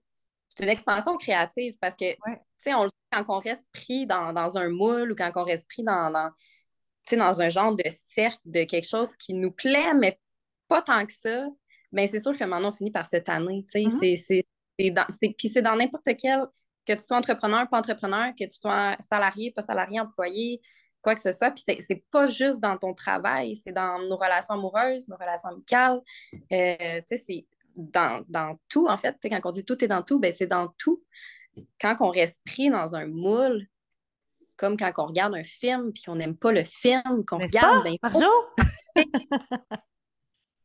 c'est 0.49 0.65
une 0.65 0.71
expansion 0.71 1.17
créative 1.17 1.75
parce 1.81 1.95
que 1.97 2.05
on 2.69 2.85
le 2.85 2.91
quand 3.13 3.25
on 3.29 3.39
reste 3.39 3.71
pris 3.73 4.07
dans, 4.07 4.57
un 4.57 4.69
moule 4.69 5.13
ou 5.13 5.15
quand 5.15 5.31
on 5.37 5.45
reste 5.45 5.69
pris 5.69 5.85
dans, 5.85 6.11
dans, 6.11 6.31
dans 7.13 7.43
un 7.43 7.49
genre 7.49 7.77
de 7.77 7.85
cercle 7.89 8.41
de 8.45 8.65
quelque 8.65 8.89
chose 8.89 9.17
qui 9.17 9.35
nous 9.35 9.53
plaît, 9.53 9.95
mais 9.95 10.19
pas 10.67 10.83
tant 10.83 11.07
que 11.07 11.13
ça, 11.13 11.47
mais 11.95 12.07
ben, 12.07 12.09
c'est 12.11 12.21
sûr 12.21 12.37
que 12.37 12.45
maintenant 12.45 12.69
on 12.69 12.73
finit 12.73 12.91
par 12.91 13.07
se 13.07 13.17
tanner. 13.17 13.65
Mm-hmm. 13.73 14.45
Puis 15.39 15.49
c'est 15.49 15.63
dans 15.63 15.77
n'importe 15.77 16.09
quel, 16.21 16.45
que 16.85 16.93
tu 16.93 16.99
sois 17.05 17.17
entrepreneur, 17.17 17.69
pas 17.69 17.79
entrepreneur, 17.79 18.33
que 18.39 18.45
tu 18.45 18.59
sois 18.59 18.97
salarié, 18.99 19.53
pas 19.53 19.63
salarié, 19.63 20.01
employé, 20.01 20.61
quoi 21.03 21.15
que 21.15 21.21
ce 21.21 21.33
soit. 21.33 21.53
Puis 21.53 21.65
c'est 21.81 22.05
pas 22.11 22.27
juste 22.27 22.59
dans 22.59 22.77
ton 22.77 22.95
travail, 22.95 23.57
c'est 23.57 23.73
dans 23.73 24.01
nos 24.09 24.17
relations 24.17 24.55
amoureuses, 24.55 25.09
nos 25.09 25.17
relations 25.17 25.51
amicales. 25.51 26.01
Euh, 26.53 27.01
tu 27.09 27.17
sais, 27.17 27.17
c'est 27.17 27.47
dans, 27.77 28.25
tout, 28.69 28.89
en 28.89 28.97
fait. 28.97 29.17
quand 29.23 29.41
on 29.45 29.53
dit 29.53 29.65
tout 29.65 29.83
est 29.85 29.89
dans 29.89 30.03
tout, 30.03 30.19
ben 30.19 30.33
c'est 30.33 30.49
dans 30.49 30.69
tout. 30.77 31.03
Quand 31.81 31.95
on 32.01 32.11
reste 32.11 32.45
pris 32.45 32.71
dans 32.71 32.97
un 32.97 33.07
moule, 33.07 33.69
comme 34.57 34.77
quand 34.77 34.93
on 34.99 35.07
regarde 35.07 35.35
un 35.35 35.45
film 35.45 35.93
puis 35.93 36.03
qu'on 36.03 36.17
n'aime 36.17 36.37
pas 36.37 36.51
le 36.51 36.65
film 36.65 37.25
qu'on 37.25 37.39
regarde. 37.39 37.85
Pas, 37.85 38.11
ben, 38.13 39.05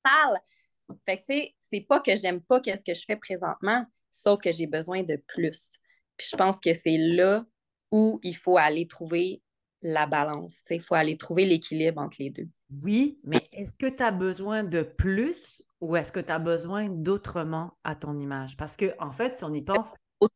parle. 0.03 0.37
Fait 1.05 1.17
que, 1.17 1.25
tu 1.25 1.33
sais, 1.33 1.55
c'est 1.59 1.81
pas 1.81 1.99
que 1.99 2.15
j'aime 2.15 2.41
pas 2.41 2.59
qu'est-ce 2.59 2.83
que 2.83 2.93
je 2.93 3.05
fais 3.05 3.15
présentement, 3.15 3.85
sauf 4.11 4.39
que 4.39 4.51
j'ai 4.51 4.67
besoin 4.67 5.03
de 5.03 5.21
plus. 5.27 5.79
Puis 6.17 6.27
je 6.31 6.35
pense 6.35 6.59
que 6.59 6.73
c'est 6.73 6.97
là 6.97 7.45
où 7.91 8.19
il 8.23 8.35
faut 8.35 8.57
aller 8.57 8.87
trouver 8.87 9.41
la 9.81 10.05
balance. 10.05 10.61
Il 10.69 10.81
faut 10.81 10.95
aller 10.95 11.17
trouver 11.17 11.45
l'équilibre 11.45 12.01
entre 12.01 12.17
les 12.19 12.29
deux. 12.29 12.47
Oui, 12.83 13.19
mais 13.23 13.43
est-ce 13.51 13.77
que 13.77 13.87
tu 13.87 14.03
as 14.03 14.11
besoin 14.11 14.63
de 14.63 14.83
plus 14.83 15.63
ou 15.79 15.95
est-ce 15.95 16.11
que 16.11 16.19
tu 16.19 16.31
as 16.31 16.39
besoin 16.39 16.85
d'autrement 16.89 17.77
à 17.83 17.95
ton 17.95 18.19
image? 18.19 18.57
Parce 18.57 18.75
que, 18.75 18.93
en 18.99 19.11
fait, 19.11 19.37
si 19.37 19.43
on 19.43 19.53
y 19.53 19.61
pense. 19.61 19.93
Tout 20.19 20.29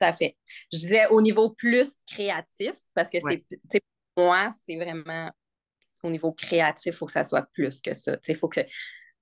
à 0.00 0.12
fait. 0.12 0.36
Je 0.72 0.78
disais 0.78 1.06
au 1.08 1.20
niveau 1.20 1.50
plus 1.50 2.02
créatif, 2.10 2.74
parce 2.94 3.10
que 3.10 3.18
c'est, 3.20 3.44
moi, 4.16 4.50
c'est 4.64 4.76
vraiment 4.76 5.30
au 6.02 6.10
niveau 6.10 6.32
créatif, 6.32 6.94
il 6.94 6.96
faut 6.96 7.06
que 7.06 7.12
ça 7.12 7.24
soit 7.24 7.46
plus 7.52 7.80
que 7.80 7.94
ça. 7.94 8.18
Faut 8.36 8.48
que... 8.48 8.60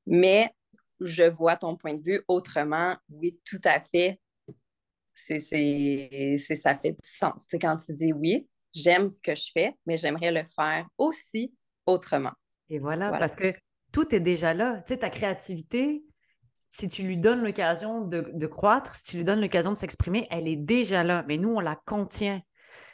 Mais 0.07 0.51
je 1.01 1.25
vois 1.25 1.57
ton 1.57 1.77
point 1.77 1.95
de 1.95 2.03
vue 2.03 2.23
autrement. 2.29 2.97
Oui, 3.09 3.39
tout 3.45 3.61
à 3.65 3.81
fait. 3.81 4.21
C'est, 5.15 5.41
ça 6.39 6.75
fait 6.75 6.93
du 6.93 6.99
sens. 7.05 7.47
quand 7.61 7.77
tu 7.77 7.93
dis 7.93 8.13
oui, 8.13 8.49
j'aime 8.75 9.11
ce 9.11 9.21
que 9.21 9.35
je 9.35 9.51
fais, 9.53 9.75
mais 9.87 9.97
j'aimerais 9.97 10.33
le 10.33 10.45
faire 10.45 10.87
aussi 10.97 11.53
autrement. 11.87 12.33
Et 12.69 12.79
voilà, 12.79 13.11
parce 13.11 13.35
que 13.35 13.53
tout 13.93 14.15
est 14.15 14.21
déjà 14.21 14.55
là. 14.55 14.83
Tu 14.87 14.95
sais, 14.95 15.01
ta 15.01 15.11
créativité, 15.11 16.05
si 16.71 16.89
tu 16.89 17.03
lui 17.03 17.19
donnes 17.19 17.43
l'occasion 17.43 18.01
de, 18.01 18.47
croître, 18.47 18.95
si 18.95 19.05
tu 19.05 19.17
lui 19.17 19.25
donnes 19.25 19.41
l'occasion 19.41 19.73
de 19.73 19.79
s'exprimer, 19.79 20.27
elle 20.31 20.49
est 20.49 20.57
déjà 20.57 21.03
là. 21.03 21.25
Mais 21.27 21.37
nous, 21.37 21.51
on 21.51 21.61
la 21.61 21.77
contient. 21.77 22.41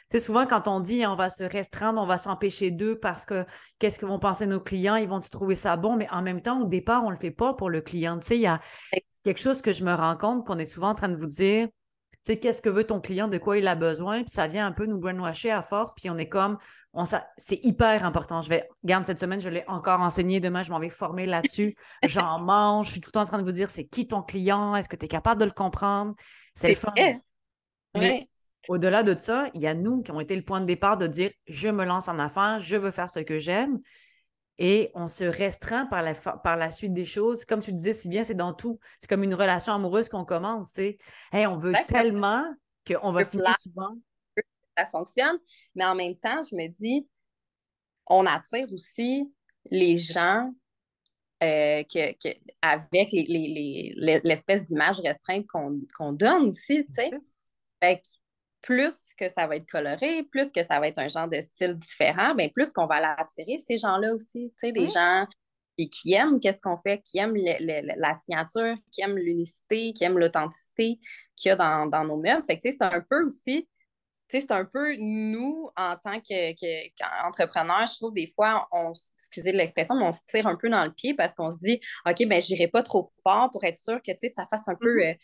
Tu 0.09 0.17
sais, 0.17 0.25
souvent, 0.25 0.45
quand 0.45 0.67
on 0.67 0.79
dit 0.79 1.05
on 1.05 1.15
va 1.15 1.29
se 1.29 1.43
restreindre, 1.43 2.01
on 2.01 2.05
va 2.05 2.17
s'empêcher 2.17 2.71
d'eux 2.71 2.97
parce 2.97 3.25
que 3.25 3.45
qu'est-ce 3.79 3.99
que 3.99 4.05
vont 4.05 4.19
penser 4.19 4.45
nos 4.47 4.61
clients, 4.61 4.95
ils 4.95 5.07
vont-tu 5.07 5.29
trouver 5.29 5.55
ça 5.55 5.75
bon? 5.75 5.97
Mais 5.97 6.09
en 6.11 6.21
même 6.21 6.41
temps, 6.41 6.61
au 6.61 6.65
départ, 6.65 7.03
on 7.03 7.07
ne 7.07 7.15
le 7.15 7.19
fait 7.19 7.31
pas 7.31 7.53
pour 7.53 7.69
le 7.69 7.81
client. 7.81 8.17
Tu 8.19 8.27
sais, 8.27 8.37
il 8.37 8.41
y 8.41 8.47
a 8.47 8.61
quelque 9.23 9.41
chose 9.41 9.61
que 9.61 9.73
je 9.73 9.83
me 9.83 9.93
rends 9.93 10.15
compte 10.15 10.45
qu'on 10.45 10.57
est 10.57 10.65
souvent 10.65 10.89
en 10.89 10.95
train 10.95 11.09
de 11.09 11.17
vous 11.17 11.27
dire 11.27 11.67
sais, 12.27 12.37
qu'est-ce 12.37 12.61
que 12.61 12.69
veut 12.69 12.83
ton 12.83 12.99
client, 12.99 13.27
de 13.27 13.37
quoi 13.37 13.57
il 13.57 13.67
a 13.67 13.75
besoin, 13.75 14.23
puis 14.23 14.29
ça 14.29 14.47
vient 14.47 14.67
un 14.67 14.71
peu 14.71 14.85
nous 14.85 14.99
brainwasher 14.99 15.51
à 15.51 15.61
force, 15.61 15.93
puis 15.93 16.09
on 16.09 16.17
est 16.17 16.27
comme, 16.27 16.57
on, 16.93 17.05
c'est 17.37 17.63
hyper 17.63 18.03
important. 18.05 18.41
Je 18.41 18.49
vais, 18.49 18.67
garde 18.83 19.05
cette 19.05 19.19
semaine, 19.19 19.39
je 19.39 19.49
l'ai 19.49 19.63
encore 19.67 20.01
enseigné, 20.01 20.39
demain, 20.39 20.61
je 20.61 20.71
m'en 20.71 20.79
vais 20.79 20.89
former 20.89 21.25
là-dessus. 21.25 21.75
J'en 22.05 22.39
mange, 22.43 22.87
je 22.87 22.91
suis 22.93 23.01
tout 23.01 23.09
le 23.09 23.13
temps 23.13 23.21
en 23.21 23.25
train 23.25 23.39
de 23.39 23.45
vous 23.45 23.51
dire, 23.51 23.69
c'est 23.69 23.85
qui 23.85 24.07
ton 24.07 24.21
client, 24.21 24.75
est-ce 24.75 24.89
que 24.89 24.95
tu 24.95 25.05
es 25.05 25.07
capable 25.07 25.39
de 25.39 25.45
le 25.45 25.51
comprendre? 25.51 26.15
C'est 26.55 26.69
le 26.69 26.75
fun. 26.75 26.93
Mais 27.95 28.27
au-delà 28.67 29.03
de 29.03 29.17
ça, 29.17 29.49
il 29.53 29.61
y 29.61 29.67
a 29.67 29.73
nous 29.73 30.01
qui 30.01 30.11
ont 30.11 30.19
été 30.19 30.35
le 30.35 30.43
point 30.43 30.61
de 30.61 30.65
départ 30.65 30.97
de 30.97 31.07
dire, 31.07 31.31
je 31.47 31.69
me 31.69 31.85
lance 31.85 32.07
en 32.07 32.19
affaires, 32.19 32.59
je 32.59 32.75
veux 32.75 32.91
faire 32.91 33.09
ce 33.09 33.19
que 33.19 33.39
j'aime 33.39 33.79
et 34.59 34.91
on 34.95 35.07
se 35.07 35.23
restreint 35.23 35.85
par 35.85 36.01
la, 36.01 36.15
par 36.15 36.55
la 36.55 36.71
suite 36.71 36.93
des 36.93 37.05
choses. 37.05 37.45
Comme 37.45 37.59
tu 37.61 37.71
disais 37.71 37.93
si 37.93 38.09
bien, 38.09 38.23
c'est 38.23 38.33
dans 38.33 38.53
tout. 38.53 38.79
C'est 38.99 39.07
comme 39.07 39.23
une 39.23 39.35
relation 39.35 39.73
amoureuse 39.73 40.09
qu'on 40.09 40.25
commence. 40.25 40.77
Hey, 40.77 41.47
on 41.47 41.57
veut 41.57 41.73
tellement 41.87 42.43
qu'on 42.85 43.11
va 43.11 43.25
finir 43.25 43.55
souvent. 43.59 43.95
Ça 44.77 44.85
fonctionne, 44.87 45.37
mais 45.75 45.85
en 45.85 45.95
même 45.95 46.15
temps, 46.15 46.41
je 46.49 46.55
me 46.55 46.67
dis, 46.69 47.07
on 48.07 48.25
attire 48.25 48.71
aussi 48.71 49.31
les 49.69 49.97
gens 49.97 50.53
euh, 51.43 51.83
que, 51.83 52.13
avec 52.61 53.09
l'espèce 54.23 54.65
d'image 54.65 54.99
restreinte 54.99 55.45
qu'on 55.47 56.13
donne 56.13 56.49
aussi. 56.49 56.85
Fait 57.79 58.01
plus 58.67 59.13
que 59.17 59.29
ça 59.29 59.47
va 59.47 59.55
être 59.55 59.65
coloré, 59.71 60.23
plus 60.23 60.51
que 60.51 60.61
ça 60.61 60.81
va 60.81 60.89
être 60.89 60.99
un 60.99 61.07
genre 61.07 61.29
de 61.29 61.39
style 61.39 61.79
différent, 61.79 62.35
bien, 62.35 62.49
plus 62.49 62.69
qu'on 62.69 62.85
va 62.85 62.99
l'attirer, 62.99 63.59
ces 63.59 63.77
gens-là 63.77 64.13
aussi. 64.13 64.51
Tu 64.59 64.67
sais, 64.67 64.71
des 64.73 64.89
gens 64.89 65.25
qui, 65.77 66.11
aiment 66.11 66.41
qu'est-ce 66.41 66.59
qu'on 66.59 66.75
fait, 66.75 67.01
qui 67.01 67.17
aiment 67.17 67.37
la 67.37 68.13
signature, 68.13 68.75
qui 68.91 69.01
aiment 69.01 69.17
l'unicité, 69.17 69.93
qui 69.93 70.03
aiment 70.03 70.19
l'authenticité 70.19 70.99
qu'il 71.37 71.49
y 71.49 71.51
a 71.51 71.55
dans, 71.55 72.03
nos 72.03 72.17
meubles. 72.17 72.43
Fait 72.45 72.59
que, 72.59 72.69
c'est 72.69 72.81
un 72.81 72.99
peu 73.09 73.23
aussi, 73.23 73.69
c'est 74.27 74.51
un 74.51 74.65
peu 74.65 74.97
nous, 74.97 75.69
en 75.77 75.95
tant 75.95 76.19
qu'entrepreneurs, 76.19 77.87
je 77.87 77.95
trouve 77.95 78.13
des 78.13 78.27
fois, 78.27 78.67
on, 78.73 78.91
excusez 78.91 79.53
l'expression, 79.53 79.95
mais 79.95 80.03
on 80.03 80.11
se 80.11 80.25
tire 80.27 80.45
un 80.45 80.57
peu 80.57 80.67
dans 80.67 80.83
le 80.83 80.91
pied 80.91 81.13
parce 81.13 81.33
qu'on 81.33 81.51
se 81.51 81.59
dit, 81.59 81.79
OK, 82.05 82.27
ben 82.27 82.41
j'irai 82.41 82.67
pas 82.67 82.83
trop 82.83 83.05
fort 83.23 83.49
pour 83.49 83.63
être 83.63 83.77
sûr 83.77 84.01
que, 84.05 84.11
ça 84.27 84.45
fasse 84.45 84.67
un 84.67 84.75
peu 84.75 84.97
mm-hmm. 84.97 85.13
euh, 85.13 85.17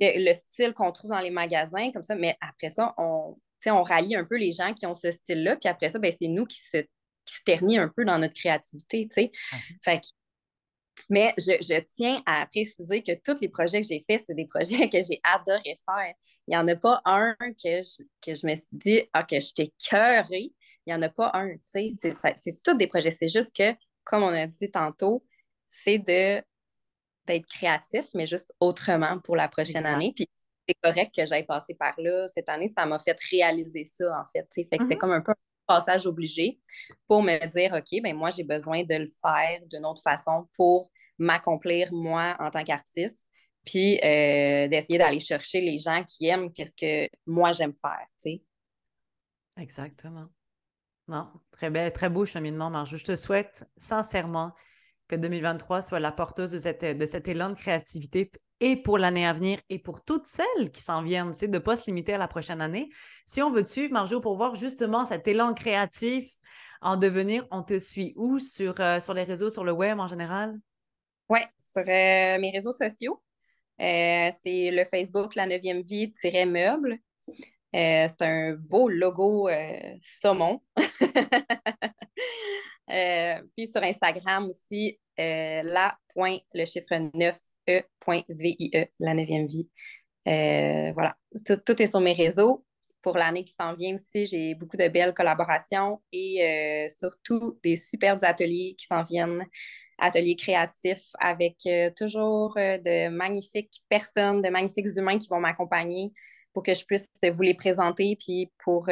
le 0.00 0.32
style 0.32 0.72
qu'on 0.72 0.92
trouve 0.92 1.10
dans 1.10 1.20
les 1.20 1.30
magasins, 1.30 1.90
comme 1.92 2.02
ça. 2.02 2.14
Mais 2.14 2.36
après 2.40 2.70
ça, 2.70 2.94
on, 2.98 3.36
on 3.66 3.82
rallie 3.82 4.16
un 4.16 4.24
peu 4.24 4.36
les 4.36 4.52
gens 4.52 4.72
qui 4.74 4.86
ont 4.86 4.94
ce 4.94 5.10
style-là. 5.10 5.56
Puis 5.56 5.68
après 5.68 5.88
ça, 5.88 5.98
ben, 5.98 6.12
c'est 6.16 6.28
nous 6.28 6.46
qui 6.46 6.58
se, 6.58 6.78
qui 6.78 7.44
ternit 7.44 7.78
un 7.78 7.88
peu 7.88 8.04
dans 8.04 8.18
notre 8.18 8.34
créativité. 8.34 9.08
Fait 9.82 10.00
mais 11.08 11.32
je, 11.38 11.80
tiens 11.96 12.22
à 12.26 12.46
préciser 12.46 13.02
que 13.02 13.12
tous 13.24 13.40
les 13.40 13.48
projets 13.48 13.80
que 13.80 13.86
j'ai 13.86 14.02
faits, 14.06 14.22
c'est 14.26 14.34
des 14.34 14.46
projets 14.54 14.88
que 14.88 15.00
j'ai 15.00 15.20
adoré 15.24 15.80
faire. 15.84 16.14
Il 16.46 16.50
n'y 16.50 16.56
en 16.56 16.68
a 16.68 16.76
pas 16.76 17.00
un 17.04 17.34
que 17.40 17.82
je, 17.82 18.02
que 18.20 18.34
je 18.34 18.46
me 18.46 18.54
suis 18.54 18.68
dit, 18.76 19.02
ah, 19.12 19.24
que 19.24 19.40
j'étais 19.40 19.72
cœurée. 19.88 20.52
Il 20.86 20.92
n'y 20.92 20.94
en 20.94 21.02
a 21.02 21.08
pas 21.08 21.30
un. 21.34 21.54
C'est 21.64 22.62
tous 22.64 22.74
des 22.74 22.86
projets. 22.86 23.10
C'est 23.10 23.28
juste 23.28 23.54
que, 23.54 23.74
comme 24.04 24.22
on 24.22 24.28
a 24.28 24.46
dit 24.46 24.70
tantôt, 24.70 25.24
c'est 25.68 25.98
de 25.98 26.42
d'être 27.30 27.46
créatif, 27.46 28.06
mais 28.14 28.26
juste 28.26 28.52
autrement 28.60 29.18
pour 29.20 29.36
la 29.36 29.48
prochaine 29.48 29.86
année. 29.86 30.12
Puis 30.14 30.26
c'est 30.68 30.76
correct 30.82 31.14
que 31.14 31.24
j'aille 31.24 31.46
passer 31.46 31.74
par 31.74 31.94
là. 31.98 32.28
Cette 32.28 32.48
année, 32.48 32.68
ça 32.68 32.86
m'a 32.86 32.98
fait 32.98 33.16
réaliser 33.30 33.84
ça, 33.84 34.20
en 34.20 34.26
fait. 34.30 34.46
Fait 34.52 34.64
que 34.64 34.68
c'était 34.70 34.76
mm-hmm. 34.76 34.98
comme 34.98 35.12
un 35.12 35.20
peu 35.20 35.32
un 35.32 35.34
passage 35.66 36.06
obligé 36.06 36.60
pour 37.06 37.22
me 37.22 37.46
dire, 37.46 37.72
OK, 37.72 38.02
ben 38.02 38.16
moi, 38.16 38.30
j'ai 38.30 38.44
besoin 38.44 38.82
de 38.82 38.94
le 38.94 39.06
faire 39.06 39.60
d'une 39.66 39.86
autre 39.86 40.02
façon 40.02 40.48
pour 40.54 40.90
m'accomplir, 41.18 41.92
moi, 41.92 42.36
en 42.40 42.50
tant 42.50 42.64
qu'artiste, 42.64 43.28
puis 43.64 43.98
euh, 43.98 44.68
d'essayer 44.68 44.98
d'aller 44.98 45.20
chercher 45.20 45.60
les 45.60 45.78
gens 45.78 46.02
qui 46.04 46.26
aiment 46.26 46.52
qu'est-ce 46.52 46.74
que 46.74 47.10
moi, 47.26 47.52
j'aime 47.52 47.74
faire, 47.74 48.06
tu 48.22 48.30
sais. 48.30 48.42
Exactement. 49.56 50.28
Non, 51.08 51.28
très, 51.50 51.70
belle, 51.70 51.92
très 51.92 52.08
beau 52.08 52.24
cheminement, 52.24 52.70
Marjo. 52.70 52.96
Je 52.96 53.04
te 53.04 53.16
souhaite 53.16 53.64
sincèrement 53.76 54.52
que 55.10 55.16
2023 55.16 55.82
soit 55.82 56.00
la 56.00 56.12
porteuse 56.12 56.52
de, 56.52 56.58
cet 57.06 57.28
élan 57.28 57.50
de 57.50 57.54
créativité 57.54 58.30
et 58.60 58.76
pour 58.76 58.96
l'année 58.96 59.26
à 59.26 59.32
venir 59.32 59.58
et 59.68 59.78
pour 59.78 60.04
toutes 60.04 60.26
celles 60.26 60.70
qui 60.70 60.82
s'en 60.82 61.02
viennent, 61.02 61.32
de 61.32 61.46
ne 61.46 61.58
pas 61.58 61.76
se 61.76 61.86
limiter 61.86 62.14
à 62.14 62.18
la 62.18 62.28
prochaine 62.28 62.60
année. 62.60 62.88
Si 63.26 63.42
on 63.42 63.50
veut 63.50 63.64
te 63.64 63.68
suivre, 63.68 63.92
Marjo, 63.92 64.20
pour 64.20 64.36
voir 64.36 64.54
justement 64.54 65.04
cet 65.04 65.26
élan 65.26 65.52
créatif 65.54 66.30
en 66.80 66.96
devenir, 66.96 67.46
on 67.50 67.62
te 67.62 67.78
suit 67.78 68.12
où? 68.16 68.38
Sur, 68.38 68.80
euh, 68.80 68.98
les 69.14 69.24
réseaux, 69.24 69.50
sur 69.50 69.64
le 69.64 69.72
web 69.72 69.98
en 69.98 70.06
général? 70.06 70.56
Oui, 71.28 71.40
sur 71.58 71.82
euh, 71.82 72.38
mes 72.38 72.50
réseaux 72.52 72.72
sociaux. 72.72 73.20
Euh, 73.80 74.30
c'est 74.42 74.70
le 74.70 74.84
Facebook 74.84 75.34
La 75.34 75.46
9e 75.46 75.82
vie-meuble. 75.82 76.98
c'est 77.72 78.22
un 78.22 78.54
beau 78.54 78.88
logo 78.88 79.48
saumon. 80.00 80.60
Euh, 82.92 83.40
puis 83.56 83.66
sur 83.68 83.82
Instagram 83.82 84.48
aussi, 84.48 84.98
euh, 85.18 85.62
la 85.64 85.96
le 86.16 86.64
chiffre 86.64 86.88
9e.vie, 86.90 88.70
e, 88.74 88.84
la 88.98 89.14
9e 89.14 89.46
vie. 89.46 89.68
Euh, 90.28 90.92
voilà, 90.92 91.16
tout, 91.46 91.82
est 91.82 91.86
sur 91.86 92.00
mes 92.00 92.12
réseaux. 92.12 92.64
Pour 93.00 93.16
l'année 93.16 93.44
qui 93.44 93.54
s'en 93.54 93.72
vient 93.72 93.94
aussi, 93.94 94.26
j'ai 94.26 94.54
beaucoup 94.54 94.76
de 94.76 94.88
belles 94.88 95.14
collaborations 95.14 96.02
et 96.12 96.86
surtout 96.98 97.58
des 97.62 97.76
superbes 97.76 98.22
ateliers 98.22 98.74
qui 98.76 98.84
s'en 98.84 99.02
viennent, 99.02 99.46
ateliers 99.98 100.36
créatifs 100.36 101.12
avec 101.18 101.56
toujours 101.96 102.56
de 102.56 103.08
magnifiques 103.08 103.82
personnes, 103.88 104.42
de 104.42 104.50
magnifiques 104.50 104.88
humains 104.98 105.18
qui 105.18 105.28
vont 105.28 105.40
m'accompagner 105.40 106.12
pour 106.52 106.62
que 106.62 106.74
je 106.74 106.84
puisse 106.84 107.08
vous 107.32 107.42
les 107.42 107.54
présenter, 107.54 108.16
puis 108.16 108.52
pour 108.62 108.90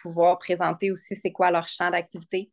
pouvoir 0.00 0.38
présenter 0.38 0.90
aussi 0.90 1.14
c'est 1.14 1.32
quoi 1.32 1.50
leur 1.50 1.68
champ 1.68 1.90
d'activité 1.90 2.50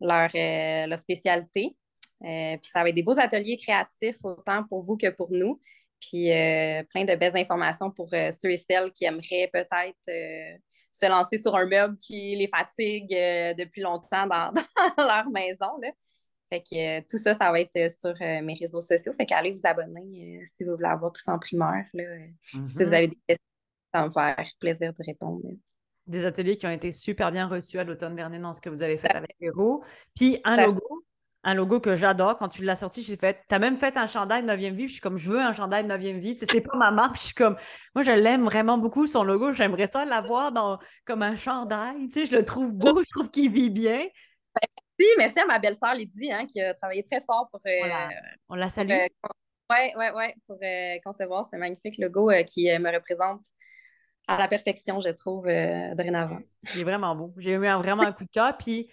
leur, 0.00 0.30
euh, 0.34 0.86
leur 0.86 0.98
spécialité. 0.98 1.76
Euh, 2.24 2.56
puis 2.56 2.70
ça 2.70 2.82
va 2.82 2.88
être 2.88 2.94
des 2.94 3.02
beaux 3.02 3.18
ateliers 3.18 3.56
créatifs 3.56 4.24
autant 4.24 4.64
pour 4.64 4.82
vous 4.82 4.96
que 4.96 5.08
pour 5.10 5.30
nous. 5.30 5.60
Puis 6.00 6.30
euh, 6.30 6.82
plein 6.84 7.04
de 7.04 7.14
belles 7.16 7.36
informations 7.36 7.90
pour 7.90 8.08
ceux 8.08 8.50
et 8.50 8.56
celles 8.56 8.92
qui 8.92 9.04
aimeraient 9.04 9.50
peut-être 9.52 10.58
se 10.92 11.08
lancer 11.08 11.38
sur 11.38 11.56
un 11.56 11.66
meuble 11.66 11.96
qui 11.98 12.36
les 12.36 12.46
fatigue 12.46 13.08
depuis 13.08 13.82
longtemps 13.82 14.26
dans, 14.28 14.52
leur 14.96 15.28
maison. 15.30 15.76
Là. 15.82 15.90
Fait 16.48 16.60
que 16.62 17.00
tout 17.00 17.18
ça, 17.18 17.34
ça 17.34 17.50
va 17.50 17.60
être 17.60 17.90
sur 17.90 18.14
mes 18.20 18.54
réseaux 18.54 18.80
sociaux. 18.80 19.12
Fait 19.12 19.26
qu'allez 19.26 19.50
vous 19.50 19.66
abonner 19.66 20.40
si 20.44 20.64
vous 20.64 20.76
voulez 20.76 20.88
avoir 20.88 21.10
tout 21.10 21.20
ça 21.20 21.34
en 21.34 21.38
primeur. 21.38 21.84
Là. 21.92 22.04
Si 22.44 22.56
vous 22.56 22.64
mm-hmm. 22.64 22.94
avez 22.94 23.08
des 23.08 23.18
questions, 23.26 23.46
ça 23.92 24.00
va 24.00 24.06
me 24.06 24.10
faire 24.10 24.52
plaisir 24.60 24.92
de 24.92 25.04
répondre 25.04 25.42
des 26.08 26.26
ateliers 26.26 26.56
qui 26.56 26.66
ont 26.66 26.70
été 26.70 26.90
super 26.92 27.30
bien 27.30 27.46
reçus 27.46 27.78
à 27.78 27.84
l'automne 27.84 28.16
dernier 28.16 28.38
dans 28.38 28.54
ce 28.54 28.60
que 28.60 28.68
vous 28.68 28.82
avez 28.82 28.98
fait 28.98 29.14
avec 29.14 29.36
Héros. 29.40 29.84
Puis 30.16 30.40
un 30.44 30.56
logo, 30.56 31.04
un 31.44 31.54
logo 31.54 31.80
que 31.80 31.96
j'adore. 31.96 32.36
Quand 32.36 32.48
tu 32.48 32.62
l'as 32.62 32.76
sorti, 32.76 33.02
j'ai 33.02 33.16
fait, 33.16 33.38
t'as 33.48 33.58
même 33.58 33.76
fait 33.76 33.96
un 33.96 34.06
chandail 34.06 34.42
de 34.42 34.48
9e 34.48 34.74
vie. 34.74 34.88
Je 34.88 34.92
suis 34.92 35.00
comme, 35.00 35.18
je 35.18 35.30
veux 35.30 35.40
un 35.40 35.52
chandail 35.52 35.84
de 35.84 35.88
9e 35.88 36.18
vie. 36.18 36.36
C'est 36.38 36.60
pas 36.60 36.76
ma 36.76 36.90
marque. 36.90 37.16
Je 37.16 37.22
suis 37.22 37.34
comme, 37.34 37.56
moi, 37.94 38.02
je 38.02 38.12
l'aime 38.12 38.44
vraiment 38.44 38.78
beaucoup, 38.78 39.06
son 39.06 39.22
logo. 39.22 39.52
J'aimerais 39.52 39.86
ça 39.86 40.04
l'avoir 40.04 40.52
dans, 40.52 40.78
comme 41.04 41.22
un 41.22 41.36
chandail. 41.36 42.08
Tu 42.08 42.20
sais, 42.20 42.26
je 42.26 42.36
le 42.36 42.44
trouve 42.44 42.72
beau. 42.72 43.02
je 43.02 43.10
trouve 43.10 43.30
qu'il 43.30 43.50
vit 43.50 43.70
bien. 43.70 44.06
Merci, 45.00 45.14
merci 45.18 45.40
à 45.40 45.46
ma 45.46 45.58
belle-sœur 45.58 45.94
Lydie, 45.94 46.32
hein, 46.32 46.46
qui 46.46 46.60
a 46.60 46.74
travaillé 46.74 47.04
très 47.04 47.22
fort 47.22 47.48
pour. 47.50 47.60
Euh, 47.66 48.08
On 48.48 48.56
la 48.56 48.68
salue. 48.68 48.90
oui, 48.90 49.92
oui, 49.96 50.06
oui, 50.14 50.24
pour 50.46 50.58
euh, 50.62 50.96
concevoir 51.04 51.46
ce 51.46 51.56
magnifique 51.56 51.98
logo 51.98 52.30
euh, 52.30 52.42
qui 52.42 52.64
me 52.78 52.92
représente 52.92 53.44
à 54.28 54.38
la 54.38 54.46
perfection, 54.46 55.00
je 55.00 55.08
trouve, 55.08 55.44
dorénavant. 55.44 56.38
Il 56.74 56.80
est 56.80 56.84
vraiment 56.84 57.16
beau. 57.16 57.34
J'ai 57.38 57.52
eu 57.52 57.58
vraiment 57.58 58.04
un 58.04 58.12
coup 58.12 58.24
de 58.24 58.30
cœur. 58.30 58.56
Puis 58.56 58.88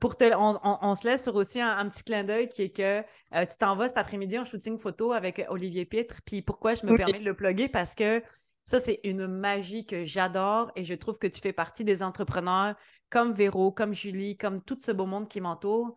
pour 0.00 0.16
te, 0.16 0.24
on, 0.34 0.94
se 0.94 1.06
laisse 1.06 1.22
sur 1.22 1.36
aussi 1.36 1.60
un, 1.60 1.88
petit 1.88 2.02
clin 2.02 2.24
d'œil 2.24 2.48
qui 2.48 2.62
est 2.62 2.70
que 2.70 3.00
euh, 3.34 3.46
tu 3.46 3.56
t'en 3.58 3.76
vas 3.76 3.88
cet 3.88 3.98
après-midi 3.98 4.38
en 4.38 4.44
shooting 4.44 4.78
photo 4.78 5.12
avec 5.12 5.44
Olivier 5.48 5.84
Pitre. 5.84 6.20
Puis 6.24 6.42
pourquoi 6.42 6.74
je 6.74 6.84
me 6.84 6.96
permets 6.96 7.20
de 7.20 7.24
le 7.24 7.34
plugger? 7.34 7.68
Parce 7.68 7.94
que 7.94 8.22
ça, 8.64 8.80
c'est 8.80 9.00
une 9.04 9.26
magie 9.26 9.86
que 9.86 10.04
j'adore 10.04 10.72
et 10.74 10.84
je 10.84 10.94
trouve 10.94 11.18
que 11.18 11.28
tu 11.28 11.40
fais 11.40 11.52
partie 11.52 11.84
des 11.84 12.02
entrepreneurs 12.02 12.74
comme 13.08 13.32
Véro, 13.32 13.70
comme 13.70 13.94
Julie, 13.94 14.36
comme 14.36 14.62
tout 14.62 14.78
ce 14.80 14.90
beau 14.90 15.06
monde 15.06 15.28
qui 15.28 15.40
m'entoure. 15.40 15.94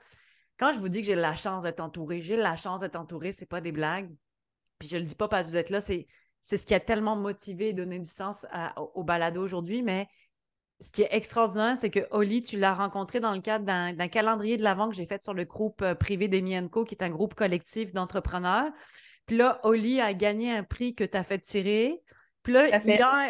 Quand 0.57 0.71
je 0.71 0.79
vous 0.79 0.89
dis 0.89 1.01
que 1.01 1.07
j'ai 1.07 1.15
la 1.15 1.35
chance 1.35 1.63
d'être 1.63 1.79
entourée, 1.79 2.21
j'ai 2.21 2.37
la 2.37 2.55
chance 2.55 2.81
d'être 2.81 2.95
entourée, 2.95 3.31
c'est 3.31 3.47
pas 3.47 3.61
des 3.61 3.71
blagues. 3.71 4.09
Puis 4.77 4.87
je 4.87 4.97
le 4.97 5.03
dis 5.03 5.15
pas 5.15 5.27
parce 5.27 5.47
que 5.47 5.51
vous 5.51 5.57
êtes 5.57 5.71
là, 5.71 5.81
c'est, 5.81 6.07
c'est 6.41 6.57
ce 6.57 6.65
qui 6.65 6.73
a 6.73 6.79
tellement 6.79 7.15
motivé 7.15 7.69
et 7.69 7.73
donné 7.73 7.99
du 7.99 8.09
sens 8.09 8.45
au 8.95 9.03
balado 9.03 9.41
aujourd'hui, 9.41 9.83
mais 9.83 10.07
ce 10.81 10.91
qui 10.91 11.03
est 11.03 11.09
extraordinaire, 11.11 11.77
c'est 11.77 11.91
que 11.91 11.99
Oli, 12.09 12.41
tu 12.41 12.57
l'as 12.57 12.73
rencontré 12.73 13.19
dans 13.19 13.33
le 13.33 13.39
cadre 13.39 13.65
d'un 13.65 14.07
calendrier 14.07 14.57
de 14.57 14.63
l'avant 14.63 14.89
que 14.89 14.95
j'ai 14.95 15.05
fait 15.05 15.23
sur 15.23 15.33
le 15.33 15.45
groupe 15.45 15.81
euh, 15.83 15.93
privé 15.93 16.27
des 16.27 16.41
Co, 16.71 16.83
qui 16.83 16.95
est 16.95 17.03
un 17.03 17.09
groupe 17.09 17.35
collectif 17.35 17.93
d'entrepreneurs. 17.93 18.71
Puis 19.27 19.37
là, 19.37 19.59
Oli 19.63 20.01
a 20.01 20.13
gagné 20.13 20.51
un 20.51 20.63
prix 20.63 20.95
que 20.95 21.03
tu 21.03 21.15
as 21.15 21.23
fait 21.23 21.39
tirer. 21.39 22.01
Puis 22.41 22.53
là, 22.53 22.67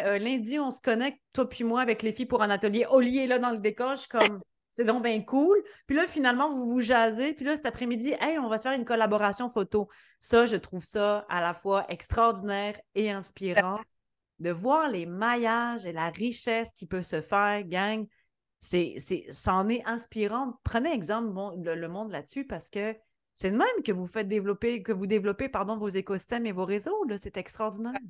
euh, 0.06 0.18
lundi, 0.18 0.58
on 0.58 0.70
se 0.70 0.80
connecte, 0.80 1.20
toi 1.34 1.46
puis 1.46 1.64
moi, 1.64 1.82
avec 1.82 2.02
les 2.02 2.12
filles 2.12 2.26
pour 2.26 2.42
un 2.42 2.48
atelier. 2.48 2.86
Oli 2.90 3.18
est 3.18 3.26
là 3.26 3.38
dans 3.38 3.50
le 3.50 3.58
décor. 3.58 3.96
Je 3.96 4.00
suis 4.00 4.08
comme, 4.08 4.40
c'est 4.72 4.84
donc 4.84 5.02
bien 5.02 5.22
cool. 5.22 5.62
Puis 5.86 5.96
là, 5.96 6.06
finalement, 6.06 6.50
vous 6.50 6.66
vous 6.66 6.80
jasez. 6.80 7.34
Puis 7.34 7.44
là, 7.44 7.56
cet 7.56 7.66
après-midi, 7.66 8.14
hey, 8.20 8.38
on 8.38 8.48
va 8.48 8.58
se 8.58 8.62
faire 8.62 8.78
une 8.78 8.84
collaboration 8.84 9.50
photo. 9.50 9.88
Ça, 10.18 10.46
je 10.46 10.56
trouve 10.56 10.84
ça 10.84 11.26
à 11.28 11.40
la 11.40 11.52
fois 11.52 11.84
extraordinaire 11.90 12.80
et 12.94 13.10
inspirant 13.10 13.80
de 14.38 14.50
voir 14.50 14.88
les 14.88 15.06
maillages 15.06 15.86
et 15.86 15.92
la 15.92 16.08
richesse 16.08 16.72
qui 16.72 16.86
peut 16.86 17.02
se 17.02 17.20
faire, 17.20 17.62
gang, 17.64 18.06
c'est, 18.60 18.94
c'est, 18.98 19.26
c'en 19.30 19.68
est 19.68 19.86
inspirant. 19.86 20.54
Prenez 20.64 20.92
exemple 20.92 21.32
le, 21.62 21.88
monde 21.88 22.10
là-dessus 22.10 22.46
parce 22.46 22.70
que 22.70 22.96
c'est 23.34 23.50
le 23.50 23.56
même 23.56 23.82
que 23.84 23.92
vous 23.92 24.06
faites 24.06 24.28
développer, 24.28 24.82
que 24.82 24.92
vous 24.92 25.06
développez 25.06 25.48
pardon, 25.48 25.76
vos 25.76 25.88
écosystèmes 25.88 26.46
et 26.46 26.52
vos 26.52 26.64
réseaux. 26.64 27.04
Là, 27.04 27.18
c'est 27.18 27.36
extraordinaire. 27.36 28.00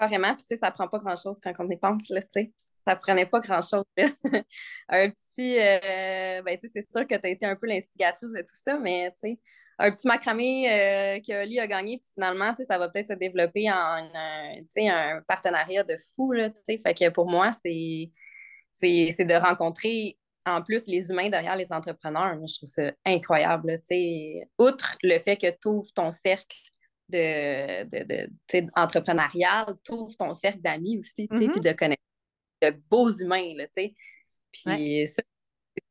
Carrément, 0.00 0.34
puis 0.34 0.44
tu 0.44 0.54
sais, 0.54 0.56
ça 0.56 0.70
prend 0.70 0.88
pas 0.88 0.98
grand-chose 0.98 1.36
quand 1.44 1.52
on 1.58 1.68
y 1.68 1.76
pense, 1.76 2.08
là, 2.08 2.22
tu 2.22 2.28
sais. 2.30 2.52
Ça 2.86 2.96
prenait 2.96 3.26
pas 3.26 3.40
grand-chose, 3.40 3.84
un 4.88 5.10
petit... 5.10 5.58
Euh, 5.58 6.40
ben, 6.42 6.56
tu 6.58 6.68
sais, 6.68 6.80
c'est 6.80 6.90
sûr 6.90 7.06
que 7.06 7.14
tu 7.16 7.26
as 7.26 7.28
été 7.28 7.44
un 7.44 7.54
peu 7.54 7.66
l'instigatrice 7.66 8.32
de 8.32 8.40
tout 8.40 8.54
ça, 8.54 8.78
mais, 8.78 9.10
tu 9.10 9.28
sais, 9.28 9.38
un 9.78 9.90
petit 9.90 10.08
macramé 10.08 10.72
euh, 10.72 11.20
que 11.20 11.42
Oli 11.42 11.60
a 11.60 11.66
gagné, 11.66 11.98
puis 11.98 12.08
finalement, 12.14 12.54
ça 12.56 12.78
va 12.78 12.88
peut-être 12.88 13.08
se 13.08 13.12
développer 13.12 13.70
en 13.70 13.74
un, 13.76 14.54
un 14.88 15.20
partenariat 15.28 15.82
de 15.82 15.96
fou. 16.14 16.32
Là, 16.32 16.48
fait 16.66 16.94
que 16.94 17.10
pour 17.10 17.28
moi, 17.28 17.50
c'est, 17.52 18.10
c'est, 18.72 19.24
de 19.26 19.34
rencontrer 19.34 20.18
en 20.46 20.62
plus 20.62 20.86
les 20.86 21.10
humains 21.10 21.28
derrière 21.28 21.56
les 21.56 21.66
entrepreneurs. 21.70 22.38
je 22.46 22.56
trouve 22.56 22.70
ça 22.70 22.92
incroyable. 23.04 23.78
outre 24.58 24.96
le 25.02 25.18
fait 25.18 25.36
que 25.36 25.50
tu 25.50 25.68
ouvres 25.68 25.92
ton 25.94 26.10
cercle 26.10 26.56
de, 27.10 27.84
de, 27.84 28.28
de 28.28 28.70
entrepreneurial, 28.76 29.76
tu 29.84 29.92
ouvres 29.92 30.16
ton 30.16 30.32
cercle 30.32 30.60
d'amis 30.60 30.98
aussi, 30.98 31.26
mm-hmm. 31.26 31.50
puis 31.50 31.60
de 31.60 31.72
connaître 31.72 32.02
de 32.62 32.70
beaux 32.88 33.10
humains. 33.10 33.54
Là, 33.56 33.66
puis 34.52 35.08
ça, 35.08 35.22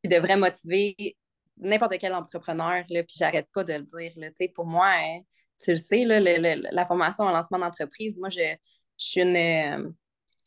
qui 0.03 0.09
devrait 0.09 0.37
motiver 0.37 1.17
n'importe 1.57 1.97
quel 1.99 2.13
entrepreneur, 2.13 2.83
là, 2.89 3.03
puis 3.03 3.15
j'arrête 3.17 3.47
pas 3.53 3.63
de 3.63 3.73
le 3.73 3.81
dire. 3.81 4.13
Là, 4.15 4.29
pour 4.53 4.65
moi, 4.65 4.87
hein, 4.87 5.19
tu 5.61 5.71
le 5.71 5.77
sais, 5.77 6.05
là, 6.05 6.19
la 6.19 6.85
formation 6.85 7.25
en 7.25 7.31
lancement 7.31 7.59
d'entreprise, 7.59 8.17
moi, 8.17 8.29
je, 8.29 8.55
suis 8.97 9.21
une, 9.21 9.95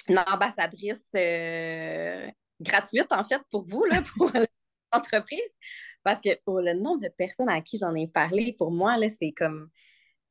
une 0.09 0.19
ambassadrice 0.19 1.09
euh, 1.17 2.29
gratuite, 2.61 3.13
en 3.13 3.25
fait, 3.25 3.41
pour 3.51 3.65
vous, 3.67 3.85
là, 3.85 4.03
pour 4.17 4.31
l'entreprise. 4.93 5.41
Parce 6.03 6.21
que 6.21 6.39
pour 6.45 6.61
le 6.61 6.75
nombre 6.75 7.03
de 7.03 7.09
personnes 7.09 7.49
à 7.49 7.61
qui 7.61 7.79
j'en 7.79 7.95
ai 7.95 8.07
parlé, 8.07 8.55
pour 8.59 8.71
moi, 8.71 8.97
là, 8.97 9.09
c'est 9.09 9.33
comme 9.33 9.69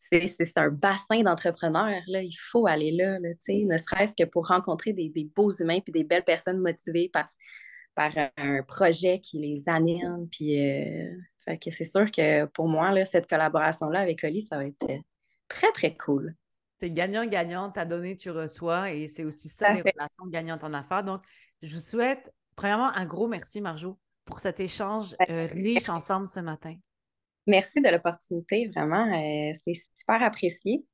c'est 0.01 0.57
un 0.57 0.69
bassin 0.69 1.21
d'entrepreneurs. 1.21 2.01
Il 2.07 2.35
faut 2.37 2.67
aller 2.67 2.91
là, 2.91 3.19
là 3.19 3.29
ne 3.29 3.77
serait-ce 3.77 4.13
que 4.17 4.27
pour 4.27 4.47
rencontrer 4.47 4.93
des, 4.93 5.09
des 5.09 5.25
beaux 5.25 5.51
humains 5.51 5.79
et 5.85 5.91
des 5.91 6.03
belles 6.03 6.23
personnes 6.23 6.59
motivées 6.59 7.09
par, 7.09 7.27
par 7.95 8.11
un 8.37 8.63
projet 8.63 9.19
qui 9.19 9.39
les 9.39 9.69
anime. 9.69 10.27
Puis, 10.31 10.59
euh, 10.59 11.11
que 11.47 11.71
c'est 11.71 11.83
sûr 11.83 12.09
que 12.11 12.45
pour 12.45 12.67
moi, 12.67 12.91
là, 12.91 13.05
cette 13.05 13.27
collaboration-là 13.27 13.99
avec 13.99 14.23
Oli, 14.23 14.41
ça 14.41 14.57
va 14.57 14.65
être 14.65 14.89
euh, 14.89 14.97
très, 15.47 15.71
très 15.71 15.95
cool. 15.95 16.35
C'est 16.79 16.91
gagnant-gagnant, 16.91 17.71
as 17.75 17.85
donné, 17.85 18.15
tu 18.15 18.31
reçois, 18.31 18.91
et 18.91 19.07
c'est 19.07 19.23
aussi 19.23 19.49
ça, 19.49 19.71
les 19.71 19.81
relations 19.81 20.25
gagnantes 20.25 20.63
en 20.63 20.73
affaires. 20.73 21.03
Donc, 21.03 21.21
je 21.61 21.73
vous 21.73 21.79
souhaite, 21.79 22.33
premièrement, 22.55 22.89
un 22.95 23.05
gros 23.05 23.27
merci, 23.27 23.61
Marjo, 23.61 23.99
pour 24.25 24.39
cet 24.39 24.59
échange 24.59 25.15
euh, 25.29 25.47
riche 25.51 25.89
ensemble 25.89 26.27
ce 26.27 26.39
matin. 26.39 26.75
Merci 27.47 27.81
de 27.81 27.89
l'opportunité, 27.89 28.67
vraiment. 28.67 29.07
c'est 29.65 29.73
super 29.95 30.21
apprécié. 30.21 30.85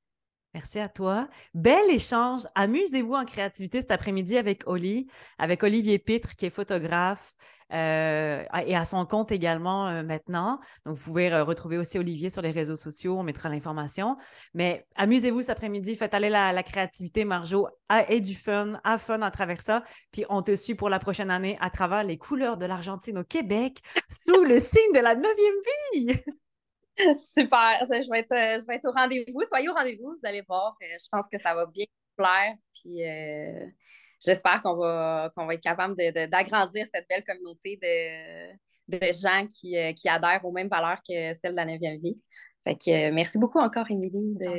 Merci 0.58 0.80
à 0.80 0.88
toi. 0.88 1.28
Bel 1.54 1.88
échange. 1.92 2.48
Amusez-vous 2.56 3.14
en 3.14 3.26
créativité 3.26 3.80
cet 3.80 3.92
après-midi 3.92 4.38
avec 4.38 4.64
Oli, 4.66 5.06
avec 5.38 5.62
Olivier 5.62 6.00
Pitre, 6.00 6.36
qui 6.36 6.48
est 6.48 6.50
photographe 6.50 7.36
euh, 7.74 8.44
et 8.66 8.76
à 8.76 8.84
son 8.84 9.06
compte 9.06 9.32
également 9.32 9.88
euh, 9.88 10.02
maintenant. 10.02 10.60
Donc, 10.84 10.98
vous 10.98 11.04
pouvez 11.04 11.32
euh, 11.32 11.44
retrouver 11.44 11.78
aussi 11.78 12.00
Olivier 12.00 12.32
sur 12.32 12.42
les 12.42 12.50
réseaux 12.50 12.76
sociaux. 12.76 13.20
On 13.20 13.22
mettra 13.22 13.50
l'information. 13.50 14.18
Mais 14.56 14.88
amusez-vous 14.96 15.42
cet 15.42 15.52
après-midi. 15.52 15.96
Faites 15.96 16.16
aller 16.16 16.30
la, 16.30 16.64
créativité, 16.64 17.24
Marjo, 17.24 17.68
et 18.10 18.20
du 18.20 18.34
fun, 18.34 18.80
à 18.84 18.98
fun 18.98 19.22
à 19.22 19.30
travers 19.30 19.62
ça. 19.62 19.84
Puis, 20.12 20.26
on 20.28 20.42
te 20.42 20.56
suit 20.56 20.74
pour 20.74 20.90
la 20.90 20.98
prochaine 20.98 21.30
année 21.30 21.56
à 21.62 21.70
travers 21.70 22.04
les 22.04 22.18
couleurs 22.18 22.58
de 22.58 22.66
l'Argentine 22.66 23.20
au 23.20 23.24
Québec 23.24 23.84
sous 24.10 24.44
le 24.44 24.58
signe 24.58 24.92
de 24.96 25.02
la 25.02 25.14
neuvième 25.14 25.54
vie. 25.94 26.20
Super. 27.20 27.80
Je 27.82 28.10
vais, 28.10 28.20
être, 28.20 28.32
euh, 28.32 28.60
je 28.60 28.68
vais 28.68 28.76
être 28.76 28.88
au 28.88 28.92
rendez-vous. 28.92 29.42
Soyez 29.48 29.70
au 29.70 29.74
rendez-vous, 29.74 30.16
vous 30.20 30.28
allez 30.28 30.42
voir. 30.48 30.76
Euh, 30.82 30.86
je 31.00 31.08
pense 31.12 31.28
que 31.30 31.38
ça 31.38 31.54
va 31.54 31.66
bien 31.66 31.86
plaire. 32.16 32.56
Puis 32.74 33.04
euh, 33.04 33.66
j'espère 34.24 34.62
qu'on 34.62 34.76
va, 34.76 35.32
qu'on 35.36 35.46
va 35.46 35.54
être 35.54 35.64
capable 35.64 35.96
d'agrandir 35.96 36.86
cette 36.92 37.08
belle 37.08 37.24
communauté 37.24 37.78
de, 37.78 38.98
de 38.98 39.14
gens 39.14 39.46
qui, 39.48 39.76
qui, 39.94 40.10
adhèrent 40.10 40.44
aux 40.44 40.52
mêmes 40.52 40.70
valeurs 40.70 41.00
que 41.08 41.34
celle 41.40 41.52
de 41.52 41.56
la 41.56 41.66
9e 41.66 42.00
vie. 42.00 42.16
Fait 42.64 42.76
que 42.76 43.12
merci 43.12 43.38
beaucoup 43.38 43.60
encore, 43.60 43.90
Émilie. 43.90 44.36
De, 44.36 44.56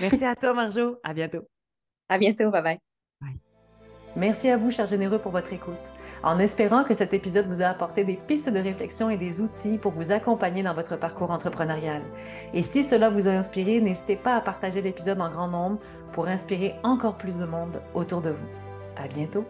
Merci 0.00 0.24
à 0.24 0.36
toi, 0.36 0.54
Marjo. 0.54 0.98
À 1.02 1.12
bientôt. 1.12 1.48
À 2.08 2.18
bientôt. 2.18 2.50
Bye 2.50 2.62
bye. 2.62 2.78
Merci 4.16 4.48
à 4.48 4.56
vous, 4.56 4.70
chers 4.70 4.86
généreux, 4.86 5.20
pour 5.20 5.32
votre 5.32 5.52
écoute. 5.52 5.76
En 6.28 6.38
espérant 6.40 6.84
que 6.84 6.92
cet 6.92 7.14
épisode 7.14 7.46
vous 7.46 7.62
a 7.62 7.68
apporté 7.68 8.04
des 8.04 8.16
pistes 8.16 8.50
de 8.50 8.58
réflexion 8.58 9.08
et 9.08 9.16
des 9.16 9.40
outils 9.40 9.78
pour 9.78 9.92
vous 9.92 10.12
accompagner 10.12 10.62
dans 10.62 10.74
votre 10.74 10.98
parcours 10.98 11.30
entrepreneurial. 11.30 12.02
Et 12.52 12.60
si 12.60 12.84
cela 12.84 13.08
vous 13.08 13.28
a 13.28 13.30
inspiré, 13.30 13.80
n'hésitez 13.80 14.16
pas 14.16 14.34
à 14.34 14.42
partager 14.42 14.82
l'épisode 14.82 15.22
en 15.22 15.30
grand 15.30 15.48
nombre 15.48 15.78
pour 16.12 16.28
inspirer 16.28 16.74
encore 16.82 17.16
plus 17.16 17.38
de 17.38 17.46
monde 17.46 17.80
autour 17.94 18.20
de 18.20 18.28
vous. 18.28 18.48
À 18.98 19.08
bientôt! 19.08 19.46